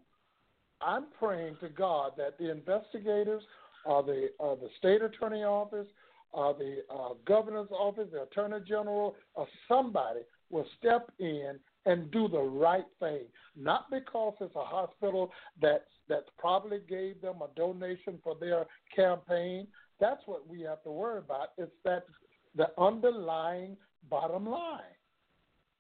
I'm 0.82 1.06
praying 1.18 1.58
to 1.62 1.70
God 1.70 2.12
that 2.18 2.38
the 2.38 2.52
investigators 2.52 3.44
uh, 3.88 4.02
the 4.02 4.30
uh, 4.40 4.56
the 4.56 4.70
state 4.78 5.02
attorney 5.02 5.44
office, 5.44 5.88
uh, 6.34 6.54
the 6.54 6.84
uh, 6.94 7.14
governor's 7.26 7.70
office, 7.72 8.08
the 8.12 8.24
attorney 8.24 8.64
general, 8.68 9.16
or 9.36 9.48
somebody 9.68 10.22
will 10.50 10.66
step 10.78 11.10
in 11.20 11.58
and 11.88 12.12
do 12.12 12.28
the 12.28 12.38
right 12.38 12.86
thing. 13.00 13.24
Not 13.56 13.90
because 13.90 14.36
it's 14.40 14.56
a 14.56 14.64
hospital 14.64 15.32
that 15.62 15.86
that 16.10 16.26
probably 16.38 16.80
gave 16.88 17.22
them 17.22 17.38
a 17.42 17.48
donation 17.60 18.20
for 18.24 18.36
their 18.40 18.66
campaign. 18.96 19.68
That's 20.00 20.22
what 20.26 20.48
we 20.48 20.62
have 20.62 20.84
to 20.84 20.92
worry 20.92 21.18
about. 21.20 21.50
It's 21.58 21.72
that 21.84 22.04
the 22.56 22.68
underlying 22.78 23.76
bottom 24.10 24.48
line. 24.48 24.82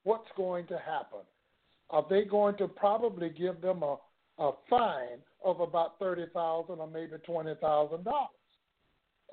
What's 0.03 0.27
going 0.35 0.65
to 0.67 0.77
happen? 0.77 1.25
Are 1.89 2.05
they 2.09 2.23
going 2.23 2.57
to 2.57 2.67
probably 2.67 3.29
give 3.29 3.61
them 3.61 3.83
a, 3.83 3.97
a 4.39 4.51
fine 4.69 5.19
of 5.43 5.59
about 5.59 5.99
thirty 5.99 6.25
thousand 6.33 6.79
or 6.79 6.87
maybe 6.87 7.17
twenty 7.25 7.53
thousand 7.61 8.05
dollars, 8.05 8.29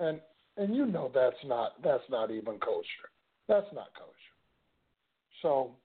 and 0.01 0.21
and 0.57 0.75
you 0.75 0.87
know 0.87 1.11
that's 1.15 1.37
not 1.45 1.81
that's 1.83 2.05
not 2.11 2.31
even 2.31 2.59
kosher. 2.59 3.09
That's 3.49 3.73
not 3.73 3.89
kosher. 3.95 4.35
So 5.43 5.77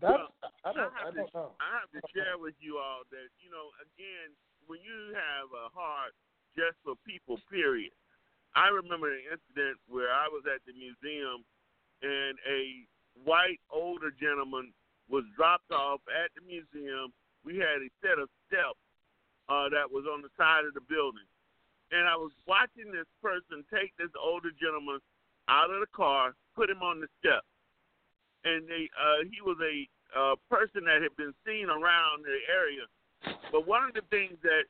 that's 0.00 0.16
well, 0.16 0.32
I 0.64 0.70
don't 0.72 0.92
I, 0.94 1.08
I 1.08 1.10
don't 1.10 1.30
to, 1.30 1.36
know. 1.36 1.50
I 1.58 1.68
have 1.82 1.90
to 1.92 2.00
share 2.14 2.38
with 2.38 2.54
you 2.60 2.78
all 2.78 3.04
that 3.10 3.28
you 3.42 3.50
know 3.50 3.70
again 3.82 4.32
when 4.70 4.78
you 4.80 5.12
have 5.14 5.50
a 5.50 5.72
heart 5.74 6.14
just 6.54 6.78
for 6.82 6.94
people, 7.06 7.38
period. 7.50 7.92
I 8.58 8.66
remember 8.70 9.10
an 9.10 9.22
incident 9.30 9.78
where 9.86 10.10
I 10.10 10.26
was 10.26 10.42
at 10.50 10.62
the 10.66 10.74
museum 10.74 11.46
and 12.02 12.34
a 12.46 12.86
white 13.22 13.62
older 13.70 14.10
gentleman 14.10 14.74
was 15.06 15.22
dropped 15.36 15.70
off 15.70 16.00
at 16.10 16.34
the 16.34 16.42
museum. 16.42 17.14
We 17.46 17.58
had 17.58 17.82
a 17.82 17.90
set 18.02 18.18
of 18.18 18.30
steps 18.46 18.78
uh, 19.50 19.70
that 19.70 19.86
was 19.86 20.06
on 20.06 20.22
the 20.22 20.30
side 20.38 20.66
of 20.66 20.74
the 20.74 20.84
building. 20.86 21.26
And 21.90 22.06
I 22.06 22.14
was 22.14 22.30
watching 22.46 22.90
this 22.90 23.10
person 23.18 23.66
take 23.70 23.90
this 23.98 24.14
older 24.14 24.54
gentleman 24.54 25.02
out 25.50 25.70
of 25.70 25.82
the 25.82 25.90
car, 25.90 26.34
put 26.54 26.70
him 26.70 26.82
on 26.82 27.02
the 27.02 27.10
step. 27.18 27.42
And 28.44 28.68
they 28.68 28.88
uh, 28.96 29.28
he 29.28 29.40
was 29.44 29.58
a 29.60 29.88
a 30.16 30.34
person 30.50 30.84
that 30.90 31.02
had 31.02 31.14
been 31.16 31.34
seen 31.46 31.70
around 31.70 32.24
the 32.24 32.38
area. 32.50 32.86
But 33.52 33.66
one 33.66 33.84
of 33.84 33.94
the 33.94 34.02
things 34.10 34.38
that 34.42 34.64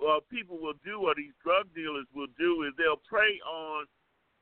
uh, 0.00 0.20
people 0.30 0.56
will 0.56 0.78
do, 0.84 1.04
or 1.04 1.14
these 1.14 1.34
drug 1.44 1.68
dealers 1.74 2.06
will 2.14 2.30
do, 2.38 2.64
is 2.64 2.72
they'll 2.78 3.02
prey 3.04 3.36
on 3.44 3.84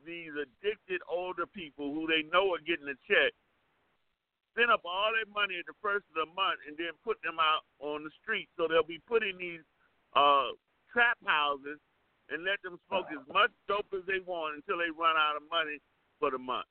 these 0.07 0.33
addicted 0.33 1.01
older 1.11 1.47
people 1.47 1.93
who 1.93 2.07
they 2.07 2.25
know 2.33 2.53
are 2.55 2.63
getting 2.63 2.89
a 2.89 2.99
check, 3.05 3.33
send 4.57 4.71
up 4.71 4.85
all 4.85 5.13
their 5.13 5.29
money 5.29 5.59
at 5.61 5.67
the 5.67 5.77
first 5.83 6.05
of 6.13 6.17
the 6.25 6.29
month, 6.33 6.61
and 6.69 6.77
then 6.77 6.93
put 7.05 7.21
them 7.21 7.37
out 7.41 7.65
on 7.81 8.05
the 8.05 8.13
street. 8.23 8.49
So 8.57 8.69
they'll 8.69 8.87
be 8.87 9.03
put 9.05 9.23
in 9.25 9.37
these 9.37 9.65
uh, 10.17 10.57
trap 10.93 11.19
houses 11.25 11.81
and 12.31 12.47
let 12.47 12.63
them 12.63 12.79
smoke 12.87 13.11
as 13.11 13.25
much 13.27 13.51
dope 13.67 13.91
as 13.91 14.07
they 14.07 14.23
want 14.23 14.63
until 14.63 14.79
they 14.79 14.91
run 14.95 15.19
out 15.19 15.35
of 15.35 15.43
money 15.51 15.83
for 16.23 16.31
the 16.31 16.39
month. 16.39 16.69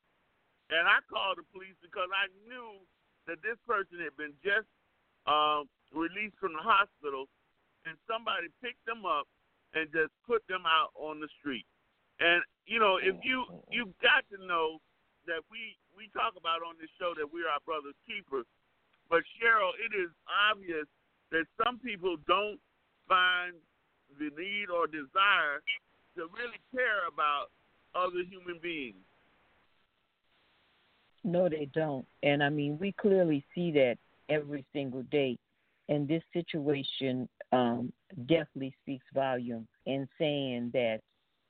And 0.69 0.85
I 0.85 1.01
called 1.09 1.41
the 1.41 1.47
police 1.49 1.77
because 1.81 2.09
I 2.13 2.29
knew 2.45 2.77
that 3.25 3.41
this 3.41 3.57
person 3.65 4.01
had 4.01 4.13
been 4.17 4.37
just 4.45 4.69
um, 5.25 5.65
released 5.93 6.37
from 6.37 6.53
the 6.53 6.61
hospital, 6.61 7.25
and 7.85 7.97
somebody 8.05 8.53
picked 8.61 8.85
them 8.85 9.05
up 9.05 9.25
and 9.73 9.89
just 9.89 10.13
put 10.25 10.45
them 10.45 10.65
out 10.65 10.93
on 10.97 11.21
the 11.21 11.29
street. 11.41 11.65
And 12.19 12.43
you 12.65 12.77
know, 12.77 13.01
if 13.01 13.17
you 13.23 13.45
you've 13.71 13.95
got 14.03 14.27
to 14.29 14.37
know 14.45 14.77
that 15.25 15.41
we 15.49 15.77
we 15.95 16.09
talk 16.13 16.37
about 16.37 16.61
on 16.61 16.77
this 16.77 16.91
show 17.01 17.17
that 17.17 17.25
we're 17.25 17.49
our 17.49 17.63
brother's 17.65 17.97
keeper, 18.05 18.45
but 19.09 19.25
Cheryl, 19.37 19.73
it 19.81 19.93
is 19.95 20.13
obvious 20.29 20.85
that 21.31 21.45
some 21.57 21.79
people 21.79 22.17
don't 22.27 22.61
find 23.07 23.57
the 24.17 24.29
need 24.37 24.69
or 24.69 24.85
desire 24.85 25.61
to 26.17 26.29
really 26.33 26.61
care 26.73 27.05
about 27.09 27.49
other 27.95 28.21
human 28.25 28.59
beings. 28.61 29.01
No, 31.23 31.49
they 31.49 31.69
don't. 31.73 32.05
And 32.23 32.43
I 32.43 32.49
mean, 32.49 32.77
we 32.79 32.91
clearly 32.93 33.45
see 33.53 33.71
that 33.71 33.97
every 34.29 34.65
single 34.73 35.03
day. 35.03 35.37
And 35.89 36.07
this 36.07 36.23
situation 36.33 37.27
um, 37.51 37.91
definitely 38.27 38.73
speaks 38.83 39.05
volume 39.13 39.67
in 39.85 40.07
saying 40.17 40.71
that 40.73 40.99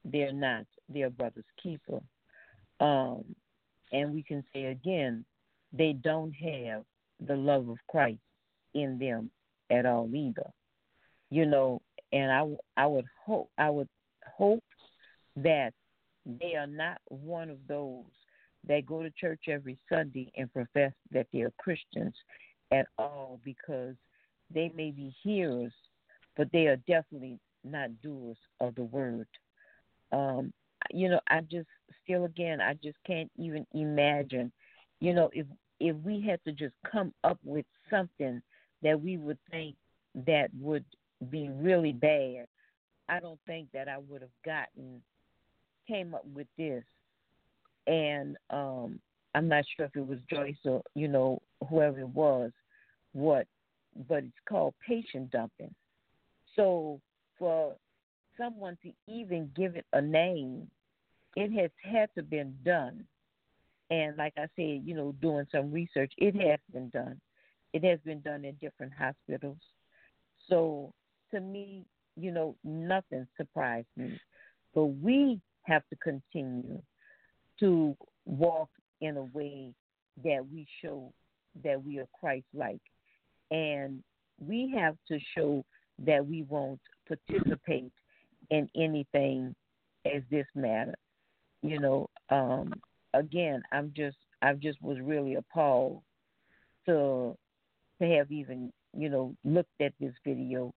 they're 0.05 0.33
not 0.33 0.65
their 0.87 1.09
brother's 1.09 1.43
keeper. 1.61 1.99
Um, 2.79 3.23
and 3.91 4.13
we 4.13 4.23
can 4.23 4.43
say 4.53 4.65
again, 4.65 5.25
they 5.73 5.93
don't 5.93 6.33
have 6.33 6.83
the 7.27 7.35
love 7.35 7.67
of 7.69 7.77
Christ 7.89 8.19
in 8.73 8.97
them 8.97 9.29
at 9.69 9.85
all 9.85 10.09
either. 10.13 10.49
You 11.29 11.45
know, 11.45 11.81
and 12.11 12.31
I 12.31 12.83
I 12.83 12.87
would 12.87 13.05
hope 13.25 13.49
I 13.57 13.69
would 13.69 13.89
hope 14.25 14.63
that 15.35 15.73
they 16.25 16.55
are 16.55 16.67
not 16.67 16.99
one 17.07 17.49
of 17.49 17.57
those 17.67 18.03
that 18.67 18.85
go 18.85 19.01
to 19.01 19.09
church 19.11 19.41
every 19.47 19.77
Sunday 19.91 20.31
and 20.37 20.51
profess 20.51 20.91
that 21.11 21.27
they 21.31 21.41
are 21.41 21.53
Christians 21.57 22.13
at 22.71 22.87
all 22.97 23.39
because 23.43 23.95
they 24.53 24.71
may 24.75 24.91
be 24.91 25.13
hearers, 25.23 25.73
but 26.35 26.51
they 26.51 26.67
are 26.67 26.77
definitely 26.87 27.39
not 27.63 28.01
doers 28.01 28.37
of 28.59 28.75
the 28.75 28.83
word. 28.83 29.27
Um, 30.11 30.53
you 30.91 31.09
know, 31.09 31.19
I 31.29 31.41
just 31.41 31.67
still 32.03 32.25
again, 32.25 32.61
I 32.61 32.73
just 32.75 32.97
can't 33.05 33.31
even 33.37 33.65
imagine, 33.73 34.51
you 34.99 35.13
know, 35.13 35.29
if 35.33 35.45
if 35.79 35.95
we 35.97 36.21
had 36.21 36.43
to 36.45 36.51
just 36.51 36.73
come 36.89 37.13
up 37.23 37.39
with 37.43 37.65
something 37.89 38.41
that 38.81 38.99
we 38.99 39.17
would 39.17 39.37
think 39.51 39.75
that 40.25 40.49
would 40.59 40.85
be 41.29 41.49
really 41.49 41.93
bad, 41.93 42.47
I 43.07 43.19
don't 43.19 43.39
think 43.45 43.69
that 43.73 43.87
I 43.87 43.97
would 43.97 44.21
have 44.21 44.29
gotten 44.45 45.01
came 45.87 46.13
up 46.13 46.25
with 46.33 46.47
this. 46.57 46.83
And 47.89 48.37
um 48.49 48.99
I'm 49.35 49.47
not 49.47 49.65
sure 49.75 49.85
if 49.85 49.95
it 49.95 50.07
was 50.07 50.19
Joyce 50.29 50.55
or, 50.65 50.81
you 50.95 51.07
know, 51.07 51.41
whoever 51.69 51.99
it 51.99 52.09
was, 52.09 52.51
what 53.13 53.47
but 54.07 54.23
it's 54.23 54.33
called 54.47 54.73
patient 54.87 55.31
dumping. 55.31 55.73
So 56.55 57.01
for 57.37 57.75
someone 58.37 58.77
to 58.83 58.91
even 59.07 59.51
give 59.55 59.75
it 59.75 59.85
a 59.93 60.01
name, 60.01 60.69
it 61.35 61.51
has 61.59 61.71
had 61.83 62.09
to 62.15 62.23
been 62.23 62.55
done. 62.63 63.05
And 63.89 64.15
like 64.17 64.33
I 64.37 64.47
said, 64.55 64.81
you 64.85 64.93
know, 64.95 65.15
doing 65.21 65.47
some 65.51 65.71
research, 65.71 66.13
it 66.17 66.35
has 66.35 66.59
been 66.71 66.89
done. 66.89 67.19
It 67.73 67.83
has 67.83 67.99
been 68.05 68.21
done 68.21 68.45
in 68.45 68.55
different 68.55 68.93
hospitals. 68.93 69.57
So 70.47 70.93
to 71.31 71.39
me, 71.39 71.85
you 72.15 72.31
know, 72.31 72.55
nothing 72.63 73.27
surprised 73.37 73.87
me. 73.97 74.19
But 74.73 74.85
we 74.85 75.39
have 75.63 75.83
to 75.89 75.95
continue 75.97 76.81
to 77.59 77.95
walk 78.25 78.69
in 79.01 79.17
a 79.17 79.23
way 79.23 79.73
that 80.23 80.45
we 80.51 80.67
show 80.81 81.11
that 81.63 81.83
we 81.83 81.99
are 81.99 82.07
Christ 82.19 82.45
like. 82.53 82.81
And 83.51 84.03
we 84.39 84.73
have 84.77 84.95
to 85.07 85.19
show 85.35 85.63
that 86.05 86.25
we 86.25 86.43
won't 86.43 86.79
participate 87.07 87.91
in 88.49 88.69
anything 88.75 89.55
as 90.05 90.21
this 90.29 90.45
matter. 90.55 90.95
You 91.61 91.79
know, 91.79 92.09
um, 92.29 92.73
again, 93.13 93.61
I'm 93.71 93.91
just 93.95 94.17
I 94.41 94.53
just 94.53 94.81
was 94.81 94.97
really 95.01 95.35
appalled 95.35 96.01
to 96.85 97.35
to 98.01 98.07
have 98.07 98.31
even 98.31 98.71
you 98.95 99.09
know 99.09 99.35
looked 99.43 99.81
at 99.81 99.93
this 99.99 100.13
video 100.25 100.73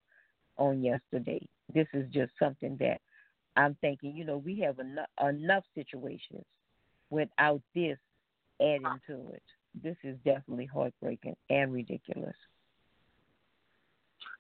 on 0.57 0.83
yesterday. 0.83 1.47
This 1.73 1.87
is 1.93 2.11
just 2.13 2.33
something 2.39 2.77
that 2.81 3.01
I'm 3.57 3.77
thinking. 3.81 4.17
You 4.17 4.25
know, 4.25 4.39
we 4.39 4.59
have 4.61 4.79
enough 4.81 5.09
enough 5.23 5.65
situations 5.75 6.45
without 7.13 7.61
this 7.77 8.01
adding 8.57 8.97
to 9.05 9.37
it. 9.37 9.45
This 9.77 9.97
is 10.03 10.17
definitely 10.25 10.65
heartbreaking 10.65 11.37
and 11.53 11.73
ridiculous. 11.73 12.37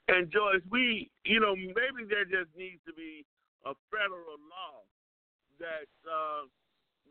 And 0.08 0.32
Joyce, 0.32 0.64
we, 0.72 1.12
you 1.24 1.38
know, 1.38 1.54
maybe 1.54 2.08
there 2.08 2.24
just 2.24 2.48
needs 2.56 2.80
to 2.88 2.92
be 2.96 3.24
a 3.68 3.76
federal 3.92 4.40
law 4.48 4.82
that 5.60 5.92
uh, 6.08 6.48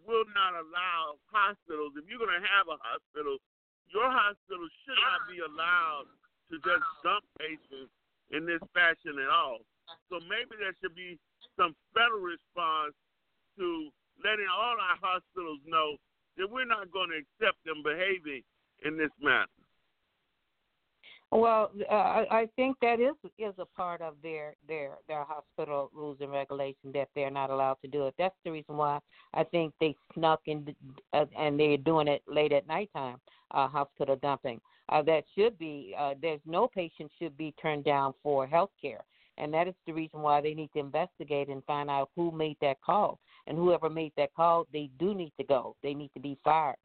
will 0.04 0.26
not 0.34 0.58
allow 0.58 1.22
hospitals. 1.30 1.94
If 1.96 2.10
you're 2.10 2.20
going 2.20 2.36
to 2.36 2.46
have 2.58 2.68
a 2.68 2.82
hospital, 2.82 3.38
your 3.94 4.10
hospital 4.10 4.66
should 4.84 5.02
not 5.02 5.30
be 5.30 5.40
allowed 5.46 6.10
to 6.52 6.58
just 6.60 6.86
dump 7.06 7.24
patients 7.38 7.94
in 8.34 8.50
this 8.50 8.62
fashion 8.74 9.22
at 9.22 9.30
all. 9.30 9.64
So 10.10 10.20
maybe 10.28 10.58
there 10.60 10.76
should 10.84 10.96
be 10.98 11.22
some 11.56 11.78
federal 11.96 12.22
response 12.22 12.96
to 13.58 13.92
letting 14.24 14.48
all 14.50 14.78
our 14.80 14.98
hospitals 15.02 15.60
know 15.66 15.98
that 16.38 16.50
we're 16.50 16.66
not 16.66 16.92
going 16.92 17.10
to 17.10 17.20
accept 17.20 17.64
them 17.66 17.84
behaving 17.84 18.44
in 18.86 18.98
this 18.98 19.12
manner. 19.22 19.46
Well, 21.34 21.72
uh, 21.90 21.94
I 22.30 22.50
think 22.58 22.76
that 22.82 23.00
is 23.00 23.16
is 23.38 23.54
a 23.58 23.66
part 23.66 24.02
of 24.02 24.16
their 24.22 24.54
their 24.68 24.98
their 25.08 25.24
hospital 25.24 25.90
rules 25.94 26.18
and 26.20 26.30
regulations 26.30 26.94
that 26.94 27.08
they're 27.16 27.32
not 27.32 27.50
allowed 27.50 27.78
to 27.84 27.88
do 27.88 28.08
it. 28.08 28.16
That's 28.18 28.36
the 28.44 28.52
reason 28.52 28.76
why 28.76 29.00
I 29.34 29.46
think 29.46 29.74
they 29.80 29.96
snuck 30.14 30.42
in 30.48 30.76
uh, 31.14 31.26
and 31.38 31.58
they're 31.58 31.78
doing 31.78 32.10
it 32.10 32.22
late 32.28 32.52
at 32.52 32.68
nighttime. 32.68 33.18
Uh, 33.52 33.68
hospital 33.68 34.18
dumping. 34.22 34.60
Uh, 34.90 35.02
that 35.04 35.24
should 35.38 35.58
be. 35.58 35.96
Uh, 35.98 36.16
there's 36.22 36.42
no 36.46 36.68
patient 36.68 37.10
should 37.18 37.38
be 37.38 37.54
turned 37.62 37.86
down 37.86 38.14
for 38.22 38.46
health 38.46 38.72
care, 38.82 39.04
and 39.38 39.54
that 39.54 39.70
is 39.70 39.76
the 39.88 39.94
reason 39.94 40.22
why 40.22 40.42
they 40.42 40.54
need 40.54 40.70
to 40.74 40.80
investigate 40.80 41.48
and 41.48 41.64
find 41.64 41.90
out 41.90 42.10
who 42.16 42.32
made 42.32 42.58
that 42.60 42.82
call. 42.82 43.20
And 43.48 43.58
whoever 43.58 43.90
made 43.90 44.14
that 44.18 44.34
call, 44.34 44.68
they 44.72 44.90
do 45.00 45.14
need 45.14 45.34
to 45.40 45.44
go. 45.44 45.76
They 45.82 45.94
need 45.94 46.12
to 46.14 46.20
be 46.20 46.38
fired, 46.44 46.78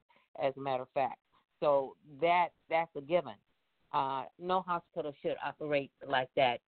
as 0.43 0.53
a 0.57 0.61
matter 0.61 0.83
of 0.83 0.89
fact. 0.95 1.19
So 1.61 1.97
that 2.21 2.49
that's 2.69 2.91
a 2.97 3.01
given 3.01 3.35
uh, 3.93 4.25
no 4.39 4.61
hospital 4.61 5.13
should 5.23 5.37
operate 5.45 5.91
like 6.07 6.29
that 6.37 6.61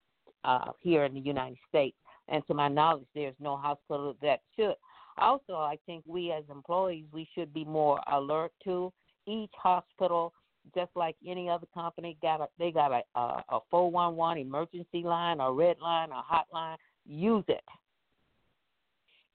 uh, 0.44 0.72
here 0.80 1.04
in 1.04 1.14
the 1.14 1.20
United 1.20 1.58
States. 1.68 1.96
And 2.28 2.46
to 2.46 2.54
my 2.54 2.68
knowledge, 2.68 3.06
there's 3.14 3.34
no 3.40 3.56
hospital 3.56 4.16
that 4.22 4.40
should. 4.56 4.74
Also, 5.18 5.54
I 5.54 5.78
think 5.86 6.04
we 6.06 6.32
as 6.32 6.44
employees, 6.50 7.04
we 7.12 7.28
should 7.34 7.52
be 7.52 7.64
more 7.64 8.00
alert 8.12 8.52
to 8.64 8.92
each 9.26 9.50
hospital, 9.54 10.32
just 10.74 10.90
like 10.94 11.16
any 11.26 11.48
other 11.50 11.66
company, 11.74 12.16
got 12.22 12.40
a, 12.40 12.48
they 12.58 12.70
got 12.70 12.92
a, 12.92 13.02
a, 13.18 13.44
a 13.48 13.60
411 13.70 14.38
emergency 14.42 15.02
line, 15.02 15.40
a 15.40 15.50
red 15.50 15.76
line, 15.80 16.10
a 16.12 16.22
hotline. 16.22 16.76
Use 17.06 17.44
it. 17.48 17.64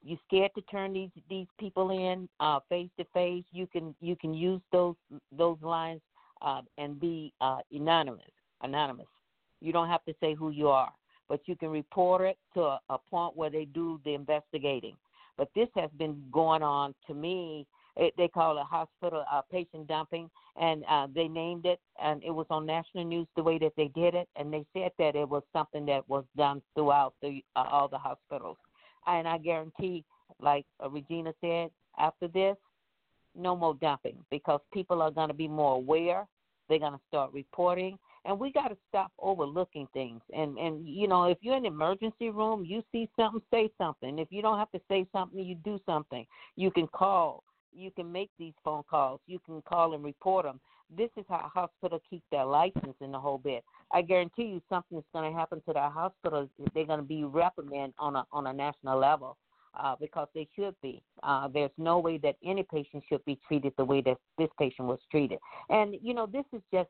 You 0.04 0.18
scared 0.28 0.52
to 0.56 0.62
turn 0.64 0.94
these 0.94 1.10
these 1.30 1.48
people 1.60 1.92
in 1.92 2.28
face 2.70 2.90
to 3.00 3.06
face? 3.14 3.46
You 3.52 3.68
can 3.68 3.96
you 4.02 4.16
can 4.16 4.34
use 4.34 4.62
those 4.72 4.96
those 5.32 5.58
lines 5.62 6.02
uh, 6.42 6.62
and 6.78 7.00
be 7.00 7.34
uh, 7.42 7.60
anonymous. 7.72 8.32
Anonymous. 8.62 9.08
You 9.62 9.72
don't 9.72 9.88
have 9.88 10.04
to 10.06 10.14
say 10.20 10.34
who 10.34 10.50
you 10.50 10.68
are, 10.68 10.92
but 11.30 11.42
you 11.46 11.56
can 11.56 11.70
report 11.70 12.22
it 12.22 12.38
to 12.54 12.62
a, 12.62 12.80
a 12.90 12.98
point 12.98 13.36
where 13.38 13.50
they 13.50 13.66
do 13.66 14.00
the 14.04 14.14
investigating. 14.14 14.96
But 15.38 15.50
this 15.56 15.70
has 15.76 15.90
been 15.98 16.22
going 16.32 16.64
on 16.64 16.94
to 17.08 17.14
me. 17.14 17.66
It, 17.96 18.14
they 18.18 18.28
call 18.28 18.58
it 18.58 18.64
hospital 18.64 19.24
uh, 19.32 19.42
patient 19.52 19.88
dumping, 19.88 20.30
and 20.60 20.84
uh, 20.90 21.08
they 21.14 21.28
named 21.28 21.66
it, 21.66 21.80
and 22.02 22.24
it 22.24 22.32
was 22.32 22.48
on 22.50 22.66
national 22.66 23.06
news 23.06 23.28
the 23.36 23.44
way 23.44 23.58
that 23.60 23.74
they 23.78 23.88
did 23.90 24.16
it, 24.16 24.28
and 24.36 24.52
they 24.52 24.66
said 24.74 24.92
that 24.98 25.16
it 25.16 25.30
was 25.30 25.44
something 25.54 25.86
that 25.86 26.08
was 26.10 26.26
done 26.36 26.62
throughout 26.76 27.14
the 27.22 27.42
uh, 27.56 27.66
all 27.70 27.88
the 27.88 27.98
hospitals. 27.98 28.58
And 29.08 29.28
I 29.28 29.38
guarantee, 29.38 30.04
like 30.40 30.66
uh, 30.84 30.90
Regina 30.90 31.34
said, 31.42 31.70
after 31.98 32.28
this, 32.28 32.56
no 33.36 33.56
more 33.56 33.76
dumping 33.76 34.18
because 34.30 34.62
people 34.72 35.02
are 35.02 35.12
going 35.12 35.30
to 35.30 35.34
be 35.34 35.48
more 35.48 35.76
aware 35.76 36.28
they're 36.70 36.80
going 36.80 36.94
to 36.94 37.00
start 37.08 37.34
reporting. 37.34 37.98
And 38.26 38.40
we 38.40 38.52
got 38.52 38.70
to 38.70 38.78
stop 38.88 39.12
overlooking 39.20 39.88
things. 39.94 40.22
And 40.34 40.58
and 40.58 40.88
you 40.88 41.08
know, 41.08 41.26
if 41.26 41.38
you're 41.42 41.58
in 41.58 41.66
emergency 41.66 42.30
room, 42.30 42.64
you 42.66 42.82
see 42.92 43.10
something, 43.18 43.42
say 43.52 43.70
something. 43.78 44.18
If 44.18 44.30
you 44.32 44.42
don't 44.42 44.58
have 44.58 44.72
to 44.72 44.82
say 44.88 45.06
something, 45.12 45.44
you 45.44 45.56
do 45.56 45.80
something. 45.86 46.26
You 46.56 46.72
can 46.72 46.88
call. 46.88 47.44
You 47.74 47.92
can 47.92 48.10
make 48.10 48.30
these 48.40 48.54
phone 48.64 48.84
calls. 48.90 49.20
You 49.28 49.40
can 49.46 49.62
call 49.64 49.94
and 49.94 50.04
report 50.04 50.46
them. 50.46 50.62
This 50.98 51.10
is 51.18 51.26
how 51.30 51.38
a 51.46 51.60
hospital 51.60 52.02
keep 52.10 52.24
their 52.32 52.46
license 52.46 52.96
in 53.02 53.12
the 53.12 53.20
whole 53.20 53.38
bit. 53.38 53.64
I 53.92 54.02
guarantee 54.02 54.44
you, 54.44 54.62
something's 54.70 55.04
going 55.14 55.32
to 55.32 55.38
happen 55.38 55.62
to 55.68 55.74
that 55.74 55.92
hospital. 55.92 56.50
They're 56.74 56.86
going 56.86 57.00
to 57.00 57.06
be 57.06 57.24
reprimanded 57.24 57.96
on 58.00 58.16
a 58.16 58.26
on 58.32 58.48
a 58.48 58.54
national 58.54 59.00
level 59.00 59.38
uh, 59.80 59.96
because 60.00 60.28
they 60.34 60.48
should 60.56 60.76
be. 60.82 61.02
Uh, 61.24 61.48
there's 61.48 61.72
no 61.78 62.00
way 62.00 62.18
that 62.20 62.36
any 62.44 62.64
patient 62.64 63.04
should 63.08 63.24
be 63.26 63.40
treated 63.48 63.74
the 63.78 63.86
way 63.86 64.02
that 64.02 64.18
this 64.38 64.50
patient 64.60 64.88
was 64.88 65.00
treated. 65.10 65.40
And 65.70 65.96
you 66.02 66.14
know, 66.14 66.26
this 66.26 66.46
is 66.54 66.62
just 66.72 66.90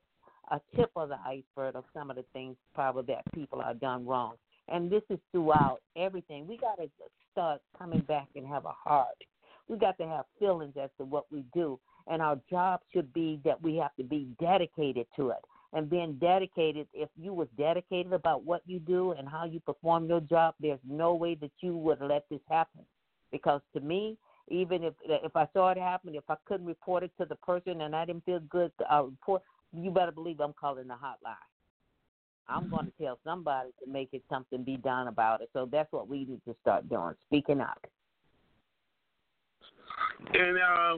a 0.52 0.60
tip 0.76 0.92
of 0.96 1.10
the 1.10 1.18
iceberg 1.26 1.76
of 1.76 1.86
some 1.94 2.10
of 2.10 2.16
the 2.16 2.26
things 2.34 2.56
probably 2.76 3.14
that 3.14 3.24
people 3.34 3.62
are 3.62 3.74
done 3.74 4.06
wrong. 4.06 4.36
And 4.68 4.90
this 4.90 5.04
is 5.10 5.20
throughout 5.32 5.80
everything. 5.98 6.48
We 6.48 6.58
got 6.58 6.76
to 6.76 6.90
start 7.32 7.62
coming 7.78 8.02
back 8.02 8.28
and 8.36 8.48
have 8.48 8.66
a 8.66 8.72
heart. 8.72 9.16
We 9.68 9.78
got 9.78 9.98
to 9.98 10.08
have 10.08 10.26
feelings 10.40 10.74
as 10.82 10.90
to 10.98 11.06
what 11.06 11.26
we 11.32 11.46
do, 11.54 11.80
and 12.08 12.22
our 12.22 12.40
job 12.50 12.82
should 12.92 13.12
be 13.14 13.40
that 13.46 13.62
we 13.62 13.76
have 13.78 13.96
to 13.96 14.04
be 14.04 14.28
dedicated 14.40 15.08
to 15.16 15.30
it. 15.30 15.44
And 15.72 15.90
being 15.90 16.14
dedicated 16.22 16.88
if 16.94 17.10
you 17.20 17.34
was 17.34 17.48
dedicated 17.58 18.14
about 18.14 18.44
what 18.44 18.62
you 18.66 18.80
do 18.80 19.14
and 19.14 19.28
how 19.28 19.46
you 19.46 19.60
perform 19.60 20.08
your 20.08 20.20
job 20.22 20.54
there's 20.60 20.80
no 20.88 21.16
way 21.16 21.36
that 21.36 21.52
you 21.62 21.76
would 21.78 22.00
let 22.02 22.26
this 22.30 22.42
happen. 22.50 22.82
Because 23.32 23.62
to 23.74 23.80
me 23.80 24.18
even 24.50 24.84
if 24.84 24.94
if 25.06 25.36
i 25.38 25.48
saw 25.54 25.70
it 25.70 25.78
happen 25.78 26.14
if 26.16 26.30
i 26.30 26.36
couldn't 26.46 26.66
report 26.66 27.02
it 27.02 27.12
to 27.18 27.26
the 27.26 27.36
person 27.38 27.80
and 27.80 27.96
i 27.96 28.04
didn't 28.04 28.26
feel 28.26 28.42
good 28.50 28.74
to 28.78 28.94
uh, 28.94 29.02
report 29.02 29.42
you 29.72 29.90
better 29.90 30.12
believe 30.12 30.42
i'm 30.42 30.54
calling 30.54 30.88
the 30.88 30.94
hotline. 30.94 31.36
I'm 32.48 32.70
going 32.70 32.86
to 32.86 32.92
tell 33.02 33.20
somebody 33.24 33.70
to 33.84 33.90
make 33.90 34.10
it 34.12 34.22
something 34.30 34.64
be 34.64 34.78
done 34.78 35.08
about 35.08 35.42
it. 35.42 35.50
So 35.54 35.68
that's 35.72 35.92
what 35.92 36.10
we 36.10 36.26
need 36.26 36.42
to 36.46 36.56
start 36.62 36.90
doing 36.90 37.16
speaking 37.28 37.62
up. 37.62 37.86
And 40.34 40.58
uh 40.58 40.98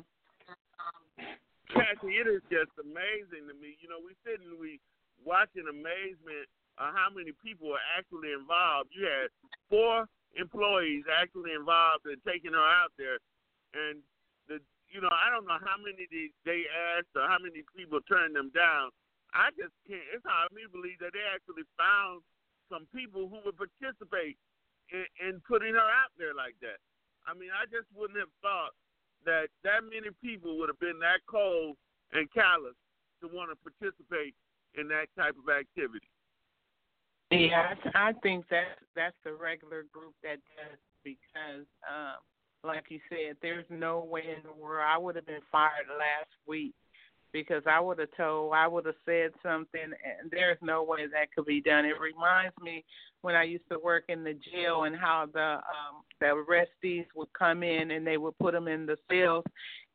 Cassie, 1.72 2.20
it 2.20 2.28
is 2.30 2.43
just 2.51 2.74
amazing 2.78 3.49
to 3.49 3.55
me. 3.57 3.78
You 3.82 3.89
know, 3.89 4.01
we 4.01 4.13
sit 4.22 4.41
and 4.41 4.59
we 4.59 4.80
watch 5.24 5.49
in 5.57 5.66
amazement 5.66 6.45
of 6.78 6.91
how 6.93 7.09
many 7.09 7.32
people 7.41 7.72
are 7.74 7.88
actually 7.97 8.36
involved. 8.36 8.91
You 8.91 9.07
had 9.07 9.30
four 9.72 10.05
employees 10.36 11.07
actually 11.07 11.55
involved 11.55 12.05
in 12.05 12.20
taking 12.28 12.51
her 12.51 12.68
out 12.84 12.91
there, 12.99 13.18
and 13.74 14.03
the 14.51 14.59
you 14.91 14.99
know 14.99 15.11
I 15.11 15.32
don't 15.32 15.47
know 15.47 15.59
how 15.63 15.80
many 15.80 16.05
they, 16.11 16.30
they 16.43 16.68
asked 16.95 17.16
or 17.16 17.26
how 17.26 17.39
many 17.39 17.63
people 17.74 18.03
turned 18.05 18.36
them 18.36 18.51
down. 18.51 18.91
I 19.32 19.51
just 19.55 19.74
can't. 19.88 20.03
It's 20.11 20.24
hard 20.28 20.51
for 20.51 20.55
me 20.55 20.68
to 20.68 20.72
believe 20.72 20.99
that 20.99 21.16
they 21.16 21.26
actually 21.28 21.68
found 21.80 22.24
some 22.68 22.88
people 22.91 23.28
who 23.28 23.39
would 23.43 23.59
participate 23.59 24.36
in, 24.91 25.05
in 25.20 25.34
putting 25.47 25.76
her 25.76 25.89
out 25.89 26.11
there 26.20 26.36
like 26.36 26.55
that. 26.61 26.80
I 27.26 27.34
mean, 27.34 27.49
I 27.49 27.66
just 27.68 27.89
wouldn't 27.95 28.20
have 28.20 28.32
thought 28.43 28.76
that 29.26 29.47
that 29.63 29.84
many 29.84 30.13
people 30.23 30.57
would 30.57 30.69
have 30.69 30.80
been 30.80 30.99
that 30.99 31.26
cold 31.28 31.76
and 32.13 32.32
callous 32.32 32.78
to 33.21 33.28
want 33.28 33.49
to 33.51 33.57
participate 33.59 34.34
in 34.78 34.88
that 34.89 35.07
type 35.17 35.36
of 35.36 35.49
activity. 35.49 36.07
Yeah, 37.32 37.73
I, 37.95 38.13
think 38.21 38.45
that's 38.49 38.80
that's 38.95 39.15
the 39.23 39.34
regular 39.34 39.84
group 39.91 40.13
that 40.21 40.38
does 40.55 40.78
because, 41.03 41.65
um, 41.89 42.21
like 42.63 42.86
you 42.89 42.99
said, 43.09 43.36
there's 43.41 43.65
no 43.69 44.03
way 44.03 44.21
in 44.21 44.43
the 44.43 44.53
world 44.53 44.86
I 44.88 44.97
would 44.97 45.15
have 45.15 45.26
been 45.26 45.43
fired 45.51 45.89
last 45.89 46.30
week 46.47 46.76
because 47.36 47.63
I 47.69 47.81
would 47.81 47.99
have 47.99 48.15
told, 48.15 48.53
I 48.53 48.65
would 48.65 48.86
have 48.86 48.95
said 49.05 49.31
something, 49.43 49.81
and 49.83 50.31
there's 50.31 50.57
no 50.61 50.83
way 50.83 51.05
that 51.11 51.33
could 51.36 51.45
be 51.45 51.59
done. 51.59 51.83
It 51.83 51.99
reminds 51.99 52.55
me 52.63 52.86
when 53.23 53.36
I 53.36 53.43
used 53.43 53.67
to 53.69 53.77
work 53.77 54.05
in 54.07 54.23
the 54.23 54.36
jail 54.53 54.86
and 54.86 54.95
how 54.95 55.27
the 55.33 55.55
um, 55.55 56.03
the 56.21 56.27
arrestees 56.27 57.07
would 57.13 57.27
come 57.38 57.61
in 57.61 57.91
and 57.91 58.07
they 58.07 58.15
would 58.15 58.38
put 58.38 58.53
them 58.53 58.69
in 58.69 58.86
the 58.86 58.95
cells, 59.11 59.43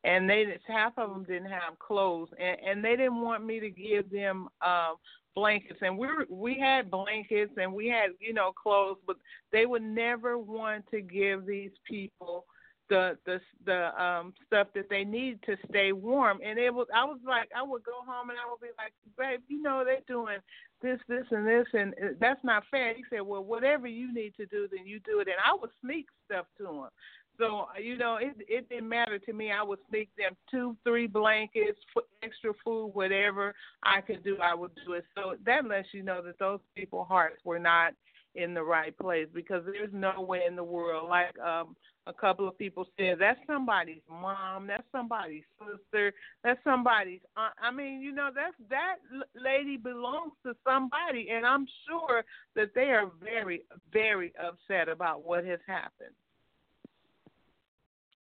and 0.03 0.29
they 0.29 0.55
half 0.67 0.93
of 0.97 1.09
them 1.09 1.23
didn't 1.23 1.49
have 1.49 1.79
clothes, 1.79 2.29
and, 2.39 2.57
and 2.63 2.85
they 2.85 2.95
didn't 2.95 3.23
want 3.23 3.43
me 3.43 3.59
to 3.59 3.71
give 3.71 4.11
them 4.11 4.47
um, 4.63 4.97
blankets, 5.33 5.79
and 5.81 5.97
we 5.97 6.05
were, 6.05 6.27
we 6.29 6.59
had 6.59 6.91
blankets 6.91 7.53
and 7.57 7.73
we 7.73 7.87
had 7.87 8.11
you 8.19 8.33
know 8.33 8.51
clothes, 8.51 8.97
but 9.07 9.15
they 9.51 9.65
would 9.65 9.81
never 9.81 10.37
want 10.37 10.85
to 10.91 11.01
give 11.01 11.47
these 11.47 11.71
people 11.89 12.45
the 12.91 13.17
the 13.25 13.39
the 13.65 14.03
um 14.03 14.33
stuff 14.45 14.67
that 14.75 14.89
they 14.89 15.05
need 15.05 15.41
to 15.43 15.55
stay 15.69 15.93
warm. 15.93 16.39
And 16.45 16.59
it 16.59 16.73
was 16.73 16.87
I 16.93 17.05
was 17.05 17.19
like 17.25 17.49
I 17.55 17.63
would 17.63 17.83
go 17.83 18.03
home 18.05 18.29
and 18.29 18.37
I 18.37 18.51
would 18.51 18.59
be 18.59 18.67
like 18.77 18.91
babe 19.17 19.39
you 19.47 19.61
know 19.61 19.83
they're 19.85 19.99
doing 20.07 20.37
this 20.81 20.99
this 21.07 21.25
and 21.31 21.47
this 21.47 21.65
and 21.73 21.95
that's 22.19 22.43
not 22.43 22.63
fair. 22.69 22.93
He 22.93 23.03
said 23.09 23.21
well 23.21 23.43
whatever 23.43 23.87
you 23.87 24.13
need 24.13 24.35
to 24.35 24.45
do 24.45 24.67
then 24.69 24.85
you 24.85 24.99
do 24.99 25.21
it. 25.21 25.29
And 25.29 25.37
I 25.43 25.55
would 25.59 25.69
sneak 25.81 26.07
stuff 26.25 26.45
to 26.57 26.67
him. 26.67 26.89
So 27.39 27.67
you 27.81 27.97
know 27.97 28.17
it 28.17 28.35
it 28.49 28.67
didn't 28.67 28.89
matter 28.89 29.17
to 29.19 29.33
me. 29.33 29.53
I 29.53 29.63
would 29.63 29.79
sneak 29.89 30.09
them 30.17 30.35
two 30.51 30.75
three 30.83 31.07
blankets 31.07 31.79
extra 32.21 32.51
food 32.63 32.91
whatever 32.93 33.55
I 33.83 34.01
could 34.01 34.21
do 34.21 34.37
I 34.43 34.53
would 34.53 34.71
do 34.85 34.93
it. 34.93 35.05
So 35.15 35.35
that 35.45 35.65
lets 35.65 35.87
you 35.93 36.03
know 36.03 36.21
that 36.23 36.39
those 36.39 36.59
people's 36.75 37.07
hearts 37.07 37.37
were 37.45 37.59
not 37.59 37.93
in 38.35 38.53
the 38.53 38.63
right 38.63 38.97
place 38.97 39.27
because 39.33 39.63
there's 39.65 39.93
no 39.93 40.21
way 40.21 40.41
in 40.47 40.55
the 40.55 40.63
world 40.63 41.09
like 41.09 41.37
um 41.39 41.75
a 42.07 42.13
couple 42.13 42.47
of 42.47 42.57
people 42.57 42.85
said 42.97 43.17
that's 43.19 43.39
somebody's 43.45 44.01
mom, 44.09 44.67
that's 44.67 44.87
somebody's 44.91 45.43
sister, 45.59 46.13
that's 46.43 46.59
somebody's 46.63 47.21
aunt. 47.37 47.53
I 47.61 47.71
mean, 47.71 48.01
you 48.01 48.11
know, 48.11 48.29
that's 48.33 48.55
that 48.69 48.95
lady 49.35 49.77
belongs 49.77 50.33
to 50.45 50.53
somebody, 50.65 51.29
and 51.31 51.45
I'm 51.45 51.67
sure 51.87 52.23
that 52.55 52.73
they 52.73 52.89
are 52.91 53.11
very, 53.23 53.61
very 53.93 54.33
upset 54.41 54.89
about 54.89 55.25
what 55.25 55.45
has 55.45 55.59
happened. 55.67 56.15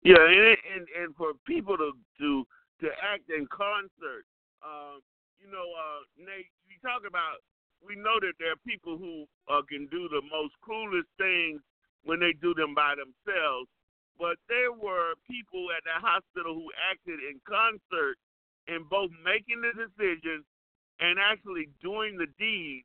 Yeah, 0.03 0.21
and 0.21 0.57
and, 0.75 0.87
and 1.03 1.17
for 1.17 1.33
people 1.47 1.77
to 1.77 1.93
to 2.19 2.47
to 2.81 2.87
act 3.13 3.31
in 3.31 3.47
concert, 3.49 4.25
uh, 4.63 5.01
you 5.41 5.51
know, 5.51 5.65
uh, 5.77 6.01
Nate, 6.19 6.53
you 6.69 6.77
talk 6.83 7.03
about. 7.09 7.41
We 7.81 7.97
know 7.97 8.21
that 8.21 8.37
there 8.39 8.53
are 8.53 8.61
people 8.69 8.99
who 8.99 9.25
uh, 9.49 9.63
can 9.65 9.87
do 9.87 10.07
the 10.13 10.21
most 10.29 10.53
cruelest 10.61 11.09
things 11.17 11.63
when 12.05 12.21
they 12.21 12.33
do 12.41 12.55
them 12.55 12.75
by 12.75 12.95
themselves. 12.97 13.69
But 14.21 14.37
there 14.53 14.73
were 14.73 15.17
people 15.25 15.73
at 15.73 15.85
that 15.89 16.05
hospital 16.05 16.53
who 16.53 16.69
acted 16.77 17.21
in 17.25 17.41
concert 17.49 18.21
in 18.69 18.85
both 18.85 19.11
making 19.25 19.65
the 19.65 19.73
decision 19.73 20.45
and 21.01 21.17
actually 21.17 21.73
doing 21.81 22.21
the 22.21 22.29
deed 22.37 22.85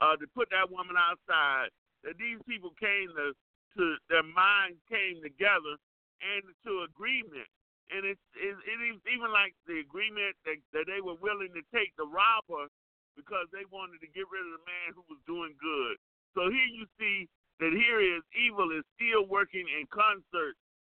uh, 0.00 0.16
to 0.20 0.26
put 0.36 0.52
that 0.52 0.68
woman 0.68 0.96
outside. 1.00 1.72
That 2.04 2.20
these 2.20 2.36
people 2.44 2.76
came 2.76 3.08
to, 3.16 3.32
to 3.80 3.84
their 4.12 4.26
minds 4.26 4.76
came 4.92 5.24
together 5.24 5.80
and 6.20 6.44
to 6.68 6.84
agreement. 6.84 7.48
And 7.88 8.04
it's, 8.04 8.20
it's 8.36 8.60
it 8.64 8.78
is 8.84 9.00
even 9.08 9.32
like 9.32 9.56
the 9.64 9.80
agreement 9.80 10.36
that, 10.44 10.60
that 10.76 10.84
they 10.88 11.00
were 11.00 11.16
willing 11.20 11.52
to 11.56 11.64
take 11.72 11.96
the 11.96 12.04
robber 12.04 12.68
because 13.16 13.48
they 13.52 13.64
wanted 13.72 14.04
to 14.04 14.10
get 14.12 14.28
rid 14.28 14.44
of 14.44 14.52
the 14.60 14.64
man 14.68 14.88
who 14.92 15.04
was 15.08 15.20
doing 15.24 15.56
good. 15.56 15.96
So 16.36 16.50
here 16.50 16.68
you 16.68 16.84
see 17.00 17.28
that 17.60 17.70
here 17.72 18.00
is 18.00 18.22
evil 18.46 18.70
is 18.76 18.84
still 18.96 19.26
working 19.28 19.64
in 19.78 19.86
concert 19.92 20.54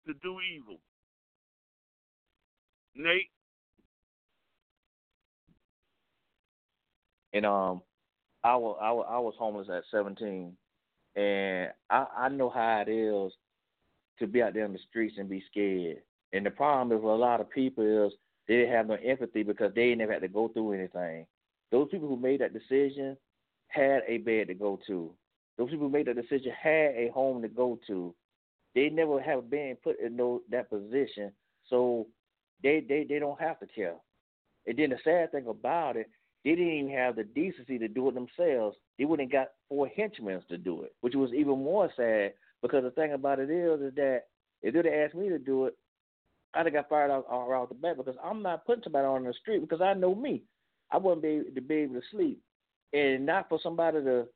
to 0.07 0.13
do 0.21 0.37
evil. 0.55 0.79
Nate? 2.95 3.29
And 7.33 7.45
um 7.45 7.81
I 8.43 8.55
was 8.55 8.77
I 8.81 8.91
was 8.91 9.05
I 9.09 9.19
was 9.19 9.35
homeless 9.37 9.67
at 9.69 9.83
seventeen 9.91 10.57
and 11.15 11.71
I, 11.89 12.05
I 12.17 12.29
know 12.29 12.49
how 12.49 12.83
it 12.85 12.91
is 12.91 13.33
to 14.19 14.27
be 14.27 14.41
out 14.41 14.53
there 14.53 14.65
in 14.65 14.73
the 14.73 14.79
streets 14.89 15.15
and 15.17 15.29
be 15.29 15.43
scared. 15.51 15.97
And 16.33 16.45
the 16.45 16.51
problem 16.51 16.95
is 16.97 17.03
with 17.03 17.11
a 17.11 17.15
lot 17.15 17.41
of 17.41 17.49
people 17.49 18.07
is 18.07 18.13
they 18.47 18.55
didn't 18.57 18.73
have 18.73 18.87
no 18.87 18.97
empathy 19.03 19.43
because 19.43 19.71
they 19.75 19.93
never 19.95 20.13
had 20.13 20.21
to 20.21 20.27
go 20.27 20.47
through 20.47 20.73
anything. 20.73 21.25
Those 21.71 21.89
people 21.89 22.07
who 22.07 22.17
made 22.17 22.41
that 22.41 22.53
decision 22.53 23.17
had 23.67 24.01
a 24.07 24.17
bed 24.19 24.47
to 24.47 24.53
go 24.53 24.79
to. 24.87 25.11
Those 25.57 25.69
people 25.69 25.87
who 25.87 25.93
made 25.93 26.07
that 26.07 26.15
decision 26.15 26.51
had 26.51 26.93
a 26.95 27.09
home 27.13 27.41
to 27.41 27.47
go 27.47 27.79
to. 27.87 28.13
They 28.75 28.89
never 28.89 29.21
have 29.21 29.49
been 29.49 29.77
put 29.83 29.99
in 29.99 30.15
no, 30.15 30.41
that 30.51 30.69
position, 30.69 31.31
so 31.69 32.07
they, 32.61 32.83
they 32.87 33.05
they 33.09 33.17
don't 33.19 33.39
have 33.39 33.59
to 33.59 33.67
care. 33.67 33.95
And 34.67 34.77
then 34.77 34.91
the 34.91 34.97
sad 35.03 35.31
thing 35.31 35.47
about 35.47 35.95
it, 35.95 36.09
they 36.43 36.51
didn't 36.51 36.73
even 36.73 36.91
have 36.91 37.15
the 37.15 37.23
decency 37.23 37.79
to 37.79 37.87
do 37.87 38.09
it 38.09 38.13
themselves. 38.13 38.77
They 38.99 39.05
wouldn't 39.05 39.31
got 39.31 39.47
four 39.69 39.87
henchmen 39.87 40.41
to 40.49 40.57
do 40.57 40.83
it, 40.83 40.93
which 41.01 41.15
was 41.15 41.31
even 41.33 41.63
more 41.63 41.89
sad 41.95 42.33
because 42.61 42.83
the 42.83 42.91
thing 42.91 43.13
about 43.13 43.39
it 43.39 43.49
is, 43.49 43.81
is 43.81 43.95
that 43.95 44.23
if 44.61 44.73
they'd 44.73 44.87
asked 44.87 45.15
me 45.15 45.29
to 45.29 45.39
do 45.39 45.65
it, 45.65 45.75
I'd 46.53 46.65
have 46.65 46.73
got 46.73 46.89
fired 46.89 47.11
out, 47.11 47.25
out, 47.31 47.51
out 47.51 47.69
the 47.69 47.75
bat 47.75 47.97
because 47.97 48.15
I'm 48.23 48.41
not 48.41 48.65
putting 48.65 48.83
somebody 48.83 49.05
on 49.05 49.23
the 49.23 49.33
street 49.33 49.59
because 49.59 49.81
I 49.81 49.93
know 49.93 50.15
me. 50.15 50.43
I 50.91 50.97
wouldn't 50.97 51.21
be 51.21 51.29
able 51.29 51.51
to 51.53 51.61
be 51.61 51.75
able 51.75 51.95
to 51.95 52.07
sleep, 52.11 52.41
and 52.93 53.25
not 53.25 53.49
for 53.49 53.59
somebody 53.61 54.01
to. 54.03 54.27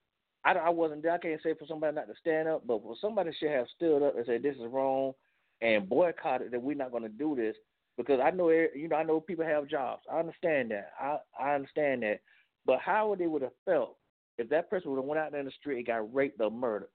I, 0.44 0.54
I 0.54 0.70
wasn't 0.70 1.04
there. 1.04 1.14
I 1.14 1.18
can't 1.18 1.42
say 1.42 1.54
for 1.54 1.66
somebody 1.68 1.96
not 1.96 2.08
to 2.08 2.14
stand 2.20 2.48
up, 2.48 2.66
but 2.66 2.82
for 2.82 2.96
somebody 3.00 3.32
should 3.38 3.52
have 3.52 3.68
stood 3.76 4.06
up 4.06 4.16
and 4.16 4.26
said 4.26 4.44
this 4.44 4.56
is 4.56 4.72
wrong 4.72 5.14
and 5.62 5.88
boycotted 5.88 6.52
that 6.52 6.62
we're 6.62 6.76
not 6.76 6.92
going 6.92 7.04
to 7.04 7.10
do 7.10 7.36
this 7.36 7.56
because 7.98 8.20
I 8.24 8.32
know 8.32 8.50
you 8.50 8.88
know 8.89 8.96
I 8.96 9.04
know 9.04 9.20
people 9.20 9.46
have 9.46 9.68
jobs. 9.68 10.04
I 10.12 10.20
understand 10.20 10.72
that. 10.72 10.92
I 11.00 11.18
I 11.39 11.54
understand 11.56 12.04
that. 12.04 12.22
But 12.66 12.80
how 12.80 13.10
would 13.10 13.20
they 13.20 13.28
would 13.28 13.42
have 13.42 13.52
felt 13.66 13.98
if 14.38 14.50
that 14.50 14.70
person 14.70 14.92
would 14.92 14.98
have 14.98 15.06
went 15.06 15.20
out 15.20 15.32
there 15.32 15.39
in 15.39 15.46
the 15.46 15.52
street 15.52 15.78
and 15.78 15.86
got 15.88 16.14
raped 16.14 16.42
or 16.42 16.52
murdered? 16.52 16.89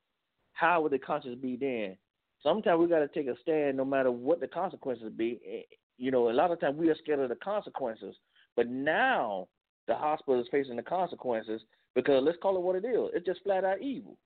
How 0.52 0.80
would 0.80 0.92
the 0.92 0.98
conscience 0.98 1.38
be 1.40 1.56
then? 1.56 1.96
Sometimes 2.42 2.80
we 2.80 2.86
got 2.86 3.00
to 3.00 3.08
take 3.08 3.26
a 3.26 3.36
stand, 3.40 3.76
no 3.76 3.84
matter 3.84 4.10
what 4.10 4.40
the 4.40 4.46
consequences 4.46 5.12
be. 5.16 5.40
Eh, 5.46 5.62
you 5.98 6.10
know, 6.10 6.30
a 6.30 6.32
lot 6.32 6.50
of 6.50 6.60
times 6.60 6.76
we 6.76 6.88
are 6.88 6.96
scared 6.96 7.20
of 7.20 7.28
the 7.28 7.36
consequences, 7.36 8.14
but 8.54 8.68
now 8.68 9.48
the 9.88 9.94
hospital 9.94 10.40
is 10.40 10.46
facing 10.50 10.76
the 10.76 10.82
consequences 10.82 11.62
because 11.96 12.22
let's 12.22 12.38
call 12.40 12.56
it 12.56 12.62
what 12.62 12.76
it 12.76 12.84
is. 12.84 13.10
It's 13.14 13.26
just 13.26 13.42
flat 13.42 13.64
out 13.64 13.80
evil, 13.80 14.16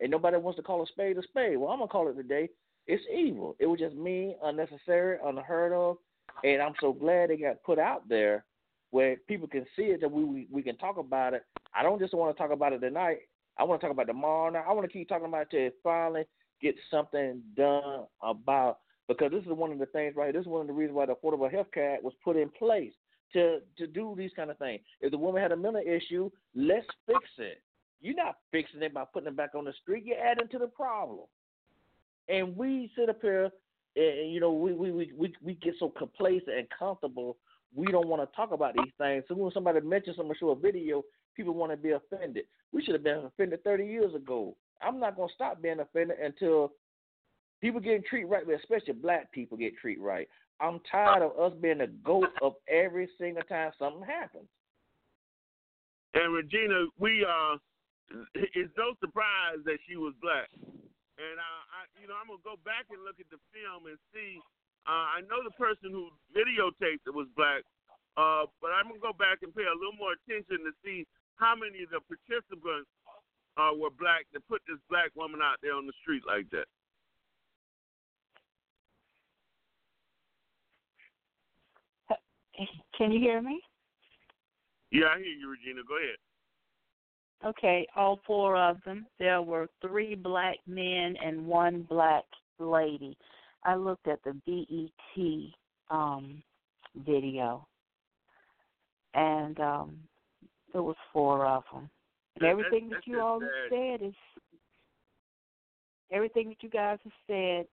and 0.00 0.10
nobody 0.10 0.36
wants 0.38 0.56
to 0.56 0.62
call 0.62 0.82
a 0.82 0.86
spade 0.86 1.18
a 1.18 1.22
spade. 1.22 1.58
Well, 1.58 1.70
I'm 1.70 1.78
gonna 1.78 1.88
call 1.88 2.08
it 2.08 2.14
today. 2.14 2.48
It's 2.88 3.04
evil. 3.14 3.54
It 3.60 3.66
was 3.66 3.78
just 3.78 3.94
mean, 3.94 4.34
unnecessary, 4.42 5.18
unheard 5.24 5.72
of, 5.72 5.98
and 6.42 6.60
I'm 6.60 6.72
so 6.80 6.92
glad 6.92 7.30
it 7.30 7.42
got 7.42 7.62
put 7.62 7.78
out 7.78 8.08
there 8.08 8.44
where 8.90 9.16
people 9.28 9.46
can 9.46 9.66
see 9.76 9.82
it 9.82 10.00
that 10.00 10.10
we 10.10 10.24
we, 10.24 10.48
we 10.50 10.62
can 10.62 10.76
talk 10.78 10.96
about 10.96 11.34
it. 11.34 11.42
I 11.74 11.82
don't 11.84 12.00
just 12.00 12.14
want 12.14 12.34
to 12.34 12.42
talk 12.42 12.50
about 12.50 12.72
it 12.72 12.80
tonight. 12.80 13.18
I 13.58 13.64
want 13.64 13.80
to 13.80 13.86
talk 13.86 13.92
about 13.92 14.06
tomorrow 14.06 14.50
night. 14.50 14.64
I 14.66 14.72
want 14.72 14.90
to 14.90 14.92
keep 14.92 15.08
talking 15.08 15.28
about 15.28 15.42
it 15.42 15.50
till 15.50 15.66
it 15.66 15.74
finally 15.84 16.24
gets 16.62 16.78
something 16.90 17.42
done 17.56 18.06
about 18.22 18.78
because 19.06 19.30
this 19.30 19.42
is 19.42 19.48
one 19.48 19.70
of 19.70 19.78
the 19.78 19.86
things 19.86 20.16
right. 20.16 20.32
This 20.32 20.42
is 20.42 20.46
one 20.46 20.62
of 20.62 20.66
the 20.66 20.72
reasons 20.72 20.96
why 20.96 21.06
the 21.06 21.14
Affordable 21.14 21.52
Health 21.52 21.68
Care 21.74 21.94
Act 21.94 22.04
was 22.04 22.14
put 22.24 22.36
in 22.36 22.48
place 22.50 22.92
to 23.32 23.60
to 23.76 23.86
do 23.86 24.14
these 24.16 24.30
kind 24.34 24.50
of 24.50 24.58
things. 24.58 24.80
If 25.00 25.10
the 25.10 25.18
woman 25.18 25.42
had 25.42 25.52
a 25.52 25.56
mental 25.56 25.82
issue, 25.82 26.30
let's 26.54 26.86
fix 27.06 27.20
it. 27.38 27.62
You're 28.00 28.14
not 28.14 28.36
fixing 28.52 28.82
it 28.82 28.94
by 28.94 29.04
putting 29.04 29.28
it 29.28 29.36
back 29.36 29.54
on 29.54 29.64
the 29.64 29.72
street. 29.82 30.04
You're 30.04 30.24
adding 30.24 30.48
to 30.48 30.58
the 30.58 30.68
problem. 30.68 31.26
And 32.28 32.56
we 32.56 32.90
sit 32.96 33.08
up 33.08 33.20
here 33.20 33.50
and 33.96 34.32
you 34.32 34.40
know, 34.40 34.52
we 34.52 34.72
we 34.72 34.90
we 34.90 35.12
we, 35.16 35.34
we 35.42 35.54
get 35.54 35.74
so 35.78 35.88
complacent 35.88 36.56
and 36.56 36.68
comfortable. 36.76 37.36
We 37.74 37.86
don't 37.86 38.08
want 38.08 38.22
to 38.22 38.36
talk 38.36 38.52
about 38.52 38.74
these 38.74 38.92
things. 38.96 39.24
So 39.28 39.34
when 39.34 39.52
somebody 39.52 39.80
mentions 39.80 40.16
something, 40.16 40.34
show 40.38 40.50
a 40.50 40.56
video, 40.56 41.02
people 41.36 41.54
want 41.54 41.72
to 41.72 41.76
be 41.76 41.90
offended. 41.90 42.44
We 42.72 42.82
should 42.82 42.94
have 42.94 43.04
been 43.04 43.24
offended 43.26 43.62
30 43.64 43.84
years 43.84 44.14
ago. 44.14 44.56
I'm 44.80 45.00
not 45.00 45.16
gonna 45.16 45.32
stop 45.34 45.60
being 45.60 45.80
offended 45.80 46.18
until 46.22 46.72
people 47.60 47.80
getting 47.80 48.04
treated 48.08 48.30
right, 48.30 48.44
especially 48.48 48.94
black 48.94 49.32
people 49.32 49.58
get 49.58 49.76
treated 49.76 50.02
right. 50.02 50.28
I'm 50.60 50.80
tired 50.90 51.22
of 51.22 51.38
us 51.38 51.56
being 51.60 51.78
the 51.78 51.86
goat 52.02 52.34
of 52.42 52.54
every 52.66 53.08
single 53.18 53.44
time 53.44 53.70
something 53.78 54.02
happens. 54.02 54.50
And 56.14 56.34
Regina, 56.34 56.90
we 56.98 57.22
uh, 57.22 57.56
it's 58.34 58.74
no 58.76 58.96
surprise 58.98 59.62
that 59.64 59.78
she 59.86 59.96
was 59.96 60.14
black. 60.18 60.48
And 61.18 61.36
uh, 61.38 61.62
I, 61.74 61.80
you 62.00 62.06
know, 62.06 62.18
I'm 62.18 62.30
gonna 62.30 62.42
go 62.42 62.58
back 62.62 62.90
and 62.90 63.02
look 63.02 63.18
at 63.22 63.30
the 63.30 63.42
film 63.54 63.86
and 63.86 63.98
see. 64.14 64.38
Uh, 64.86 65.18
I 65.18 65.26
know 65.28 65.44
the 65.44 65.52
person 65.60 65.92
who 65.92 66.08
videotaped 66.32 67.04
it 67.04 67.12
was 67.12 67.28
black, 67.36 67.60
uh, 68.16 68.48
but 68.62 68.72
I'm 68.72 68.88
gonna 68.88 69.02
go 69.02 69.12
back 69.12 69.44
and 69.44 69.52
pay 69.52 69.66
a 69.68 69.76
little 69.76 69.98
more 69.98 70.16
attention 70.16 70.64
to 70.64 70.72
see 70.80 71.04
how 71.36 71.54
many 71.54 71.84
of 71.86 71.90
the 71.92 72.02
participants 72.06 72.88
uh, 73.58 73.74
were 73.74 73.92
black 73.94 74.24
to 74.32 74.40
put 74.46 74.62
this 74.64 74.80
black 74.88 75.12
woman 75.14 75.42
out 75.42 75.58
there 75.60 75.74
on 75.74 75.86
the 75.86 75.94
street 76.00 76.22
like 76.26 76.48
that. 76.50 76.66
Can 82.98 83.12
you 83.12 83.20
hear 83.20 83.40
me? 83.40 83.60
Yeah, 84.90 85.06
I 85.14 85.18
hear 85.18 85.26
you, 85.26 85.48
Regina. 85.48 85.82
Go 85.86 85.96
ahead. 85.96 86.16
Okay, 87.46 87.86
all 87.94 88.18
four 88.26 88.56
of 88.56 88.78
them. 88.84 89.06
There 89.20 89.40
were 89.40 89.68
three 89.80 90.16
black 90.16 90.56
men 90.66 91.14
and 91.24 91.46
one 91.46 91.86
black 91.88 92.24
lady. 92.58 93.16
I 93.64 93.76
looked 93.76 94.08
at 94.08 94.18
the 94.24 94.32
BET 94.44 95.24
um, 95.90 96.42
video, 97.06 97.68
and 99.14 99.60
um, 99.60 99.96
there 100.72 100.82
was 100.82 100.96
four 101.12 101.46
of 101.46 101.62
them. 101.72 101.88
And 102.40 102.48
everything 102.48 102.90
that 102.90 103.06
you 103.06 103.20
all 103.20 103.40
have 103.40 103.50
said 103.70 104.02
is 104.02 104.14
everything 106.10 106.48
that 106.48 106.62
you 106.62 106.70
guys 106.70 106.98
have 107.04 107.12
said 107.28 107.66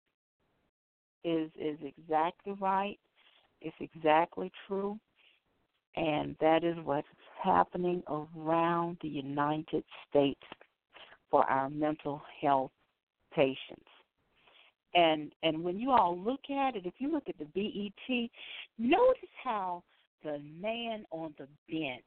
is 1.24 1.50
is 1.56 1.78
exactly 1.84 2.54
right. 2.60 2.98
It's 3.60 3.76
exactly 3.78 4.50
true. 4.66 4.98
And 5.97 6.36
that 6.40 6.64
is 6.64 6.76
what's 6.84 7.07
happening 7.43 8.03
around 8.09 8.99
the 9.03 9.09
United 9.09 9.84
States 10.09 10.40
for 11.30 11.45
our 11.51 11.68
mental 11.68 12.22
health 12.40 12.70
patients. 13.34 13.88
And 14.95 15.32
and 15.43 15.64
when 15.64 15.78
you 15.78 15.90
all 15.90 16.18
look 16.18 16.51
at 16.51 16.76
it, 16.76 16.86
if 16.86 16.95
you 16.99 17.11
look 17.11 17.28
at 17.28 17.38
the 17.38 17.47
BET, 17.47 18.30
notice 18.78 19.30
how 19.43 19.82
the 20.22 20.40
man 20.61 21.05
on 21.11 21.34
the 21.38 21.49
bench 21.68 22.05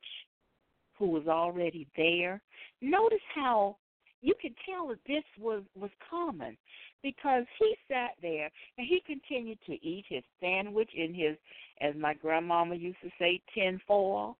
who 0.97 1.07
was 1.07 1.27
already 1.27 1.87
there, 1.97 2.41
notice 2.81 3.17
how 3.33 3.77
you 4.21 4.33
can 4.41 4.55
tell 4.65 4.87
that 4.87 4.99
this 5.07 5.23
was 5.39 5.63
was 5.75 5.91
common 6.09 6.57
because 7.03 7.43
he 7.59 7.75
sat 7.87 8.11
there 8.21 8.49
and 8.77 8.87
he 8.87 9.01
continued 9.05 9.59
to 9.65 9.73
eat 9.85 10.05
his 10.09 10.23
sandwich 10.41 10.89
in 10.95 11.13
his 11.13 11.37
as 11.81 11.93
my 11.95 12.13
grandmama 12.13 12.75
used 12.75 13.01
to 13.01 13.09
say, 13.19 13.41
tin 13.53 13.79
foil. 13.87 14.37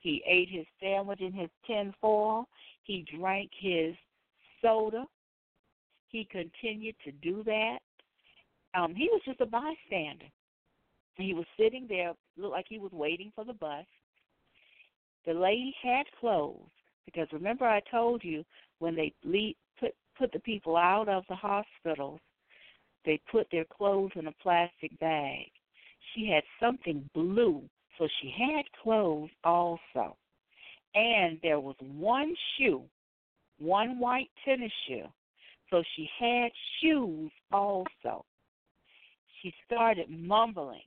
He 0.00 0.22
ate 0.26 0.48
his 0.48 0.66
sandwich 0.80 1.20
in 1.20 1.32
his 1.32 1.50
tin 1.66 1.92
foil. 2.00 2.46
He 2.84 3.04
drank 3.16 3.50
his 3.58 3.94
soda. 4.62 5.04
He 6.08 6.26
continued 6.30 6.94
to 7.04 7.12
do 7.12 7.42
that. 7.44 7.78
Um, 8.74 8.94
he 8.94 9.08
was 9.10 9.20
just 9.24 9.40
a 9.40 9.46
bystander. 9.46 10.26
He 11.16 11.34
was 11.34 11.46
sitting 11.58 11.86
there, 11.88 12.12
looked 12.36 12.52
like 12.52 12.66
he 12.68 12.78
was 12.78 12.92
waiting 12.92 13.32
for 13.34 13.44
the 13.44 13.52
bus. 13.52 13.84
The 15.26 15.34
lady 15.34 15.74
had 15.82 16.06
clothes 16.20 16.70
because 17.04 17.26
remember 17.32 17.64
I 17.64 17.80
told 17.90 18.22
you 18.22 18.44
when 18.78 18.94
they 18.94 19.12
lead, 19.24 19.56
put 19.78 19.94
put 20.18 20.32
the 20.32 20.40
people 20.40 20.76
out 20.76 21.08
of 21.08 21.24
the 21.28 21.36
hospitals, 21.36 22.20
they 23.04 23.20
put 23.30 23.46
their 23.50 23.64
clothes 23.64 24.12
in 24.16 24.26
a 24.26 24.32
plastic 24.42 24.98
bag 24.98 25.50
she 26.14 26.28
had 26.28 26.42
something 26.60 27.08
blue, 27.14 27.62
so 27.98 28.08
she 28.20 28.30
had 28.36 28.64
clothes 28.82 29.30
also. 29.44 30.16
And 30.94 31.38
there 31.42 31.60
was 31.60 31.76
one 31.80 32.34
shoe, 32.56 32.82
one 33.58 33.98
white 33.98 34.30
tennis 34.44 34.72
shoe, 34.86 35.06
so 35.70 35.82
she 35.94 36.08
had 36.18 36.50
shoes 36.80 37.30
also. 37.52 38.24
She 39.42 39.52
started 39.66 40.08
mumbling. 40.10 40.80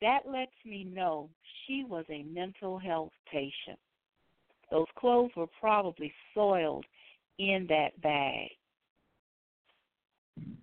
That 0.00 0.20
lets 0.26 0.50
me 0.64 0.84
know 0.84 1.28
she 1.66 1.84
was 1.84 2.04
a 2.08 2.22
mental 2.22 2.78
health 2.78 3.12
patient. 3.30 3.78
Those 4.70 4.86
clothes 4.96 5.30
were 5.36 5.48
probably 5.58 6.12
soiled 6.34 6.84
in 7.38 7.66
that 7.68 8.00
bag. 8.02 8.48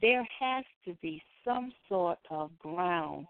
There 0.01 0.27
has 0.39 0.63
to 0.85 0.93
be 1.01 1.21
some 1.43 1.71
sort 1.89 2.19
of 2.29 2.57
ground 2.59 3.27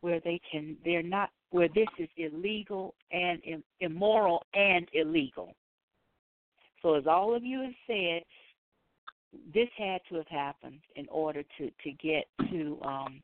where 0.00 0.20
they 0.20 0.40
can 0.50 0.76
they're 0.84 1.02
not 1.02 1.30
where 1.50 1.68
this 1.74 1.88
is 1.98 2.08
illegal 2.16 2.94
and 3.10 3.40
immoral 3.80 4.44
and 4.54 4.86
illegal. 4.92 5.54
So 6.82 6.94
as 6.94 7.06
all 7.06 7.34
of 7.34 7.44
you 7.44 7.60
have 7.62 7.72
said, 7.86 8.22
this 9.52 9.68
had 9.76 10.00
to 10.08 10.16
have 10.16 10.28
happened 10.28 10.80
in 10.96 11.06
order 11.08 11.42
to 11.58 11.70
to 11.82 11.90
get 11.92 12.26
to 12.50 12.78
um 12.84 13.22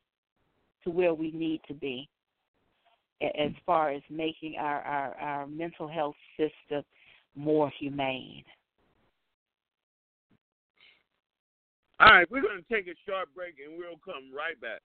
to 0.84 0.90
where 0.90 1.14
we 1.14 1.30
need 1.30 1.60
to 1.68 1.74
be 1.74 2.08
as 3.22 3.52
far 3.64 3.90
as 3.90 4.02
making 4.10 4.56
our 4.58 4.80
our, 4.82 5.14
our 5.14 5.46
mental 5.46 5.88
health 5.88 6.16
system 6.36 6.84
more 7.36 7.70
humane. 7.78 8.44
All 12.00 12.08
right, 12.08 12.30
we're 12.30 12.42
going 12.42 12.62
to 12.62 12.74
take 12.74 12.86
a 12.86 12.94
short 13.08 13.28
break 13.34 13.54
and 13.64 13.78
we'll 13.78 14.00
come 14.04 14.30
right 14.34 14.60
back. 14.60 14.80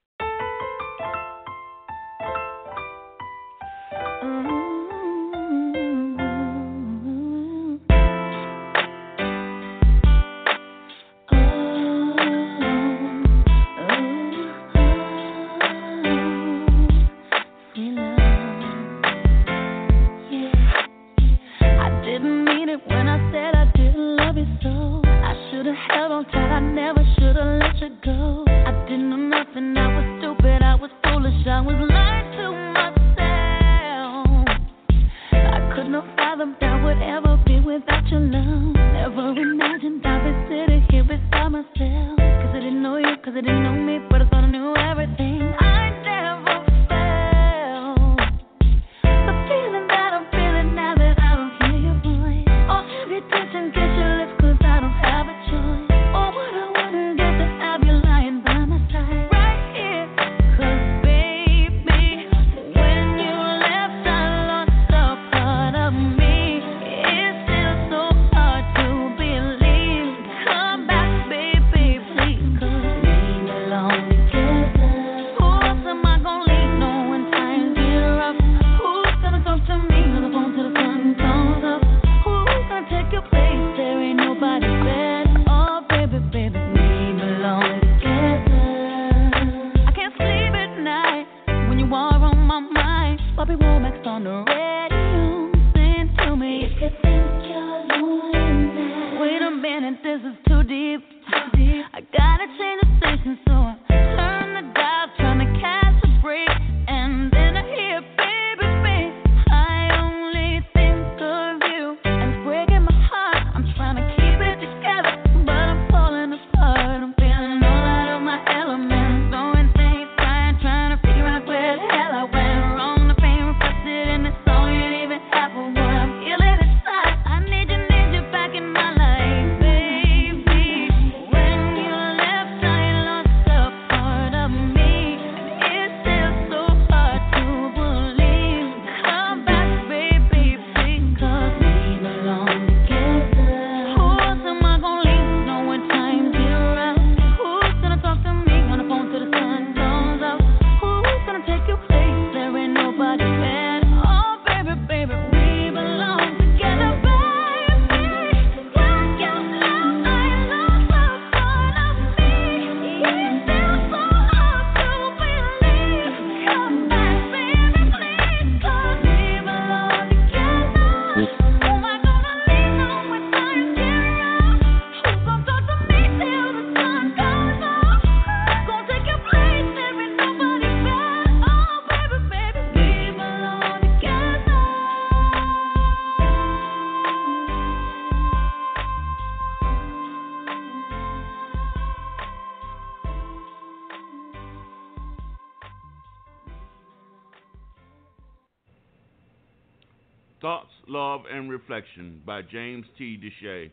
Reflection 201.69 202.19
by 202.25 202.41
James 202.41 202.83
T. 202.97 203.15
Deshay. 203.15 203.69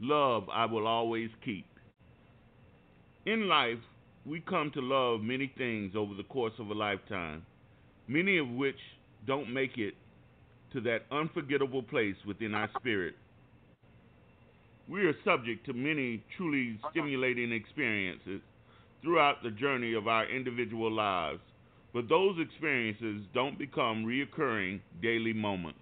Love 0.00 0.48
I 0.52 0.66
will 0.66 0.84
always 0.84 1.30
keep. 1.44 1.64
In 3.24 3.46
life, 3.46 3.78
we 4.26 4.40
come 4.40 4.72
to 4.74 4.80
love 4.80 5.20
many 5.20 5.52
things 5.56 5.92
over 5.94 6.12
the 6.12 6.24
course 6.24 6.54
of 6.58 6.70
a 6.70 6.74
lifetime, 6.74 7.46
many 8.08 8.38
of 8.38 8.48
which 8.48 8.78
don't 9.28 9.52
make 9.52 9.78
it 9.78 9.94
to 10.72 10.80
that 10.80 11.02
unforgettable 11.12 11.84
place 11.84 12.16
within 12.26 12.52
our 12.52 12.68
spirit. 12.80 13.14
We 14.90 15.02
are 15.06 15.14
subject 15.24 15.64
to 15.66 15.72
many 15.72 16.20
truly 16.36 16.80
stimulating 16.90 17.52
experiences 17.52 18.40
throughout 19.02 19.44
the 19.44 19.52
journey 19.52 19.94
of 19.94 20.08
our 20.08 20.28
individual 20.28 20.90
lives, 20.90 21.38
but 21.92 22.08
those 22.08 22.36
experiences 22.40 23.22
don't 23.32 23.56
become 23.56 24.04
reoccurring 24.04 24.80
daily 25.00 25.32
moments. 25.32 25.78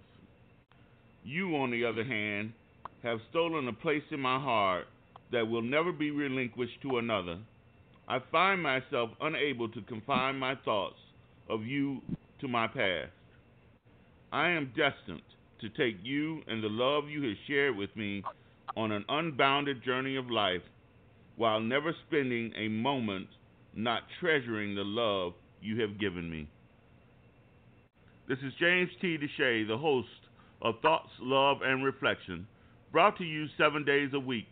You, 1.23 1.55
on 1.55 1.71
the 1.71 1.85
other 1.85 2.03
hand, 2.03 2.53
have 3.01 3.19
stolen 3.29 3.67
a 3.67 3.73
place 3.73 4.03
in 4.11 4.19
my 4.19 4.39
heart 4.39 4.85
that 5.31 5.47
will 5.47 5.61
never 5.61 5.91
be 5.91 6.11
relinquished 6.11 6.81
to 6.83 6.97
another. 6.97 7.37
I 8.07 8.19
find 8.31 8.61
myself 8.61 9.11
unable 9.21 9.69
to 9.69 9.81
confine 9.83 10.37
my 10.37 10.55
thoughts 10.65 10.99
of 11.49 11.65
you 11.65 12.01
to 12.41 12.47
my 12.47 12.67
past. 12.67 13.11
I 14.31 14.49
am 14.49 14.73
destined 14.75 15.21
to 15.61 15.69
take 15.69 15.97
you 16.03 16.41
and 16.47 16.61
the 16.61 16.67
love 16.67 17.07
you 17.07 17.23
have 17.23 17.37
shared 17.47 17.77
with 17.77 17.95
me 17.95 18.23
on 18.75 18.91
an 18.91 19.05
unbounded 19.07 19.83
journey 19.83 20.17
of 20.17 20.29
life 20.29 20.61
while 21.37 21.59
never 21.59 21.93
spending 22.07 22.51
a 22.57 22.67
moment 22.67 23.27
not 23.75 24.03
treasuring 24.19 24.75
the 24.75 24.83
love 24.83 25.33
you 25.61 25.79
have 25.81 25.99
given 25.99 26.29
me. 26.29 26.47
This 28.27 28.39
is 28.39 28.53
James 28.59 28.89
T. 29.01 29.17
Deshay, 29.17 29.67
the 29.67 29.77
host 29.77 30.07
of 30.63 30.79
Thoughts, 30.81 31.11
Love, 31.19 31.57
and 31.61 31.83
Reflection, 31.83 32.47
brought 32.91 33.17
to 33.17 33.25
you 33.25 33.47
seven 33.57 33.83
days 33.83 34.11
a 34.13 34.19
week, 34.19 34.47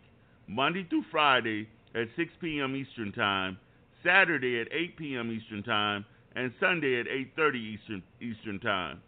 Monday 0.46 0.86
through 0.88 1.04
Friday 1.10 1.68
at 1.94 2.08
6 2.16 2.30
p.m. 2.40 2.76
Eastern 2.76 3.12
Time, 3.12 3.58
Saturday 4.04 4.60
at 4.60 4.68
8 4.70 4.96
p.m. 4.96 5.32
Eastern 5.32 5.62
Time, 5.62 6.04
and 6.36 6.52
Sunday 6.60 7.00
at 7.00 7.06
8:30 7.06 7.54
Eastern 7.56 8.02
Eastern 8.20 8.60
Time. 8.60 9.00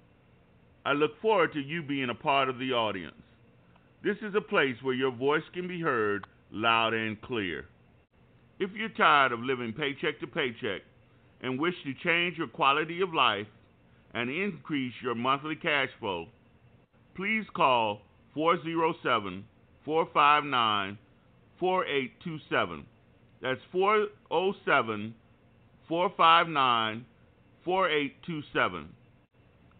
I 0.84 0.92
look 0.92 1.20
forward 1.20 1.52
to 1.54 1.60
you 1.60 1.82
being 1.82 2.10
a 2.10 2.14
part 2.14 2.48
of 2.48 2.58
the 2.58 2.72
audience. 2.72 3.14
This 4.02 4.16
is 4.20 4.34
a 4.34 4.40
place 4.40 4.76
where 4.82 4.94
your 4.94 5.10
voice 5.10 5.44
can 5.54 5.66
be 5.66 5.80
heard 5.80 6.26
loud 6.52 6.92
and 6.92 7.20
clear. 7.22 7.66
If 8.58 8.70
you're 8.72 8.90
tired 8.90 9.32
of 9.32 9.40
living 9.40 9.72
paycheck 9.72 10.20
to 10.20 10.26
paycheck 10.26 10.82
and 11.40 11.58
wish 11.58 11.74
to 11.84 11.94
change 11.94 12.36
your 12.38 12.48
quality 12.48 13.00
of 13.00 13.14
life 13.14 13.46
and 14.12 14.30
increase 14.30 14.92
your 15.02 15.14
monthly 15.14 15.56
cash 15.56 15.88
flow, 15.98 16.28
please 17.14 17.44
call 17.54 18.00
407 18.34 19.44
459 19.84 20.98
4827. 21.60 22.86
That's 23.42 23.60
407 23.72 25.14
459 25.88 27.06
4827. 27.64 28.88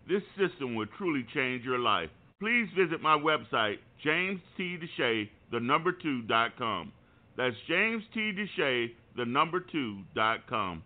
This 0.08 0.22
system 0.38 0.74
will 0.74 0.86
truly 0.98 1.26
change 1.34 1.64
your 1.64 1.78
life. 1.78 2.10
Please 2.40 2.68
visit 2.76 3.00
my 3.00 3.16
website, 3.16 3.78
James 4.02 4.40
T. 4.56 4.76
Deshay, 4.76 5.28
the 5.50 5.60
number 5.60 5.92
two 5.92 6.22
dot 6.22 6.56
com. 6.58 6.92
That's 7.36 7.56
James 7.66 8.02
T. 8.12 8.32
Deshay, 8.32 8.88
the 9.16 9.24
number 9.24 9.60
two 9.60 10.00
dot 10.14 10.46
com. 10.48 10.82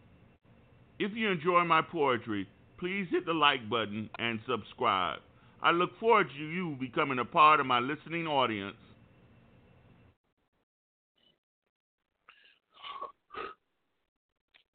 If 0.98 1.12
you 1.14 1.30
enjoy 1.30 1.64
my 1.64 1.82
poetry, 1.82 2.46
please 2.78 3.06
hit 3.10 3.26
the 3.26 3.32
like 3.32 3.68
button 3.68 4.08
and 4.18 4.38
subscribe. 4.48 5.18
I 5.62 5.72
look 5.72 5.98
forward 5.98 6.28
to 6.36 6.43
you 6.43 6.76
becoming 6.78 7.18
a 7.18 7.24
part 7.24 7.60
of 7.60 7.66
my 7.66 7.80
listening 7.80 8.26
audience. 8.26 8.76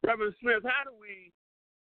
Reverend 0.06 0.36
Smith, 0.42 0.64
how 0.64 0.84
do 0.84 0.92
we 1.00 1.32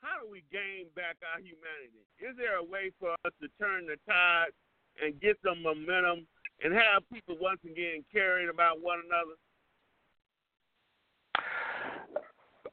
how 0.00 0.22
do 0.22 0.30
we 0.30 0.44
gain 0.52 0.86
back 0.94 1.16
our 1.20 1.40
humanity? 1.40 2.06
Is 2.18 2.36
there 2.38 2.56
a 2.56 2.64
way 2.64 2.90
for 2.98 3.12
us 3.12 3.32
to 3.42 3.48
turn 3.60 3.86
the 3.86 3.96
tide 4.08 4.54
and 5.02 5.20
get 5.20 5.36
some 5.44 5.62
momentum 5.62 6.26
and 6.64 6.72
have 6.72 7.02
people 7.12 7.36
once 7.40 7.60
again 7.64 8.04
caring 8.12 8.48
about 8.48 8.80
one 8.80 9.00
another? 9.04 9.36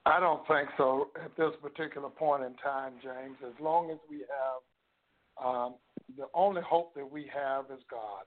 I 0.06 0.20
don't 0.20 0.46
think 0.48 0.70
so 0.78 1.10
at 1.24 1.36
this 1.38 1.52
particular 1.62 2.10
point 2.10 2.44
in 2.44 2.56
time, 2.56 2.94
James. 3.02 3.38
As 3.46 3.54
long 3.60 3.90
as 3.90 3.98
we 4.10 4.24
have, 4.28 5.46
um, 5.46 5.76
the 6.18 6.28
only 6.34 6.62
hope 6.62 6.94
that 6.96 7.10
we 7.10 7.30
have 7.34 7.66
is 7.66 7.84
God. 7.90 8.24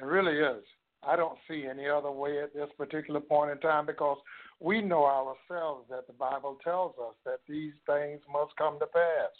It 0.00 0.04
really 0.04 0.38
is. 0.38 0.62
I 1.02 1.16
don't 1.16 1.38
see 1.48 1.66
any 1.70 1.88
other 1.88 2.10
way 2.10 2.42
at 2.42 2.54
this 2.54 2.68
particular 2.76 3.20
point 3.20 3.50
in 3.50 3.58
time 3.58 3.86
because 3.86 4.18
we 4.60 4.82
know 4.82 5.04
ourselves 5.04 5.86
that 5.90 6.06
the 6.06 6.12
Bible 6.12 6.58
tells 6.64 6.94
us 6.98 7.14
that 7.24 7.40
these 7.48 7.74
things 7.86 8.20
must 8.32 8.56
come 8.56 8.78
to 8.80 8.86
pass. 8.86 9.30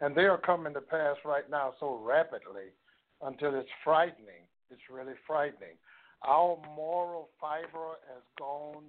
And 0.00 0.14
they 0.14 0.24
are 0.24 0.38
coming 0.38 0.72
to 0.74 0.80
pass 0.80 1.16
right 1.24 1.48
now 1.50 1.74
so 1.80 2.00
rapidly 2.02 2.72
until 3.22 3.58
it's 3.58 3.68
frightening. 3.84 4.46
It's 4.70 4.80
really 4.90 5.14
frightening. 5.26 5.76
Our 6.26 6.58
moral 6.76 7.30
fiber 7.40 7.96
has 8.12 8.22
gone 8.38 8.84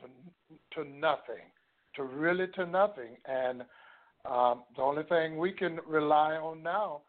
to, 0.00 0.82
to 0.82 0.88
nothing, 0.88 1.44
to 1.96 2.04
really 2.04 2.46
to 2.54 2.66
nothing. 2.66 3.16
And 3.26 3.62
um, 4.24 4.62
the 4.76 4.82
only 4.82 5.02
thing 5.04 5.36
we 5.36 5.52
can 5.52 5.78
rely 5.86 6.34
on 6.34 6.62
now 6.62 7.02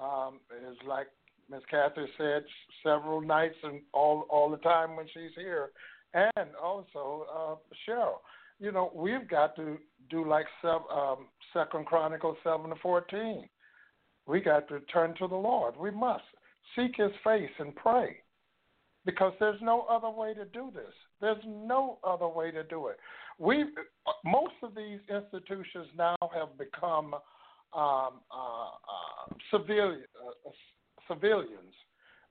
um, 0.00 0.40
is 0.68 0.76
like 0.86 1.06
Miss 1.50 1.60
Cathy 1.70 2.06
said 2.16 2.44
several 2.82 3.20
nights 3.20 3.56
and 3.62 3.80
all 3.92 4.26
all 4.30 4.50
the 4.50 4.56
time 4.58 4.96
when 4.96 5.06
she's 5.06 5.34
here, 5.36 5.70
and 6.14 6.50
also 6.62 7.26
uh, 7.34 7.54
Cheryl. 7.86 8.18
you 8.60 8.70
know, 8.70 8.92
we've 8.94 9.28
got 9.28 9.56
to 9.56 9.78
do 10.10 10.28
like 10.28 10.46
seven, 10.62 10.82
um, 10.94 11.26
Second 11.52 11.86
Chronicles 11.86 12.36
seven 12.44 12.70
to 12.70 12.76
fourteen. 12.76 13.48
We 14.26 14.40
got 14.40 14.68
to 14.68 14.80
turn 14.92 15.14
to 15.18 15.26
the 15.26 15.34
Lord. 15.34 15.76
We 15.76 15.90
must 15.90 16.22
seek 16.76 16.92
His 16.96 17.10
face 17.24 17.50
and 17.58 17.74
pray, 17.74 18.18
because 19.04 19.32
there's 19.40 19.60
no 19.62 19.86
other 19.90 20.10
way 20.10 20.34
to 20.34 20.44
do 20.44 20.70
this. 20.72 20.92
There's 21.20 21.42
no 21.46 21.98
other 22.04 22.28
way 22.28 22.50
to 22.50 22.62
do 22.62 22.88
it. 22.88 22.98
We 23.38 23.64
most 24.24 24.54
of 24.62 24.74
these 24.74 25.00
institutions 25.08 25.86
now 25.96 26.16
have 26.34 26.56
become 26.58 27.14
um, 27.72 28.20
uh, 28.30 28.66
uh, 28.66 29.34
civilian, 29.50 30.04
uh, 30.26 30.50
civilians. 31.08 31.74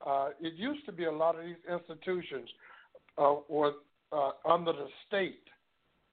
Uh, 0.06 0.30
it 0.40 0.54
used 0.54 0.84
to 0.86 0.92
be 0.92 1.04
a 1.04 1.12
lot 1.12 1.38
of 1.38 1.44
these 1.44 1.56
institutions 1.70 2.48
were 3.48 3.72
under 4.48 4.72
the 4.72 4.86
state 5.06 5.44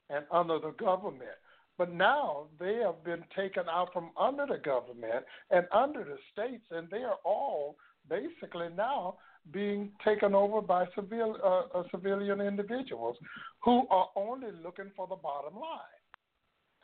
and 0.10 0.26
under 0.32 0.60
the 0.60 0.72
government. 0.72 1.38
But 1.78 1.94
now 1.94 2.48
they 2.60 2.76
have 2.84 3.04
been 3.04 3.24
taken 3.36 3.64
out 3.70 3.94
from 3.94 4.10
under 4.20 4.45
the 4.45 4.58
government 4.58 5.26
and 5.52 5.66
under 5.72 6.04
the 6.04 6.18
states, 6.34 6.66
and 6.72 6.90
they 6.90 7.04
are 7.04 7.18
all 7.24 7.78
basically 8.10 8.68
now 8.76 9.16
being 9.52 9.91
taken 10.04 10.34
over 10.34 10.62
by 10.62 10.86
civil, 10.95 11.38
uh, 11.44 11.84
civilian 11.91 12.41
individuals 12.41 13.16
who 13.64 13.88
are 13.90 14.10
only 14.16 14.49
looking 14.64 14.91
for 14.95 15.08
the 15.08 15.16
bottom 15.16 15.56
line. 15.56 15.97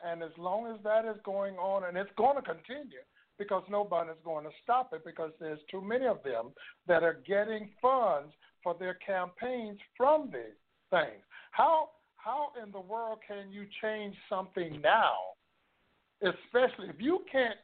And 0.04 0.22
as 0.22 0.30
long 0.36 0.66
as 0.66 0.82
that 0.84 1.04
is 1.04 1.16
going 1.24 1.54
on, 1.56 1.84
and 1.84 1.96
it's 1.96 2.10
going 2.16 2.36
to 2.36 2.42
continue 2.42 3.02
because 3.38 3.62
nobody's 3.70 4.14
going 4.24 4.44
to 4.44 4.50
stop 4.62 4.92
it 4.92 5.04
because 5.04 5.30
there's 5.40 5.58
too 5.70 5.80
many 5.80 6.06
of 6.06 6.22
them 6.22 6.52
that 6.86 7.02
are 7.02 7.20
getting 7.26 7.70
funds 7.80 8.32
for 8.62 8.76
their 8.78 8.94
campaigns 9.06 9.78
from 9.96 10.30
these 10.32 10.56
things. 10.90 11.22
How 11.50 11.90
how 12.16 12.52
in 12.62 12.70
the 12.72 12.80
world 12.80 13.18
can 13.26 13.50
you 13.50 13.66
change 13.82 14.14
something 14.30 14.80
now, 14.82 15.16
especially 16.22 16.88
if 16.88 16.96
you 16.98 17.20
can't 17.30 17.58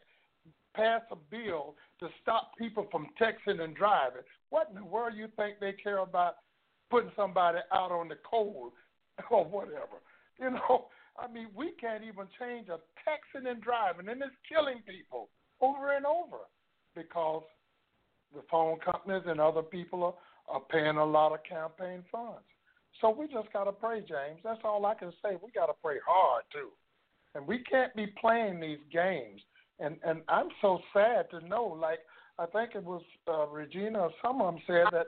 pass 0.74 1.00
a 1.10 1.16
bill 1.16 1.76
to 1.98 2.08
stop 2.20 2.52
people 2.58 2.86
from 2.90 3.06
texting 3.20 3.60
and 3.62 3.74
driving? 3.74 4.22
What 4.50 4.68
in 4.68 4.76
the 4.76 4.84
world 4.84 5.12
do 5.14 5.18
you 5.18 5.28
think 5.36 5.60
they 5.60 5.72
care 5.72 5.98
about 5.98 6.36
putting 6.90 7.10
somebody 7.16 7.58
out 7.72 7.90
on 7.90 8.08
the 8.08 8.18
cold 8.28 8.72
or 9.30 9.44
whatever? 9.44 10.02
You 10.38 10.50
know, 10.50 10.88
I 11.20 11.30
mean, 11.30 11.48
we 11.54 11.72
can't 11.80 12.02
even 12.02 12.26
change 12.38 12.68
a 12.68 12.78
texting 13.04 13.50
and 13.50 13.60
driving, 13.62 14.08
and 14.08 14.22
it's 14.22 14.32
killing 14.48 14.82
people 14.86 15.28
over 15.60 15.94
and 15.94 16.06
over 16.06 16.48
because 16.94 17.42
the 18.34 18.42
phone 18.50 18.78
companies 18.78 19.22
and 19.26 19.40
other 19.40 19.62
people 19.62 20.02
are, 20.04 20.14
are 20.48 20.62
paying 20.70 20.96
a 20.96 21.04
lot 21.04 21.32
of 21.32 21.40
campaign 21.44 22.02
funds. 22.10 22.46
So 23.00 23.10
we 23.10 23.26
just 23.26 23.52
got 23.52 23.64
to 23.64 23.72
pray, 23.72 24.00
James. 24.00 24.40
That's 24.42 24.60
all 24.64 24.84
I 24.86 24.94
can 24.94 25.12
say. 25.22 25.36
We 25.42 25.50
got 25.52 25.66
to 25.66 25.74
pray 25.82 25.96
hard, 26.06 26.44
too. 26.52 26.70
And 27.34 27.46
we 27.46 27.58
can't 27.58 27.94
be 27.94 28.08
playing 28.20 28.60
these 28.60 28.78
games. 28.92 29.40
And 29.78 29.96
and 30.04 30.22
I'm 30.28 30.48
so 30.60 30.80
sad 30.92 31.30
to 31.30 31.46
know, 31.46 31.64
like, 31.64 32.00
I 32.38 32.46
think 32.46 32.74
it 32.74 32.84
was 32.84 33.02
uh, 33.28 33.46
Regina 33.46 34.00
or 34.00 34.10
them 34.22 34.60
said 34.66 34.86
that 34.92 35.06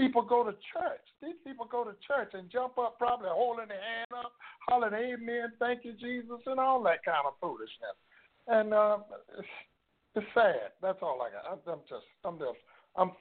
people 0.00 0.22
go 0.22 0.42
to 0.42 0.52
church. 0.72 1.04
These 1.22 1.36
people 1.44 1.68
go 1.70 1.84
to 1.84 1.92
church 2.08 2.32
and 2.32 2.50
jump 2.50 2.78
up, 2.78 2.96
probably 2.98 3.28
holding 3.28 3.68
their 3.68 3.80
hand 3.80 4.08
up, 4.16 4.32
hollering 4.68 4.94
"Amen, 4.94 5.52
thank 5.60 5.84
you, 5.84 5.92
Jesus," 5.92 6.40
and 6.46 6.58
all 6.58 6.82
that 6.84 7.04
kind 7.04 7.28
of 7.28 7.34
foolishness. 7.40 7.96
And 8.48 8.72
uh, 8.72 8.98
it's, 9.38 9.54
it's 10.16 10.26
sad. 10.32 10.72
That's 10.80 10.98
all 11.02 11.20
I 11.20 11.28
got. 11.30 11.44
I'm 11.52 11.84
just, 11.84 12.08
I'm 12.24 12.38
just, 12.38 12.60
I'm 12.96 13.12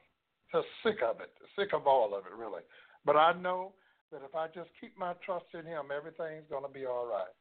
just 0.56 0.68
sick 0.82 1.04
of 1.04 1.20
it. 1.20 1.30
Sick 1.60 1.76
of 1.76 1.86
all 1.86 2.16
of 2.16 2.26
it, 2.26 2.34
really. 2.34 2.64
But 3.06 3.18
I 3.20 3.34
know 3.34 3.74
that 4.12 4.24
if 4.24 4.34
I 4.34 4.48
just 4.48 4.72
keep 4.80 4.98
my 4.98 5.14
trust 5.26 5.52
in 5.54 5.68
Him, 5.68 5.92
everything's 5.92 6.48
going 6.50 6.64
to 6.64 6.72
be 6.72 6.88
all 6.88 7.06
right. 7.06 7.36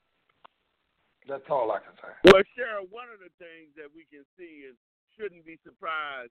That's 1.30 1.46
all 1.48 1.70
I 1.70 1.78
can 1.78 1.94
say. 2.00 2.12
Well, 2.24 2.42
Cheryl, 2.56 2.88
one 2.90 3.12
of 3.12 3.20
the 3.20 3.32
things 3.38 3.70
that 3.76 3.88
we 3.92 4.08
can 4.10 4.24
see 4.36 4.66
is 4.66 4.74
shouldn't 5.16 5.44
be 5.44 5.58
surprised 5.64 6.32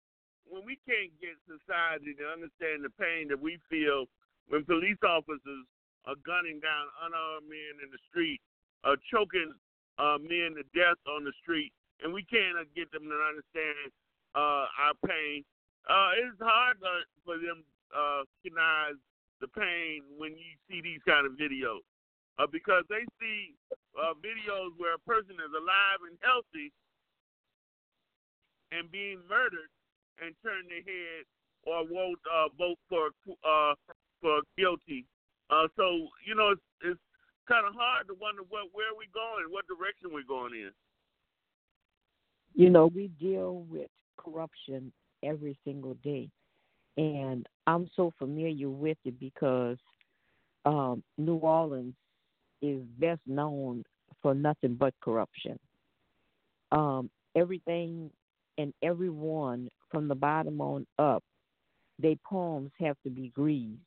when 0.49 0.65
we 0.65 0.79
can't 0.85 1.13
get 1.21 1.37
society 1.47 2.15
to 2.17 2.25
understand 2.29 2.85
the 2.85 2.93
pain 3.01 3.29
that 3.29 3.41
we 3.41 3.59
feel 3.69 4.07
when 4.49 4.65
police 4.65 5.01
officers 5.01 5.65
are 6.05 6.19
gunning 6.25 6.61
down 6.61 6.85
unarmed 7.05 7.49
men 7.49 7.81
in 7.81 7.89
the 7.89 8.01
street, 8.13 8.41
uh, 8.85 8.97
choking 9.09 9.53
uh, 9.97 10.21
men 10.21 10.53
to 10.61 10.65
death 10.77 11.01
on 11.09 11.25
the 11.25 11.33
street, 11.41 11.73
and 12.05 12.13
we 12.13 12.23
can't 12.29 12.61
get 12.77 12.93
them 12.93 13.09
to 13.09 13.19
understand 13.25 13.89
uh, 14.37 14.69
our 14.69 14.97
pain. 15.07 15.41
Uh, 15.89 16.13
it's 16.21 16.41
hard 16.41 16.77
to, 16.81 16.93
for 17.25 17.41
them 17.41 17.65
uh, 17.93 18.25
recognize 18.45 19.01
the 19.41 19.49
pain 19.49 20.05
when 20.17 20.33
you 20.37 20.53
see 20.69 20.81
these 20.81 21.01
kind 21.09 21.25
of 21.25 21.37
videos 21.41 21.85
uh, 22.39 22.47
because 22.49 22.85
they 22.89 23.05
see 23.21 23.55
uh, 23.97 24.15
videos 24.21 24.75
where 24.77 24.95
a 24.95 25.05
person 25.07 25.37
is 25.39 25.53
alive 25.55 26.01
and 26.09 26.17
healthy 26.23 26.73
and 28.73 28.91
being 28.91 29.21
murdered 29.29 29.71
and 30.23 30.35
turn 30.43 30.69
their 30.69 30.85
head 30.85 31.25
or 31.65 31.85
won't 31.89 32.19
uh, 32.29 32.49
vote 32.59 32.79
for 32.89 33.09
uh, 33.47 33.75
for 34.21 34.41
guilty. 34.57 35.07
Uh, 35.51 35.69
so 35.77 36.09
you 36.27 36.35
know 36.35 36.51
it's, 36.51 36.63
it's 36.83 37.01
kind 37.49 37.67
of 37.67 37.75
hard 37.75 38.07
to 38.09 38.15
wonder 38.21 38.43
what 38.49 38.69
where 38.73 38.95
we 38.97 39.07
going, 39.13 39.51
what 39.51 39.67
direction 39.67 40.11
we're 40.13 40.27
going 40.27 40.55
in. 40.55 40.71
You 42.55 42.71
know, 42.71 42.87
we 42.87 43.09
deal 43.21 43.67
with 43.69 43.91
corruption 44.17 44.93
every 45.23 45.59
single 45.65 45.95
day, 46.05 46.29
and 46.97 47.47
I'm 47.67 47.91
so 47.97 48.13
familiar 48.19 48.71
with 48.71 48.99
it 49.05 49.19
because 49.19 49.79
um, 50.65 51.03
New 51.19 51.37
Orleans 51.37 51.95
is 52.63 52.81
best 52.99 53.21
known 53.27 53.85
for 54.23 54.35
nothing 54.35 54.75
but 54.75 54.95
corruption. 55.03 55.59
Um, 56.73 57.11
everything 57.37 58.11
and 58.59 58.73
everyone 58.83 59.69
from 59.95 60.09
the 60.09 60.15
bottom 60.15 60.61
on 60.61 60.85
up, 60.99 61.23
their 62.01 62.17
palms 62.29 62.73
have 62.81 62.97
to 63.05 63.11
be 63.11 63.29
greased. 63.29 63.79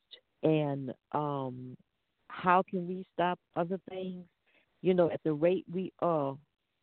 And 0.41 0.93
um, 1.11 1.75
how 2.29 2.63
can 2.67 2.87
we 2.87 3.05
stop 3.13 3.37
other 3.57 3.77
things? 3.89 4.23
You 4.81 4.93
know, 4.93 5.11
at 5.11 5.19
the 5.25 5.33
rate 5.33 5.65
we 5.71 5.91
are, 5.99 6.37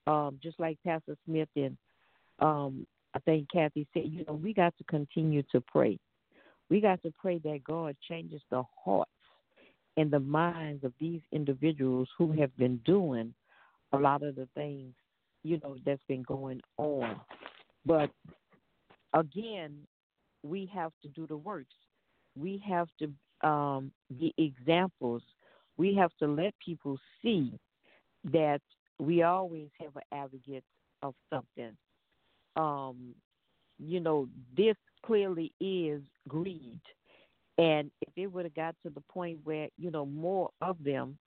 um, 0.07 0.39
just 0.43 0.61
like 0.61 0.77
Pastor 0.85 1.17
Smith 1.25 1.49
and 1.57 1.79
um, 2.41 2.87
I 3.15 3.21
think 3.21 3.49
Kathy 3.51 3.87
said, 3.95 4.03
you 4.07 4.25
know, 4.27 4.35
we 4.35 4.53
got 4.53 4.77
to 4.77 4.85
continue 4.85 5.43
to 5.53 5.61
pray. 5.63 5.99
We 6.69 6.83
got 6.83 7.03
to 7.03 7.13
pray 7.19 7.39
that 7.45 7.65
God 7.65 7.97
changes 8.07 8.43
the 8.51 8.63
hearts 8.85 9.11
and 9.97 10.11
the 10.11 10.21
minds 10.21 10.85
of 10.85 10.93
these 11.01 11.21
individuals 11.33 12.09
who 12.19 12.33
have 12.33 12.55
been 12.59 12.79
doing 12.85 13.33
a 13.93 13.97
lot 13.97 14.23
of 14.23 14.35
the 14.35 14.49
things, 14.55 14.93
you 15.45 15.61
know, 15.63 15.77
that's 15.87 16.03
been 16.09 16.25
going 16.25 16.61
on. 16.77 17.21
But 17.87 18.11
again, 19.15 19.79
we 20.43 20.71
have 20.75 20.93
to 21.03 21.09
do 21.09 21.27
the 21.27 21.37
works. 21.37 21.75
We 22.37 22.63
have 22.69 22.89
to 22.99 23.49
um, 23.49 23.93
be 24.19 24.35
examples. 24.37 25.23
We 25.77 25.95
have 25.95 26.11
to 26.19 26.27
let 26.27 26.55
people 26.65 26.99
see 27.23 27.53
that 28.33 28.61
we 28.99 29.23
always 29.23 29.69
have 29.81 29.97
an 29.97 30.03
advocate 30.13 30.65
of 31.03 31.15
something. 31.31 31.77
Um, 32.57 33.15
you 33.79 34.01
know, 34.01 34.29
this 34.57 34.77
clearly 35.05 35.53
is 35.61 36.03
greed. 36.29 36.81
And 37.59 37.91
if 38.03 38.13
it 38.17 38.27
would 38.27 38.45
have 38.45 38.55
got 38.55 38.75
to 38.83 38.91
the 38.91 39.03
point 39.13 39.39
where, 39.45 39.69
you 39.79 39.91
know, 39.91 40.07
more 40.07 40.51
of 40.61 40.77
them, 40.83 41.19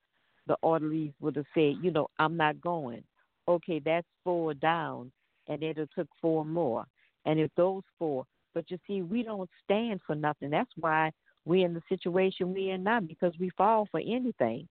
the 0.46 0.56
orderlies 0.62 1.12
would 1.20 1.36
have 1.36 1.46
said, 1.54 1.76
you 1.82 1.90
know, 1.90 2.08
I'm 2.18 2.36
not 2.36 2.60
going. 2.60 3.02
Okay, 3.46 3.80
that's 3.82 4.06
four 4.24 4.54
down 4.54 5.10
and 5.46 5.62
it 5.62 5.78
took 5.94 6.08
four 6.20 6.44
more. 6.44 6.84
And 7.28 7.38
if 7.38 7.50
those 7.56 7.82
four, 7.98 8.24
but 8.54 8.70
you 8.70 8.78
see, 8.86 9.02
we 9.02 9.22
don't 9.22 9.50
stand 9.62 10.00
for 10.06 10.14
nothing. 10.14 10.48
That's 10.48 10.70
why 10.80 11.12
we're 11.44 11.66
in 11.66 11.74
the 11.74 11.82
situation 11.90 12.54
we're 12.54 12.74
in 12.74 12.84
now 12.84 13.00
because 13.00 13.34
we 13.38 13.50
fall 13.50 13.86
for 13.90 14.00
anything. 14.00 14.66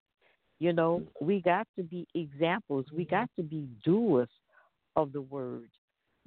You 0.58 0.72
know, 0.72 1.04
we 1.20 1.40
got 1.40 1.68
to 1.76 1.84
be 1.84 2.04
examples. 2.16 2.86
We 2.92 3.04
got 3.04 3.30
to 3.36 3.44
be 3.44 3.68
doers 3.84 4.28
of 4.96 5.12
the 5.12 5.20
word. 5.20 5.70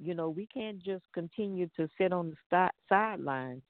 You 0.00 0.14
know, 0.14 0.30
we 0.30 0.46
can't 0.46 0.82
just 0.82 1.04
continue 1.12 1.68
to 1.76 1.86
sit 1.98 2.14
on 2.14 2.34
the 2.50 2.70
sidelines 2.88 3.60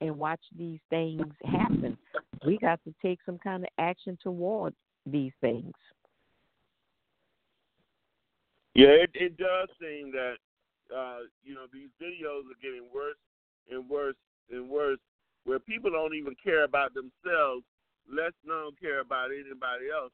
and 0.00 0.16
watch 0.16 0.40
these 0.56 0.78
things 0.90 1.26
happen. 1.44 1.98
We 2.46 2.56
got 2.58 2.78
to 2.84 2.94
take 3.02 3.18
some 3.26 3.38
kind 3.38 3.64
of 3.64 3.68
action 3.78 4.16
toward 4.22 4.74
these 5.06 5.32
things. 5.40 5.74
Yeah, 8.74 8.90
it, 8.90 9.10
it 9.12 9.36
does 9.36 9.68
seem 9.80 10.12
that 10.12 10.36
uh, 10.94 11.20
you 11.42 11.54
know 11.54 11.66
these 11.72 11.88
videos 12.00 12.44
are 12.50 12.60
getting 12.60 12.86
worse 12.94 13.16
and 13.70 13.88
worse 13.88 14.16
and 14.50 14.68
worse, 14.68 14.98
where 15.44 15.58
people 15.58 15.90
don't 15.90 16.14
even 16.14 16.34
care 16.42 16.64
about 16.64 16.92
themselves, 16.94 17.64
less 18.10 18.32
known 18.44 18.72
care 18.80 19.00
about 19.00 19.30
anybody 19.30 19.88
else. 19.92 20.12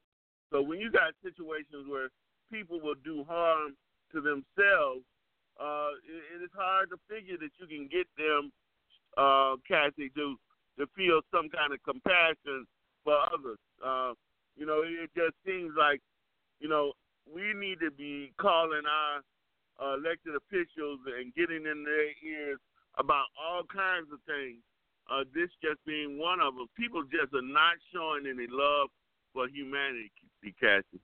So 0.51 0.63
when 0.63 0.79
you 0.81 0.91
got 0.91 1.13
situations 1.23 1.87
where 1.89 2.09
people 2.51 2.81
will 2.81 2.97
do 3.05 3.25
harm 3.29 3.77
to 4.13 4.21
themselves, 4.21 5.05
uh, 5.61 5.91
it, 6.07 6.41
it 6.41 6.45
is 6.45 6.51
hard 6.57 6.89
to 6.91 6.97
figure 7.09 7.37
that 7.37 7.51
you 7.59 7.67
can 7.67 7.89
get 7.89 8.07
them, 8.17 8.53
uh, 9.17 9.57
Kathy, 9.67 10.09
to 10.17 10.37
to 10.79 10.87
feel 10.97 11.21
some 11.31 11.49
kind 11.51 11.73
of 11.73 11.83
compassion 11.83 12.67
for 13.05 13.17
others. 13.33 13.59
Uh, 13.85 14.15
You 14.57 14.67
know, 14.67 14.83
it 14.83 15.11
just 15.15 15.37
seems 15.47 15.73
like, 15.79 16.01
you 16.59 16.69
know, 16.69 16.93
we 17.33 17.55
need 17.55 17.79
to 17.79 17.91
be 17.91 18.33
calling 18.41 18.83
our 18.87 19.23
uh, 19.79 19.95
elected 19.95 20.35
officials 20.35 21.01
and 21.07 21.35
getting 21.35 21.65
in 21.67 21.85
their 21.87 22.11
ears 22.23 22.59
about 22.99 23.27
all 23.39 23.63
kinds 23.65 24.11
of 24.13 24.19
things. 24.27 24.59
Uh, 25.09 25.25
this 25.33 25.49
just 25.63 25.81
being 25.87 26.19
one 26.19 26.41
of 26.41 26.55
them. 26.55 26.67
People 26.77 27.03
just 27.03 27.33
are 27.33 27.41
not 27.41 27.81
showing 27.95 28.27
any 28.29 28.47
love 28.51 28.91
for 29.33 29.49
humanity, 29.49 30.13
Cassie. 30.61 31.01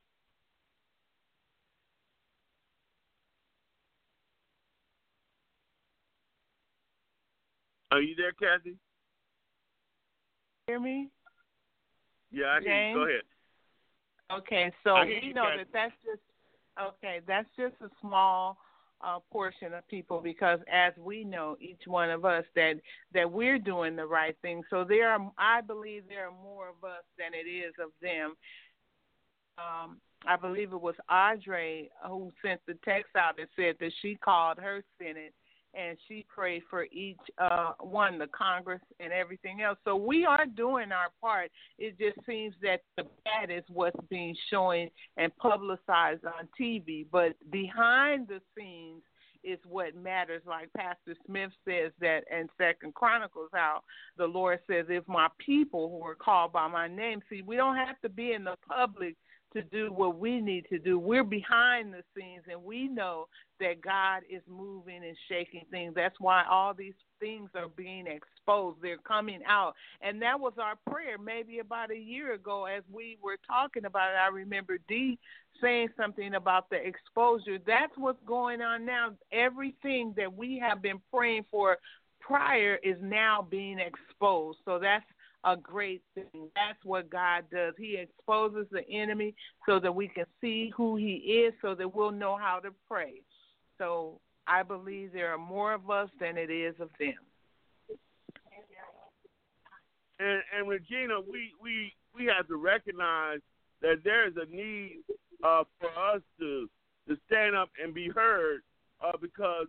Are 7.94 8.02
you 8.02 8.16
there, 8.16 8.32
Kathy? 8.32 8.76
Hear 10.66 10.80
me? 10.80 11.10
Yeah, 12.32 12.58
I 12.58 12.60
hear 12.60 12.88
you. 12.88 12.94
Go 12.96 13.02
ahead. 13.04 13.22
Okay, 14.32 14.72
so 14.82 15.00
we 15.04 15.20
you, 15.22 15.32
know 15.32 15.44
Kathy. 15.44 15.58
that 15.58 15.68
that's 15.72 15.92
just 16.04 16.20
okay. 16.80 17.20
That's 17.26 17.48
just 17.56 17.74
a 17.80 17.88
small 18.00 18.58
uh, 19.04 19.18
portion 19.30 19.74
of 19.74 19.86
people 19.88 20.20
because, 20.20 20.60
as 20.72 20.92
we 20.98 21.24
know, 21.24 21.56
each 21.60 21.82
one 21.86 22.10
of 22.10 22.24
us 22.24 22.44
that 22.54 22.74
that 23.12 23.30
we're 23.30 23.58
doing 23.58 23.96
the 23.96 24.06
right 24.06 24.36
thing. 24.42 24.62
So 24.70 24.84
there 24.84 25.10
are, 25.10 25.32
I 25.38 25.60
believe, 25.60 26.04
there 26.08 26.28
are 26.28 26.42
more 26.42 26.68
of 26.68 26.84
us 26.84 27.04
than 27.18 27.34
it 27.34 27.48
is 27.48 27.74
of 27.82 27.90
them. 28.00 28.34
Um, 29.58 29.98
I 30.26 30.36
believe 30.36 30.72
it 30.72 30.80
was 30.80 30.94
Audrey 31.10 31.90
who 32.06 32.32
sent 32.42 32.60
the 32.66 32.78
text 32.84 33.14
out 33.16 33.36
that 33.36 33.48
said 33.56 33.76
that 33.80 33.92
she 34.00 34.16
called 34.16 34.58
her 34.58 34.82
Senate 34.98 35.34
and 35.78 35.98
she 36.08 36.24
prayed 36.28 36.62
for 36.70 36.84
each 36.84 37.18
uh, 37.38 37.72
one, 37.80 38.18
the 38.18 38.26
Congress 38.28 38.80
and 39.00 39.12
everything 39.12 39.62
else. 39.62 39.78
So 39.84 39.96
we 39.96 40.24
are 40.24 40.46
doing 40.46 40.92
our 40.92 41.08
part. 41.20 41.50
It 41.78 41.98
just 41.98 42.24
seems 42.26 42.54
that 42.62 42.82
the 42.96 43.04
bad 43.24 43.50
is 43.50 43.64
what's 43.68 43.98
being 44.08 44.36
shown 44.50 44.88
and 45.16 45.36
publicized 45.36 46.24
on 46.24 46.48
TV, 46.60 47.06
but 47.10 47.34
behind 47.50 48.28
the 48.28 48.40
scenes 48.56 49.02
is 49.44 49.58
what 49.68 49.94
matters. 49.94 50.42
Like 50.46 50.72
Pastor 50.74 51.14
Smith 51.26 51.50
says 51.64 51.92
that 52.00 52.20
in 52.30 52.48
Second 52.58 52.94
Chronicles, 52.94 53.50
how 53.52 53.80
the 54.16 54.26
Lord 54.26 54.60
says, 54.66 54.86
"If 54.88 55.06
my 55.06 55.28
people 55.38 55.90
who 55.90 56.04
are 56.06 56.14
called 56.14 56.52
by 56.52 56.66
my 56.66 56.88
name," 56.88 57.22
see, 57.28 57.42
we 57.42 57.56
don't 57.56 57.76
have 57.76 58.00
to 58.00 58.08
be 58.08 58.32
in 58.32 58.44
the 58.44 58.56
public 58.66 59.16
to 59.54 59.62
do 59.62 59.92
what 59.92 60.18
we 60.18 60.40
need 60.40 60.66
to 60.68 60.78
do. 60.78 60.98
We're 60.98 61.24
behind 61.24 61.92
the 61.92 62.02
scenes 62.14 62.42
and 62.50 62.62
we 62.62 62.88
know 62.88 63.26
that 63.60 63.80
God 63.80 64.22
is 64.28 64.42
moving 64.48 65.04
and 65.04 65.16
shaking 65.28 65.64
things. 65.70 65.94
That's 65.94 66.18
why 66.18 66.44
all 66.50 66.74
these 66.74 66.94
things 67.20 67.50
are 67.54 67.68
being 67.68 68.06
exposed. 68.06 68.78
They're 68.82 68.98
coming 68.98 69.40
out. 69.48 69.74
And 70.02 70.20
that 70.22 70.38
was 70.38 70.54
our 70.58 70.74
prayer 70.90 71.18
maybe 71.18 71.60
about 71.60 71.90
a 71.90 71.98
year 71.98 72.34
ago 72.34 72.66
as 72.66 72.82
we 72.92 73.16
were 73.22 73.38
talking 73.46 73.84
about 73.84 74.10
it. 74.10 74.16
I 74.16 74.28
remember 74.28 74.78
Dee 74.88 75.18
saying 75.62 75.88
something 75.96 76.34
about 76.34 76.68
the 76.68 76.76
exposure. 76.76 77.58
That's 77.64 77.92
what's 77.96 78.22
going 78.26 78.60
on 78.60 78.84
now. 78.84 79.12
Everything 79.32 80.12
that 80.16 80.34
we 80.34 80.58
have 80.58 80.82
been 80.82 81.00
praying 81.12 81.44
for 81.50 81.78
prior 82.20 82.78
is 82.82 82.96
now 83.00 83.46
being 83.48 83.78
exposed. 83.78 84.58
So 84.64 84.78
that's 84.78 85.04
a 85.44 85.56
great 85.56 86.02
thing. 86.14 86.48
That's 86.54 86.78
what 86.84 87.10
God 87.10 87.44
does. 87.52 87.74
He 87.78 87.96
exposes 87.96 88.66
the 88.70 88.88
enemy 88.90 89.34
so 89.66 89.78
that 89.78 89.94
we 89.94 90.08
can 90.08 90.24
see 90.40 90.72
who 90.76 90.96
he 90.96 91.44
is, 91.46 91.54
so 91.60 91.74
that 91.74 91.94
we'll 91.94 92.10
know 92.10 92.36
how 92.36 92.60
to 92.60 92.70
pray. 92.88 93.20
So 93.78 94.20
I 94.46 94.62
believe 94.62 95.12
there 95.12 95.32
are 95.32 95.38
more 95.38 95.74
of 95.74 95.90
us 95.90 96.08
than 96.20 96.38
it 96.38 96.50
is 96.50 96.74
of 96.80 96.90
them. 96.98 97.14
And, 100.18 100.42
and 100.56 100.68
Regina, 100.68 101.20
we, 101.20 101.52
we, 101.60 101.92
we 102.14 102.26
have 102.26 102.46
to 102.48 102.56
recognize 102.56 103.40
that 103.82 103.96
there 104.04 104.26
is 104.26 104.34
a 104.36 104.46
need 104.54 105.00
uh, 105.42 105.64
for 105.78 105.88
us 105.88 106.22
to 106.38 106.68
to 107.08 107.16
stand 107.26 107.54
up 107.54 107.68
and 107.82 107.92
be 107.92 108.08
heard 108.08 108.60
uh, 109.04 109.12
because, 109.20 109.66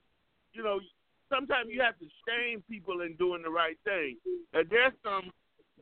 you 0.53 0.64
know, 0.64 0.80
sometimes 1.27 1.68
you 1.69 1.81
have 1.81 1.97
to 1.99 2.06
shame 2.27 2.64
people 2.69 3.02
in 3.02 3.15
doing 3.15 3.41
the 3.41 3.49
right 3.49 3.77
thing. 3.84 4.15
And 4.53 4.69
there's 4.69 4.93
some 5.03 5.31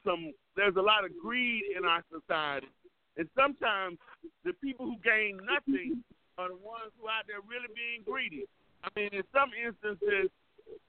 some 0.05 0.33
there's 0.55 0.75
a 0.75 0.81
lot 0.81 1.03
of 1.05 1.11
greed 1.21 1.63
in 1.75 1.85
our 1.85 2.03
society, 2.11 2.69
and 3.17 3.27
sometimes 3.35 3.97
the 4.45 4.53
people 4.61 4.85
who 4.85 4.97
gain 5.03 5.39
nothing 5.43 6.03
are 6.37 6.49
the 6.49 6.59
ones 6.61 6.91
who 6.99 7.07
are 7.07 7.19
out 7.19 7.25
there 7.27 7.41
really 7.45 7.69
being 7.73 8.01
greedy. 8.05 8.45
I 8.83 8.89
mean, 8.95 9.09
in 9.13 9.23
some 9.33 9.51
instances, 9.53 10.29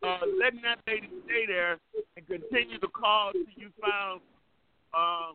uh, 0.03 0.25
letting 0.41 0.63
that 0.63 0.81
lady 0.87 1.09
stay 1.25 1.47
there 1.47 1.79
and 2.17 2.27
continue 2.27 2.79
to 2.79 2.89
call 2.89 3.33
till 3.33 3.45
you 3.57 3.71
found 3.81 4.21
uh, 4.93 5.33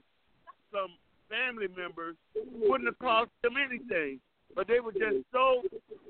some 0.71 0.93
family 1.29 1.67
members 1.77 2.15
wouldn't 2.35 2.87
have 2.87 2.99
cost 2.99 3.29
them 3.43 3.53
anything, 3.57 4.19
but 4.55 4.67
they 4.67 4.79
were 4.79 4.91
just 4.91 5.25
so 5.31 5.61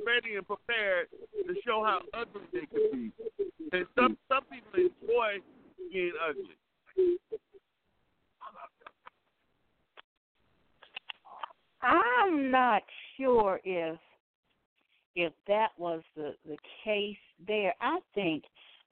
ready 0.06 0.36
and 0.36 0.48
prepared 0.48 1.08
to 1.48 1.54
show 1.66 1.84
how 1.84 2.02
ugly 2.14 2.41
they 2.54 2.66
could 2.72 2.91
be. 2.91 3.12
And 3.72 3.86
some 3.96 4.18
some 4.28 4.44
people 4.50 4.74
enjoy 4.74 5.40
being 5.91 6.14
ugly. 6.28 6.56
I'm 11.82 12.52
not 12.52 12.84
sure 13.18 13.60
if 13.64 13.98
if 15.16 15.34
that 15.48 15.70
was 15.78 16.02
the 16.16 16.36
the 16.46 16.58
case 16.84 17.18
there. 17.48 17.74
I 17.82 18.00
think 18.14 18.44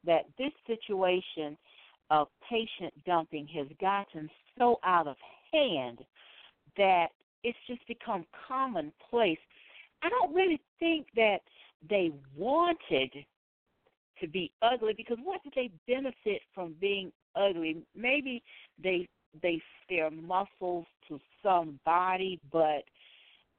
that 0.06 0.26
this 0.38 0.52
situation 0.66 1.58
of 2.10 2.28
patient 2.50 2.94
dumping 3.06 3.48
has 3.48 3.68
gotten 3.80 4.30
so 4.58 4.80
out 4.84 5.08
of 5.08 5.18
hand 5.52 6.00
that 6.78 7.08
it's 7.44 7.58
just 7.68 7.86
become 7.88 8.26
commonplace. 8.48 9.40
I 10.02 10.10
don't 10.10 10.34
really 10.34 10.62
think 10.80 11.08
that 11.16 11.40
they 11.90 12.12
wanted 12.36 13.12
to 14.20 14.28
be 14.28 14.52
ugly 14.62 14.94
because 14.96 15.18
what 15.24 15.44
did 15.44 15.54
they 15.56 15.72
benefit 15.88 16.42
from 16.54 16.76
being 16.80 17.12
ugly? 17.36 17.84
Maybe 17.96 18.44
they 18.82 19.08
they 19.42 19.62
their 19.90 20.10
muscles 20.10 20.86
to 21.08 21.20
somebody, 21.44 22.40
but 22.52 22.84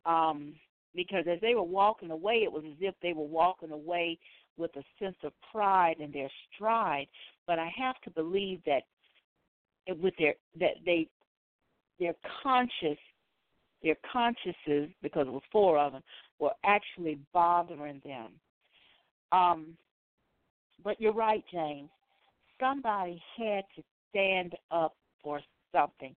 um 0.04 0.54
because 0.94 1.24
as 1.30 1.40
they 1.40 1.54
were 1.54 1.62
walking 1.62 2.10
away, 2.10 2.40
it 2.42 2.52
was 2.52 2.64
as 2.66 2.76
if 2.80 2.94
they 3.02 3.12
were 3.12 3.26
walking 3.26 3.70
away 3.70 4.18
with 4.56 4.74
a 4.76 4.82
sense 4.98 5.16
of 5.22 5.32
pride 5.52 5.96
in 6.00 6.10
their 6.10 6.30
stride. 6.54 7.06
But 7.46 7.58
I 7.58 7.70
have 7.78 8.00
to 8.02 8.10
believe 8.10 8.60
that 8.66 8.82
with 10.00 10.14
their 10.18 10.34
that 10.58 10.74
they 10.84 11.08
their 11.98 12.14
conscious 12.42 12.98
their 13.82 13.96
consciences 14.12 14.90
because 15.02 15.26
it 15.26 15.32
was 15.32 15.42
four 15.52 15.78
of 15.78 15.92
them 15.92 16.02
were 16.38 16.52
actually 16.64 17.18
bothering 17.32 18.02
them. 18.04 18.32
Um, 19.30 19.76
but 20.82 21.00
you're 21.00 21.12
right, 21.12 21.44
James. 21.52 21.90
Somebody 22.60 23.22
had 23.36 23.64
to 23.76 23.82
stand 24.10 24.54
up 24.70 24.94
for 25.22 25.40
something. 25.72 26.14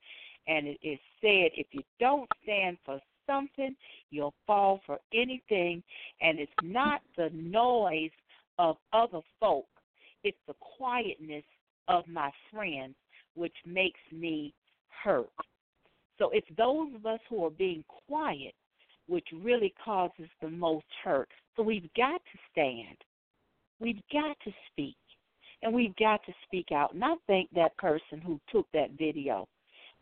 And 0.47 0.67
it 0.67 0.79
is 0.83 0.99
said 1.21 1.51
if 1.55 1.67
you 1.73 1.83
don't 1.99 2.29
stand 2.43 2.79
for 2.85 3.01
something, 3.27 3.75
you'll 4.11 4.35
fall 4.47 4.81
for 4.87 4.99
anything. 5.13 5.83
And 6.21 6.39
it's 6.39 6.53
not 6.63 7.03
the 7.17 7.31
noise 7.33 8.11
of 8.59 8.77
other 8.93 9.21
folk, 9.39 9.67
it's 10.23 10.39
the 10.47 10.55
quietness 10.77 11.45
of 11.89 12.07
my 12.07 12.31
friends 12.53 12.95
which 13.35 13.55
makes 13.65 14.01
me 14.13 14.53
hurt. 15.03 15.31
So 16.19 16.31
it's 16.31 16.47
those 16.59 16.95
of 16.95 17.07
us 17.07 17.21
who 17.29 17.45
are 17.45 17.51
being 17.51 17.85
quiet 18.07 18.55
which 19.11 19.27
really 19.43 19.75
causes 19.85 20.29
the 20.41 20.49
most 20.49 20.87
hurt. 21.03 21.29
So 21.57 21.65
we've 21.65 21.91
got 21.97 22.21
to 22.33 22.39
stand. 22.53 22.97
We've 23.81 24.01
got 24.13 24.37
to 24.45 24.53
speak. 24.71 24.97
And 25.63 25.75
we've 25.75 25.97
got 25.97 26.25
to 26.25 26.33
speak 26.47 26.73
out. 26.73 26.95
And 26.95 27.05
I 27.05 27.15
thank 27.27 27.51
that 27.55 27.77
person 27.77 28.21
who 28.25 28.41
took 28.51 28.67
that 28.73 28.93
video. 28.99 29.47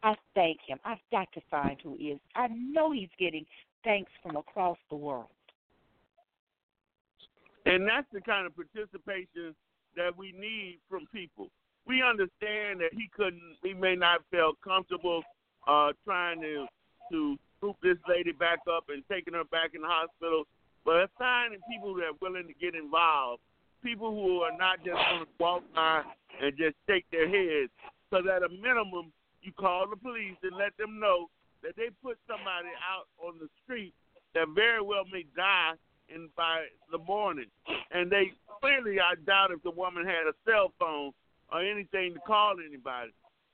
I 0.02 0.14
thank 0.34 0.58
him. 0.66 0.78
I've 0.84 0.98
got 1.10 1.26
to 1.32 1.40
find 1.50 1.76
who 1.82 1.94
is. 1.94 2.18
I 2.36 2.46
know 2.48 2.92
he's 2.92 3.08
getting 3.18 3.44
thanks 3.82 4.10
from 4.22 4.36
across 4.36 4.78
the 4.90 4.96
world. 4.96 5.26
And 7.66 7.86
that's 7.86 8.06
the 8.12 8.20
kind 8.20 8.46
of 8.46 8.54
participation 8.54 9.54
that 9.96 10.16
we 10.16 10.32
need 10.32 10.78
from 10.88 11.06
people. 11.12 11.48
We 11.86 12.02
understand 12.02 12.80
that 12.80 12.92
he 12.92 13.10
couldn't, 13.16 13.56
he 13.62 13.74
may 13.74 13.96
not 13.96 14.20
feel 14.30 14.52
comfortable 14.62 15.22
uh, 15.66 15.92
trying 16.04 16.40
to 16.42 16.66
to 17.10 17.38
scoop 17.56 17.76
this 17.82 17.96
lady 18.08 18.32
back 18.32 18.60
up 18.70 18.84
and 18.88 19.02
taking 19.10 19.34
her 19.34 19.44
back 19.44 19.70
in 19.74 19.82
the 19.82 19.88
hospital, 19.88 20.44
but 20.84 21.10
finding 21.18 21.60
people 21.70 21.94
that 21.94 22.04
are 22.04 22.20
willing 22.20 22.46
to 22.46 22.54
get 22.54 22.74
involved, 22.74 23.40
people 23.82 24.10
who 24.10 24.40
are 24.40 24.56
not 24.56 24.78
just 24.84 24.96
going 25.10 25.24
to 25.24 25.30
walk 25.38 25.62
by 25.74 26.02
and 26.42 26.56
just 26.56 26.76
shake 26.88 27.06
their 27.10 27.28
heads. 27.28 27.70
So 28.10 28.18
at 28.18 28.42
a 28.42 28.48
minimum, 28.48 29.12
you 29.42 29.52
call 29.52 29.88
the 29.88 29.96
police 29.96 30.36
and 30.42 30.56
let 30.56 30.76
them 30.78 30.98
know 30.98 31.26
that 31.62 31.76
they 31.76 31.90
put 32.02 32.18
somebody 32.26 32.68
out 32.82 33.06
on 33.18 33.38
the 33.40 33.48
street 33.64 33.94
that 34.34 34.46
very 34.54 34.82
well 34.82 35.04
may 35.12 35.24
die 35.36 35.72
in 36.08 36.28
by 36.36 36.64
the 36.90 36.98
morning. 36.98 37.46
And 37.90 38.10
they 38.10 38.32
clearly, 38.60 38.98
I 39.00 39.14
doubt 39.26 39.50
if 39.50 39.62
the 39.62 39.70
woman 39.70 40.04
had 40.04 40.26
a 40.28 40.34
cell 40.46 40.72
phone 40.78 41.12
or 41.52 41.62
anything 41.62 42.14
to 42.14 42.20
call 42.20 42.56
anybody. 42.64 43.12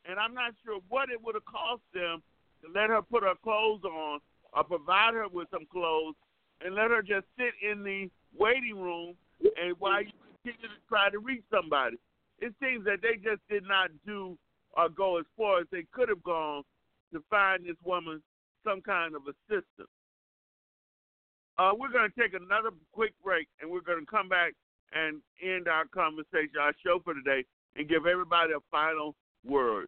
And 0.08 0.18
I'm 0.18 0.34
not 0.34 0.52
sure 0.64 0.80
what 0.88 1.10
it 1.10 1.22
would 1.22 1.34
have 1.34 1.44
cost 1.44 1.82
them 1.92 2.22
to 2.62 2.72
let 2.72 2.90
her 2.90 3.02
put 3.02 3.22
her 3.22 3.34
clothes 3.42 3.84
on 3.84 4.20
or 4.52 4.64
provide 4.64 5.14
her 5.14 5.28
with 5.28 5.48
some 5.50 5.66
clothes 5.70 6.14
and 6.64 6.74
let 6.74 6.90
her 6.90 7.02
just 7.02 7.26
sit 7.38 7.54
in 7.62 7.82
the 7.82 8.10
waiting 8.36 8.80
room 8.80 9.14
and 9.44 9.74
while 9.78 10.02
you 10.02 10.12
continue 10.44 10.68
to 10.68 10.80
try 10.88 11.10
to 11.10 11.18
reach 11.18 11.44
somebody. 11.50 11.96
It 12.38 12.52
seems 12.60 12.84
that 12.84 13.00
they 13.02 13.16
just 13.16 13.40
did 13.48 13.64
not 13.64 13.90
do 14.06 14.36
or 14.76 14.88
go 14.88 15.18
as 15.18 15.24
far 15.36 15.60
as 15.60 15.66
they 15.70 15.84
could 15.92 16.08
have 16.08 16.22
gone 16.22 16.62
to 17.12 17.22
find 17.30 17.64
this 17.64 17.76
woman 17.84 18.22
some 18.64 18.80
kind 18.80 19.14
of 19.14 19.22
assistance. 19.22 19.88
Uh, 21.56 21.70
we're 21.78 21.92
going 21.92 22.10
to 22.10 22.20
take 22.20 22.34
another 22.34 22.70
quick 22.92 23.12
break 23.22 23.46
and 23.60 23.70
we're 23.70 23.80
going 23.80 24.00
to 24.00 24.10
come 24.10 24.28
back 24.28 24.52
and 24.92 25.22
end 25.42 25.68
our 25.68 25.84
conversation, 25.86 26.58
our 26.60 26.74
show 26.84 27.00
for 27.04 27.14
today, 27.14 27.44
and 27.76 27.88
give 27.88 28.06
everybody 28.06 28.52
a 28.52 28.60
final 28.70 29.14
word. 29.46 29.86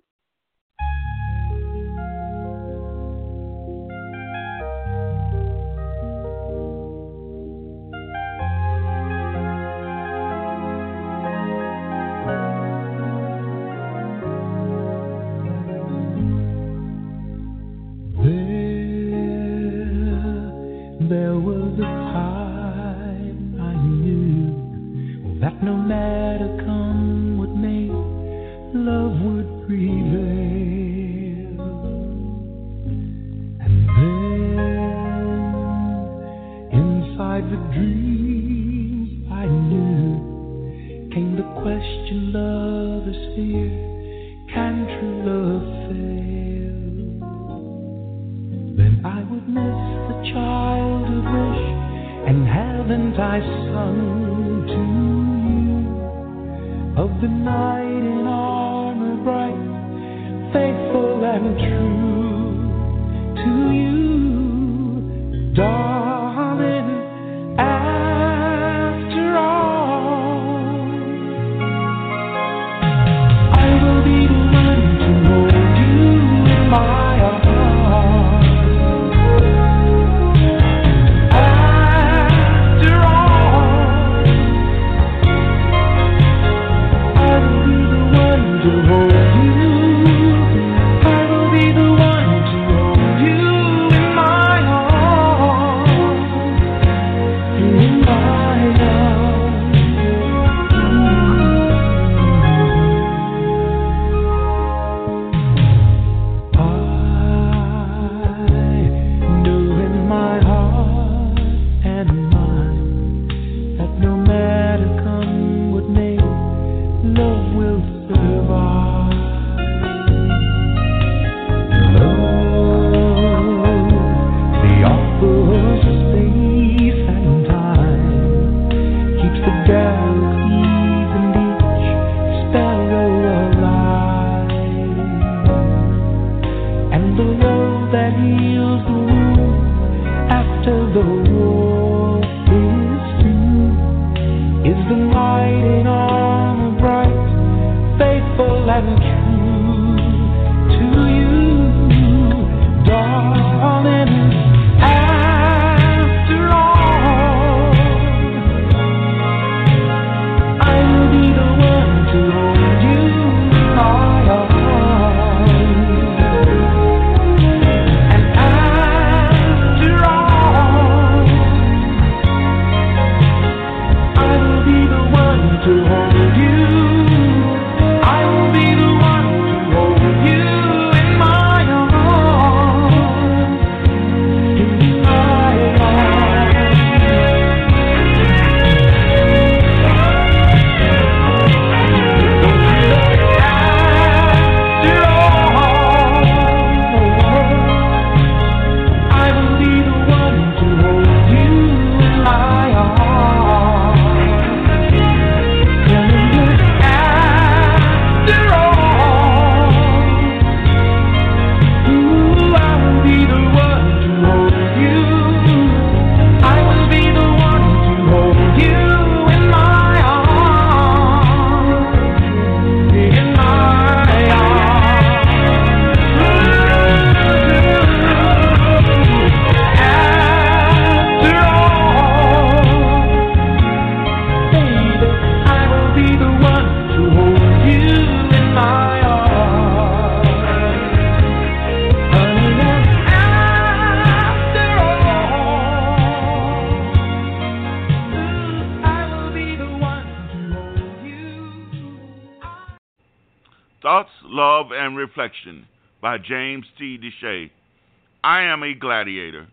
Gladiator. 258.75 259.47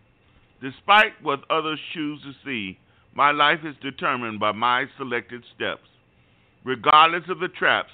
Despite 0.60 1.12
what 1.22 1.50
others 1.50 1.78
choose 1.92 2.20
to 2.22 2.32
see, 2.44 2.78
my 3.14 3.30
life 3.30 3.60
is 3.64 3.76
determined 3.82 4.40
by 4.40 4.52
my 4.52 4.86
selected 4.96 5.42
steps. 5.54 5.88
Regardless 6.64 7.24
of 7.28 7.40
the 7.40 7.48
traps 7.48 7.92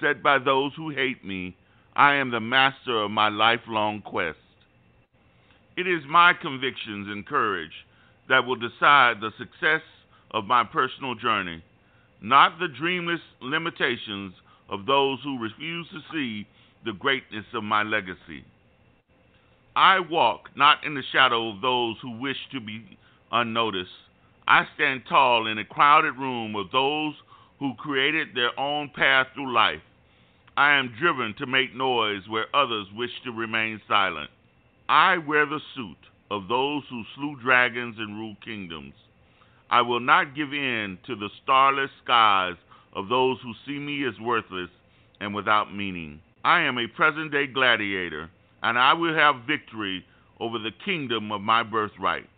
set 0.00 0.22
by 0.22 0.38
those 0.38 0.72
who 0.76 0.90
hate 0.90 1.24
me, 1.24 1.56
I 1.94 2.14
am 2.14 2.30
the 2.30 2.40
master 2.40 3.02
of 3.02 3.10
my 3.10 3.28
lifelong 3.28 4.02
quest. 4.02 4.38
It 5.76 5.86
is 5.86 6.02
my 6.08 6.32
convictions 6.32 7.08
and 7.08 7.26
courage 7.26 7.72
that 8.28 8.46
will 8.46 8.56
decide 8.56 9.20
the 9.20 9.32
success 9.38 9.82
of 10.30 10.44
my 10.44 10.64
personal 10.64 11.14
journey, 11.14 11.62
not 12.22 12.58
the 12.58 12.68
dreamless 12.68 13.20
limitations 13.40 14.34
of 14.70 14.86
those 14.86 15.18
who 15.22 15.42
refuse 15.42 15.86
to 15.90 16.00
see 16.12 16.46
the 16.84 16.92
greatness 16.92 17.44
of 17.54 17.64
my 17.64 17.82
legacy. 17.82 18.44
I 19.74 20.00
walk 20.00 20.50
not 20.54 20.84
in 20.84 20.94
the 20.94 21.02
shadow 21.12 21.48
of 21.48 21.62
those 21.62 21.96
who 22.02 22.18
wish 22.18 22.36
to 22.52 22.60
be 22.60 22.98
unnoticed. 23.30 23.90
I 24.46 24.66
stand 24.74 25.04
tall 25.08 25.46
in 25.46 25.56
a 25.56 25.64
crowded 25.64 26.18
room 26.18 26.54
of 26.56 26.70
those 26.70 27.14
who 27.58 27.74
created 27.76 28.34
their 28.34 28.58
own 28.58 28.90
path 28.94 29.28
through 29.34 29.54
life. 29.54 29.80
I 30.56 30.74
am 30.74 30.94
driven 31.00 31.34
to 31.38 31.46
make 31.46 31.74
noise 31.74 32.28
where 32.28 32.54
others 32.54 32.86
wish 32.94 33.22
to 33.24 33.32
remain 33.32 33.80
silent. 33.88 34.30
I 34.88 35.16
wear 35.16 35.46
the 35.46 35.60
suit 35.74 35.96
of 36.30 36.48
those 36.48 36.82
who 36.90 37.04
slew 37.14 37.36
dragons 37.40 37.96
and 37.98 38.18
ruled 38.18 38.42
kingdoms. 38.44 38.94
I 39.70 39.80
will 39.80 40.00
not 40.00 40.34
give 40.34 40.52
in 40.52 40.98
to 41.06 41.16
the 41.16 41.30
starless 41.42 41.90
skies 42.04 42.56
of 42.94 43.08
those 43.08 43.38
who 43.42 43.54
see 43.64 43.78
me 43.78 44.06
as 44.06 44.20
worthless 44.20 44.68
and 45.20 45.34
without 45.34 45.74
meaning. 45.74 46.20
I 46.44 46.60
am 46.60 46.76
a 46.76 46.88
present 46.88 47.32
day 47.32 47.46
gladiator, 47.46 48.28
and 48.62 48.78
I 48.78 48.92
will 48.94 49.14
have 49.14 49.46
victory 49.46 50.04
over 50.40 50.58
the 50.58 50.70
kingdom 50.84 51.32
of 51.32 51.40
my 51.40 51.62
birthright. 51.62 52.28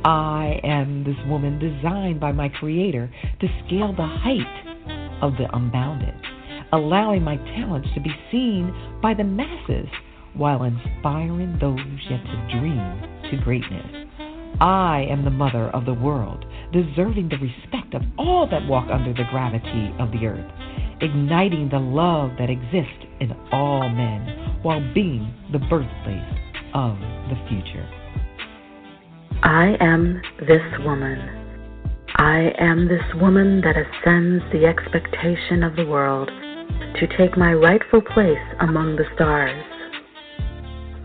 I 0.04 0.60
am 0.64 1.04
this 1.04 1.16
woman 1.26 1.58
designed 1.58 2.20
by 2.20 2.32
my 2.32 2.48
Creator 2.48 3.10
to 3.40 3.48
scale 3.66 3.94
the 3.94 4.06
height 4.06 5.22
of 5.22 5.32
the 5.38 5.48
unbounded, 5.56 6.14
allowing 6.72 7.22
my 7.22 7.36
talents 7.36 7.88
to 7.94 8.00
be 8.00 8.14
seen 8.30 8.72
by 9.00 9.14
the 9.14 9.24
masses 9.24 9.88
while 10.34 10.62
inspiring 10.64 11.56
those 11.60 11.80
yet 12.10 12.22
to 12.22 12.58
dream 12.60 13.02
to 13.30 13.36
greatness. 13.42 14.07
I 14.60 15.06
am 15.08 15.24
the 15.24 15.30
mother 15.30 15.68
of 15.70 15.84
the 15.84 15.94
world, 15.94 16.44
deserving 16.72 17.28
the 17.28 17.38
respect 17.38 17.94
of 17.94 18.02
all 18.18 18.48
that 18.50 18.66
walk 18.66 18.88
under 18.90 19.12
the 19.12 19.28
gravity 19.30 19.94
of 20.00 20.10
the 20.10 20.26
earth, 20.26 20.50
igniting 21.00 21.68
the 21.68 21.78
love 21.78 22.32
that 22.38 22.50
exists 22.50 23.06
in 23.20 23.32
all 23.52 23.88
men 23.88 24.58
while 24.62 24.82
being 24.94 25.32
the 25.52 25.60
birthplace 25.60 26.38
of 26.74 26.98
the 27.30 27.36
future. 27.48 27.88
I 29.42 29.76
am 29.80 30.20
this 30.40 30.62
woman. 30.84 31.18
I 32.16 32.50
am 32.58 32.88
this 32.88 33.14
woman 33.20 33.60
that 33.60 33.76
ascends 33.76 34.42
the 34.50 34.66
expectation 34.66 35.62
of 35.62 35.76
the 35.76 35.86
world 35.86 36.28
to 36.98 37.06
take 37.16 37.38
my 37.38 37.52
rightful 37.52 38.02
place 38.02 38.36
among 38.60 38.96
the 38.96 39.04
stars. 39.14 39.62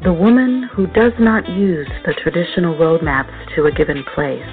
The 0.03 0.11
woman 0.11 0.63
who 0.75 0.87
does 0.87 1.13
not 1.17 1.47
use 1.47 1.87
the 2.05 2.13
traditional 2.21 2.75
roadmaps 2.75 3.31
to 3.55 3.67
a 3.67 3.71
given 3.71 4.03
place, 4.13 4.43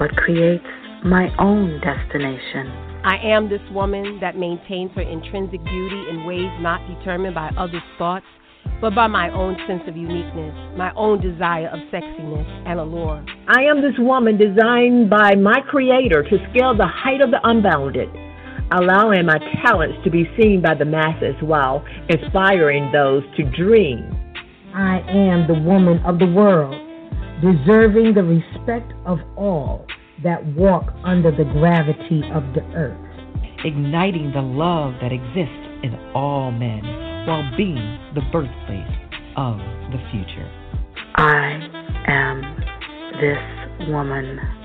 but 0.00 0.16
creates 0.16 0.66
my 1.04 1.30
own 1.38 1.80
destination. 1.80 2.66
I 3.04 3.18
am 3.22 3.48
this 3.48 3.62
woman 3.70 4.18
that 4.20 4.36
maintains 4.36 4.90
her 4.96 5.02
intrinsic 5.02 5.62
beauty 5.62 6.06
in 6.10 6.24
ways 6.26 6.50
not 6.58 6.80
determined 6.88 7.36
by 7.36 7.50
others' 7.56 7.86
thoughts, 7.98 8.26
but 8.80 8.96
by 8.96 9.06
my 9.06 9.30
own 9.30 9.56
sense 9.68 9.82
of 9.86 9.96
uniqueness, 9.96 10.52
my 10.76 10.92
own 10.96 11.20
desire 11.20 11.68
of 11.68 11.78
sexiness 11.92 12.48
and 12.66 12.80
allure. 12.80 13.24
I 13.46 13.62
am 13.62 13.80
this 13.80 13.94
woman 13.96 14.38
designed 14.38 15.08
by 15.08 15.36
my 15.36 15.60
Creator 15.68 16.24
to 16.24 16.38
scale 16.50 16.76
the 16.76 16.88
height 16.88 17.20
of 17.20 17.30
the 17.30 17.38
unbounded, 17.44 18.08
allowing 18.72 19.24
my 19.24 19.38
talents 19.64 20.02
to 20.02 20.10
be 20.10 20.28
seen 20.36 20.60
by 20.60 20.74
the 20.74 20.84
masses 20.84 21.36
while 21.42 21.84
inspiring 22.08 22.90
those 22.90 23.22
to 23.36 23.44
dream. 23.44 24.18
I 24.78 25.00
am 25.08 25.48
the 25.48 25.58
woman 25.58 25.98
of 26.06 26.20
the 26.20 26.26
world, 26.26 26.80
deserving 27.42 28.14
the 28.14 28.22
respect 28.22 28.92
of 29.06 29.18
all 29.36 29.84
that 30.22 30.46
walk 30.54 30.92
under 31.02 31.32
the 31.32 31.42
gravity 31.46 32.22
of 32.32 32.44
the 32.54 32.62
earth. 32.76 32.96
igniting 33.64 34.30
the 34.32 34.40
love 34.40 34.94
that 35.02 35.10
exists 35.10 35.66
in 35.82 35.94
all 36.14 36.52
men 36.52 36.80
while 37.26 37.42
being 37.56 37.98
the 38.14 38.22
birthplace 38.30 38.86
of 39.36 39.58
the 39.90 39.98
future. 40.12 40.48
I 41.16 41.58
am 42.06 42.42
this 43.20 43.88
woman. 43.88 44.57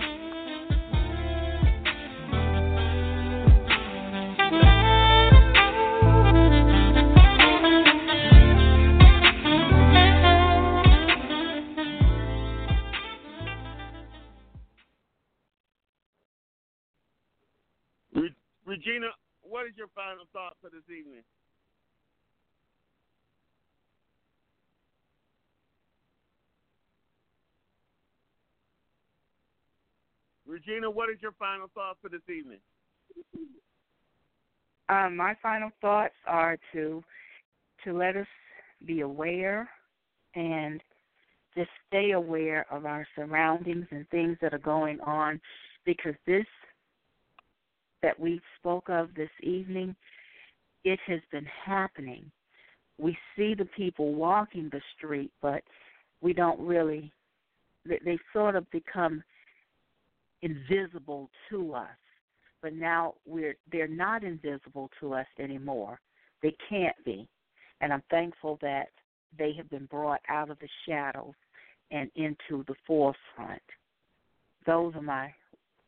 Re- 18.86 18.92
Regina, 18.92 19.08
what 19.42 19.66
is 19.68 19.74
your 19.78 19.88
final 19.96 20.26
thought 20.32 20.56
for 20.62 20.70
this 20.70 20.84
evening? 20.90 21.22
Regina, 30.46 30.90
what 30.90 31.10
is 31.10 31.18
your 31.22 31.32
final 31.34 31.68
thought 31.74 31.98
for 32.02 32.10
this 32.10 32.22
evening? 32.30 32.60
Um, 34.90 35.16
my 35.16 35.36
final 35.42 35.72
thoughts 35.82 36.14
are 36.28 36.58
to 36.74 37.04
to 37.84 37.94
let 37.94 38.16
us 38.16 38.28
be 38.86 39.02
aware 39.02 39.70
and 40.36 40.82
just 41.56 41.70
stay 41.88 42.12
aware 42.12 42.66
of 42.72 42.86
our 42.86 43.06
surroundings 43.16 43.86
and 43.92 44.08
things 44.10 44.38
that 44.42 44.54
are 44.54 44.60
going 44.60 45.00
on 45.02 45.40
because 45.86 46.16
this 46.26 46.46
that 48.04 48.20
we 48.20 48.40
spoke 48.60 48.90
of 48.90 49.10
this 49.16 49.30
evening, 49.42 49.96
it 50.84 51.00
has 51.08 51.22
been 51.32 51.48
happening. 51.66 52.30
We 53.00 53.18
see 53.36 53.56
the 53.56 53.66
people 53.66 54.14
walking 54.14 54.70
the 54.72 54.82
street, 54.96 55.32
but 55.42 55.64
we 56.22 56.34
don't 56.34 56.60
really, 56.60 57.12
they, 57.86 58.20
sort 58.32 58.56
of 58.56 58.70
become 58.70 59.24
invisible 60.44 61.30
to 61.50 61.74
us. 61.74 61.88
But 62.62 62.74
now 62.74 63.16
we're 63.26 63.56
they're 63.72 63.88
not 63.88 64.24
invisible 64.24 64.90
to 65.02 65.14
us 65.16 65.26
anymore. 65.38 66.00
They 66.42 66.56
can't 66.70 66.96
be. 67.04 67.28
And 67.82 67.92
I'm 67.92 68.04
thankful 68.10 68.58
that 68.62 68.88
they 69.38 69.52
have 69.58 69.70
been 69.70 69.86
brought 69.86 70.22
out 70.30 70.50
of 70.50 70.60
the 70.60 70.70
shadows 70.88 71.34
and 71.92 72.10
into 72.16 72.64
the 72.68 72.76
forefront. 72.88 73.62
Those 74.66 74.96
are 74.96 75.02
my 75.02 75.34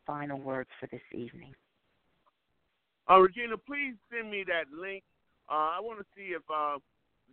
final 0.06 0.38
words 0.38 0.68
for 0.78 0.86
this 0.88 1.00
evening. 1.12 1.54
Uh, 3.08 3.20
Regina, 3.20 3.56
please 3.56 3.94
send 4.10 4.30
me 4.30 4.44
that 4.46 4.64
link. 4.76 5.02
Uh, 5.50 5.76
I 5.76 5.78
want 5.80 6.00
to 6.00 6.06
see 6.16 6.34
if 6.34 6.42
uh, 6.52 6.78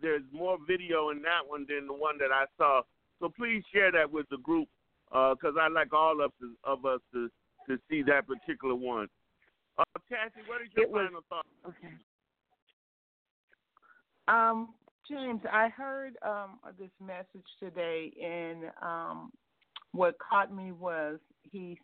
there's 0.00 0.22
more 0.32 0.58
video 0.66 1.10
in 1.10 1.20
that 1.22 1.40
one 1.46 1.66
than 1.68 1.86
the 1.86 1.92
one 1.92 2.16
that 2.18 2.30
I 2.32 2.44
saw. 2.56 2.82
So 3.20 3.28
please 3.36 3.62
share 3.72 3.90
that 3.92 4.10
with 4.10 4.26
the 4.30 4.38
group 4.38 4.68
because 5.10 5.54
I'd 5.60 5.72
like 5.72 5.92
all 5.92 6.20
of, 6.20 6.32
us, 6.42 6.48
of 6.64 6.84
us 6.84 7.00
to, 7.12 7.28
to 7.68 7.78
see 7.90 8.02
that 8.02 8.26
particular 8.26 8.74
one. 8.74 9.08
Uh, 9.78 9.84
Cassie, 10.08 10.46
what 10.46 10.62
is 10.62 10.68
your 10.76 10.88
was- 10.88 11.08
final 11.08 11.20
thought? 11.28 11.46
Okay. 11.66 11.94
Um, 14.28 14.74
James, 15.08 15.42
I 15.52 15.68
heard 15.68 16.14
um 16.24 16.58
this 16.78 16.90
message 17.04 17.46
today, 17.60 18.10
and 18.24 18.70
um, 18.80 19.32
what 19.92 20.16
caught 20.18 20.54
me 20.54 20.72
was 20.72 21.18
he 21.42 21.78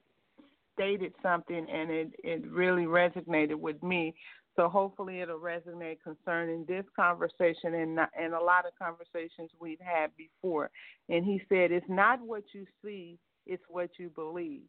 stated 0.81 1.12
something, 1.23 1.66
and 1.70 1.90
it 1.90 2.12
it 2.24 2.51
really 2.51 2.85
resonated 2.85 3.57
with 3.57 3.82
me. 3.82 4.15
So 4.57 4.69
hopefully 4.69 5.20
it'll 5.20 5.39
resonate 5.39 5.98
concerning 6.02 6.65
this 6.66 6.85
conversation 6.97 7.74
and 7.74 7.94
not, 7.97 8.11
and 8.19 8.35
a 8.35 8.40
lot 8.43 8.66
of 8.66 8.73
conversations 8.78 9.51
we've 9.61 9.81
had 9.81 10.11
before. 10.16 10.70
And 11.09 11.24
he 11.24 11.40
said, 11.48 11.70
"It's 11.70 11.89
not 11.89 12.20
what 12.20 12.44
you 12.55 12.66
see; 12.82 13.19
it's 13.47 13.62
what 13.69 13.90
you 13.98 14.11
believe." 14.11 14.62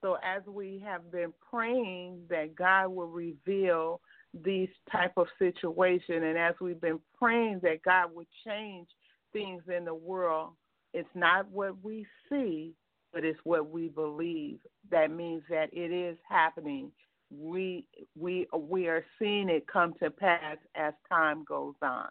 So 0.00 0.16
as 0.22 0.42
we 0.46 0.82
have 0.84 1.10
been 1.10 1.32
praying 1.50 2.26
that 2.30 2.54
God 2.54 2.88
will 2.88 3.08
reveal 3.08 4.00
these 4.32 4.68
type 4.92 5.12
of 5.16 5.26
situation 5.38 6.22
and 6.22 6.38
as 6.38 6.54
we've 6.60 6.80
been 6.80 7.00
praying 7.18 7.60
that 7.62 7.82
God 7.82 8.14
would 8.14 8.28
change 8.46 8.88
things 9.32 9.62
in 9.74 9.84
the 9.84 9.94
world, 9.94 10.52
it's 10.94 11.08
not 11.14 11.48
what 11.50 11.82
we 11.82 12.06
see, 12.28 12.74
but 13.12 13.24
it's 13.24 13.38
what 13.44 13.70
we 13.70 13.88
believe. 13.88 14.58
That 14.90 15.10
means 15.10 15.42
that 15.50 15.70
it 15.72 15.92
is 15.92 16.16
happening. 16.28 16.92
We 17.30 17.84
we 18.18 18.46
we 18.56 18.88
are 18.88 19.04
seeing 19.18 19.48
it 19.48 19.66
come 19.66 19.94
to 20.02 20.10
pass 20.10 20.56
as 20.74 20.94
time 21.08 21.44
goes 21.44 21.74
on. 21.82 22.08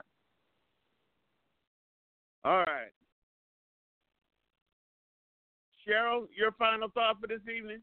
All 2.43 2.59
right. 2.59 2.91
Cheryl, 5.87 6.27
your 6.37 6.51
final 6.51 6.89
thought 6.89 7.17
for 7.21 7.27
this 7.27 7.41
evening? 7.47 7.81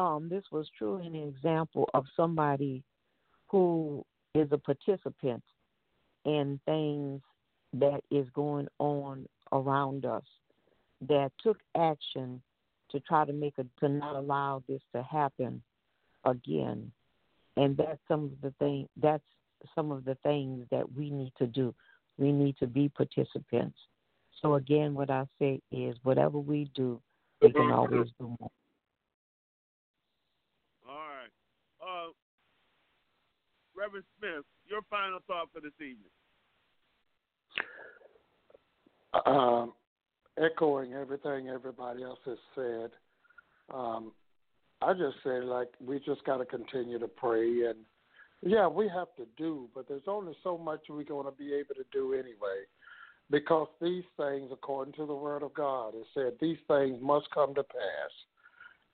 um, 0.00 0.28
this 0.30 0.44
was 0.50 0.66
truly 0.76 1.06
an 1.06 1.14
example 1.14 1.88
of 1.92 2.06
somebody 2.16 2.82
who 3.48 4.04
is 4.34 4.48
a 4.50 4.58
participant 4.58 5.42
in 6.24 6.58
things 6.64 7.20
that 7.74 8.00
is 8.10 8.26
going 8.34 8.66
on 8.78 9.26
around 9.52 10.06
us 10.06 10.24
that 11.08 11.32
took 11.42 11.58
action 11.76 12.42
to 12.90 13.00
try 13.00 13.24
to 13.24 13.32
make 13.32 13.54
a 13.58 13.66
to 13.80 13.88
not 13.88 14.16
allow 14.16 14.62
this 14.68 14.82
to 14.94 15.02
happen 15.02 15.62
again. 16.24 16.90
And 17.56 17.76
that's 17.76 18.00
some 18.08 18.24
of 18.24 18.40
the 18.42 18.54
thing 18.58 18.88
that's 19.00 19.24
some 19.74 19.92
of 19.92 20.04
the 20.04 20.16
things 20.22 20.66
that 20.70 20.92
we 20.92 21.10
need 21.10 21.32
to 21.38 21.46
do. 21.46 21.74
We 22.18 22.32
need 22.32 22.56
to 22.58 22.66
be 22.66 22.88
participants. 22.88 23.78
So 24.42 24.54
again 24.54 24.94
what 24.94 25.10
i 25.10 25.24
say 25.38 25.60
is 25.70 25.96
whatever 26.02 26.38
we 26.38 26.70
do 26.74 27.00
we 27.42 27.52
can 27.52 27.70
always 27.70 28.08
do 28.18 28.36
more. 28.38 28.50
All 30.88 31.08
right. 31.08 31.30
Uh, 31.80 32.12
Reverend 33.74 34.04
Smith, 34.18 34.44
your 34.68 34.80
final 34.90 35.20
thought 35.26 35.48
for 35.54 35.60
this 35.60 35.72
evening? 35.80 36.10
Um, 39.24 39.72
echoing 40.40 40.94
everything 40.94 41.48
everybody 41.48 42.02
else 42.02 42.18
has 42.24 42.38
said, 42.54 42.90
um, 43.72 44.12
I 44.82 44.92
just 44.94 45.16
say 45.24 45.40
like 45.40 45.68
we 45.84 45.98
just 46.00 46.24
got 46.24 46.38
to 46.38 46.44
continue 46.44 46.98
to 46.98 47.08
pray 47.08 47.66
and 47.66 47.76
yeah, 48.42 48.66
we 48.66 48.88
have 48.88 49.14
to 49.16 49.26
do, 49.36 49.68
but 49.74 49.86
there's 49.86 50.08
only 50.08 50.34
so 50.42 50.56
much 50.56 50.80
we're 50.88 51.04
going 51.04 51.26
to 51.26 51.32
be 51.32 51.52
able 51.52 51.74
to 51.74 51.84
do 51.92 52.14
anyway, 52.14 52.64
because 53.30 53.68
these 53.82 54.04
things, 54.16 54.48
according 54.50 54.94
to 54.94 55.04
the 55.04 55.14
Word 55.14 55.42
of 55.42 55.52
God, 55.52 55.94
it 55.94 56.06
said 56.14 56.32
these 56.40 56.56
things 56.66 56.98
must 57.02 57.30
come 57.32 57.54
to 57.54 57.62
pass. 57.62 58.10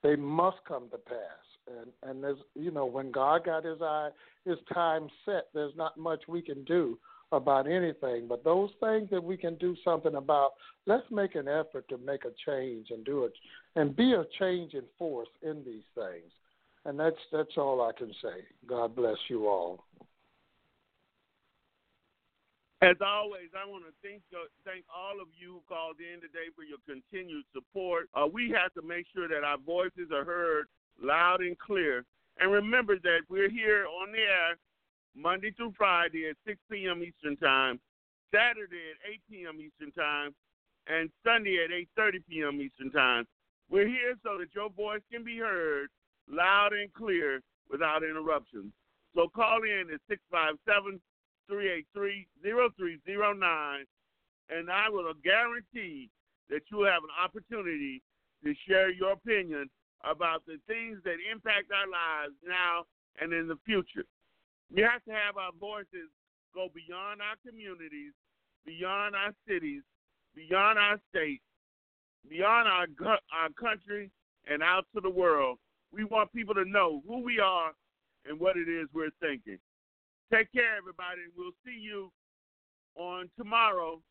They 0.03 0.17
must 0.17 0.57
come 0.67 0.89
to 0.91 0.97
pass, 0.97 1.77
and 1.79 1.91
and 2.03 2.21
there's 2.21 2.39
you 2.55 2.71
know 2.71 2.85
when 2.85 3.09
God 3.11 3.45
got 3.45 3.63
His 3.63 3.81
eye, 3.81 4.09
His 4.45 4.57
time 4.73 5.07
set. 5.25 5.45
There's 5.53 5.75
not 5.77 5.97
much 5.97 6.23
we 6.27 6.41
can 6.41 6.65
do 6.65 6.99
about 7.31 7.69
anything, 7.69 8.27
but 8.27 8.43
those 8.43 8.69
things 8.79 9.09
that 9.11 9.23
we 9.23 9.35
can 9.37 9.55
do 9.55 9.75
something 9.83 10.15
about, 10.15 10.51
let's 10.85 11.09
make 11.11 11.35
an 11.35 11.47
effort 11.47 11.87
to 11.89 11.97
make 11.97 12.23
a 12.25 12.31
change 12.45 12.87
and 12.91 13.03
do 13.05 13.25
it, 13.25 13.33
and 13.75 13.95
be 13.95 14.13
a 14.13 14.25
change 14.39 14.73
in 14.73 14.83
force 14.97 15.27
in 15.41 15.63
these 15.65 15.83
things. 15.93 16.31
And 16.85 16.97
that's 16.97 17.17
that's 17.33 17.57
all 17.57 17.81
I 17.81 17.91
can 17.97 18.13
say. 18.21 18.45
God 18.65 18.95
bless 18.95 19.17
you 19.27 19.47
all. 19.47 19.83
As 22.81 22.95
always, 23.03 23.49
I 23.57 23.67
want 23.67 23.83
to 23.85 23.91
thank 24.07 24.21
thank 24.63 24.85
all 24.95 25.19
of 25.19 25.27
you 25.37 25.53
who 25.53 25.61
called 25.67 25.97
in 25.99 26.21
today 26.21 26.47
for 26.55 26.63
your 26.63 26.77
continued 26.87 27.43
support. 27.53 28.07
Uh, 28.13 28.27
we 28.31 28.51
have 28.51 28.71
to 28.75 28.87
make 28.87 29.05
sure 29.13 29.27
that 29.27 29.43
our 29.43 29.57
voices 29.57 30.11
are 30.13 30.23
heard 30.23 30.67
loud 31.01 31.41
and 31.41 31.57
clear. 31.59 32.05
And 32.39 32.51
remember 32.51 32.99
that 32.99 33.21
we're 33.29 33.49
here 33.49 33.85
on 33.87 34.11
the 34.11 34.19
air 34.19 34.57
Monday 35.17 35.51
through 35.51 35.73
Friday 35.77 36.29
at 36.29 36.35
6 36.45 36.59
p.m. 36.71 37.01
Eastern 37.03 37.35
Time, 37.37 37.79
Saturday 38.33 38.93
at 38.93 39.11
8 39.11 39.21
p.m. 39.29 39.57
Eastern 39.59 39.91
Time, 39.91 40.35
and 40.87 41.09
Sunday 41.25 41.57
at 41.63 41.71
8:30 41.99 42.23
p.m. 42.29 42.61
Eastern 42.61 42.91
Time. 42.91 43.25
We're 43.69 43.87
here 43.87 44.15
so 44.23 44.37
that 44.39 44.53
your 44.55 44.69
voice 44.69 45.01
can 45.11 45.23
be 45.23 45.37
heard 45.37 45.89
loud 46.29 46.73
and 46.73 46.93
clear 46.93 47.41
without 47.69 48.03
interruptions. 48.03 48.71
So 49.15 49.27
call 49.27 49.63
in 49.63 49.89
at 49.91 49.99
657 50.07 51.01
383 51.49 52.27
0309, 52.43 53.85
and 54.49 54.69
I 54.69 54.89
will 54.89 55.11
guarantee 55.23 56.09
that 56.49 56.61
you 56.69 56.77
will 56.77 56.91
have 56.91 57.03
an 57.03 57.15
opportunity 57.17 58.01
to 58.43 58.53
share 58.67 58.91
your 58.91 59.13
opinion 59.13 59.69
about 60.03 60.45
the 60.45 60.59
things 60.67 60.99
that 61.03 61.17
impact 61.31 61.71
our 61.73 61.89
lives 61.89 62.35
now 62.47 62.85
and 63.19 63.33
in 63.33 63.47
the 63.47 63.57
future. 63.65 64.05
We 64.73 64.81
have 64.81 65.03
to 65.05 65.11
have 65.11 65.37
our 65.37 65.51
voices 65.59 66.11
go 66.53 66.67
beyond 66.73 67.21
our 67.21 67.35
communities, 67.45 68.13
beyond 68.65 69.15
our 69.15 69.33
cities, 69.47 69.83
beyond 70.35 70.77
our 70.77 70.99
states, 71.09 71.43
beyond 72.29 72.67
our 72.67 72.87
our 73.31 73.49
country, 73.59 74.11
and 74.49 74.61
out 74.61 74.85
to 74.95 75.01
the 75.01 75.09
world. 75.09 75.57
We 75.91 76.03
want 76.03 76.33
people 76.33 76.53
to 76.55 76.65
know 76.65 77.01
who 77.07 77.23
we 77.23 77.39
are 77.39 77.71
and 78.27 78.39
what 78.39 78.57
it 78.57 78.67
is 78.67 78.87
we're 78.93 79.09
thinking. 79.21 79.57
Take 80.33 80.51
care, 80.51 80.75
everybody. 80.77 81.21
And 81.23 81.31
we'll 81.37 81.55
see 81.65 81.79
you 81.79 82.11
on 82.95 83.29
tomorrow, 83.37 84.01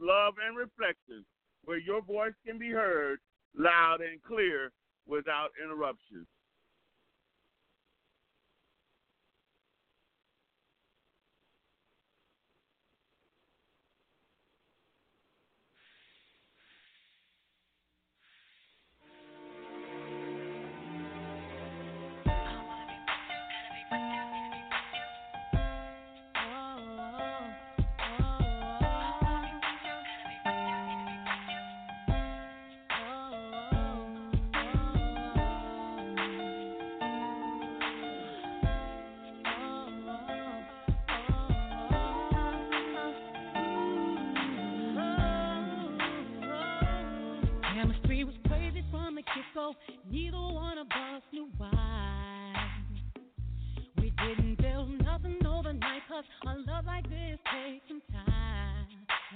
Love 0.00 0.34
and 0.46 0.56
Reflection, 0.56 1.24
where 1.64 1.78
your 1.78 2.00
voice 2.00 2.32
can 2.46 2.58
be 2.58 2.70
heard 2.70 3.18
loud 3.58 4.00
and 4.00 4.22
clear 4.22 4.70
without 5.06 5.50
interruption. 5.62 6.26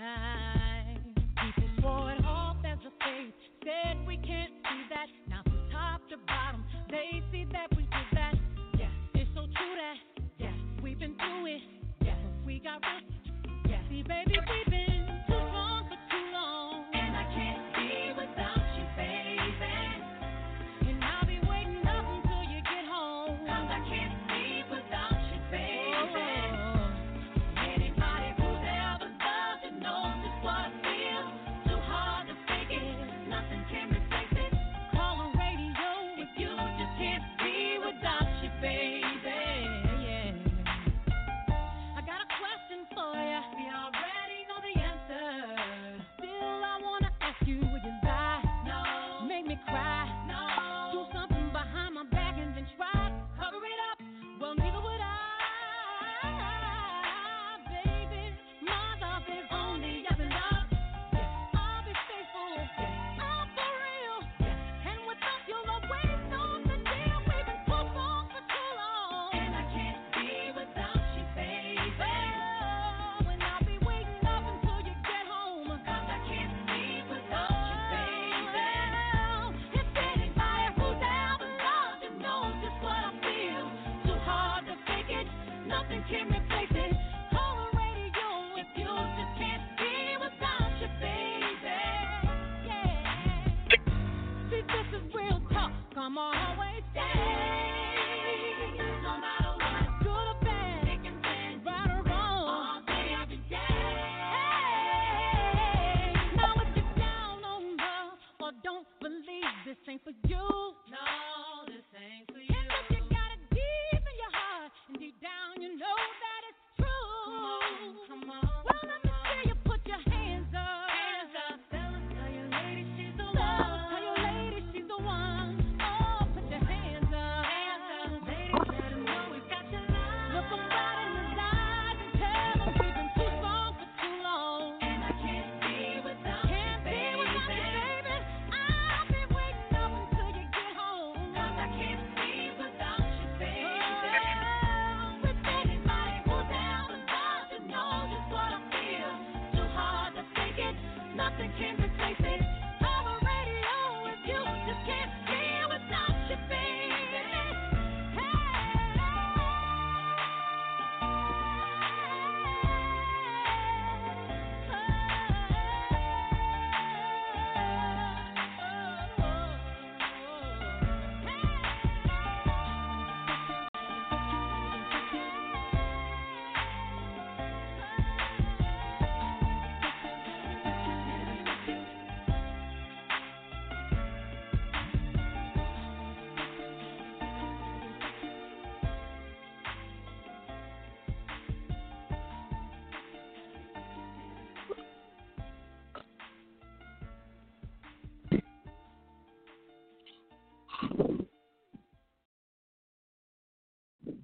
Time. 0.00 0.59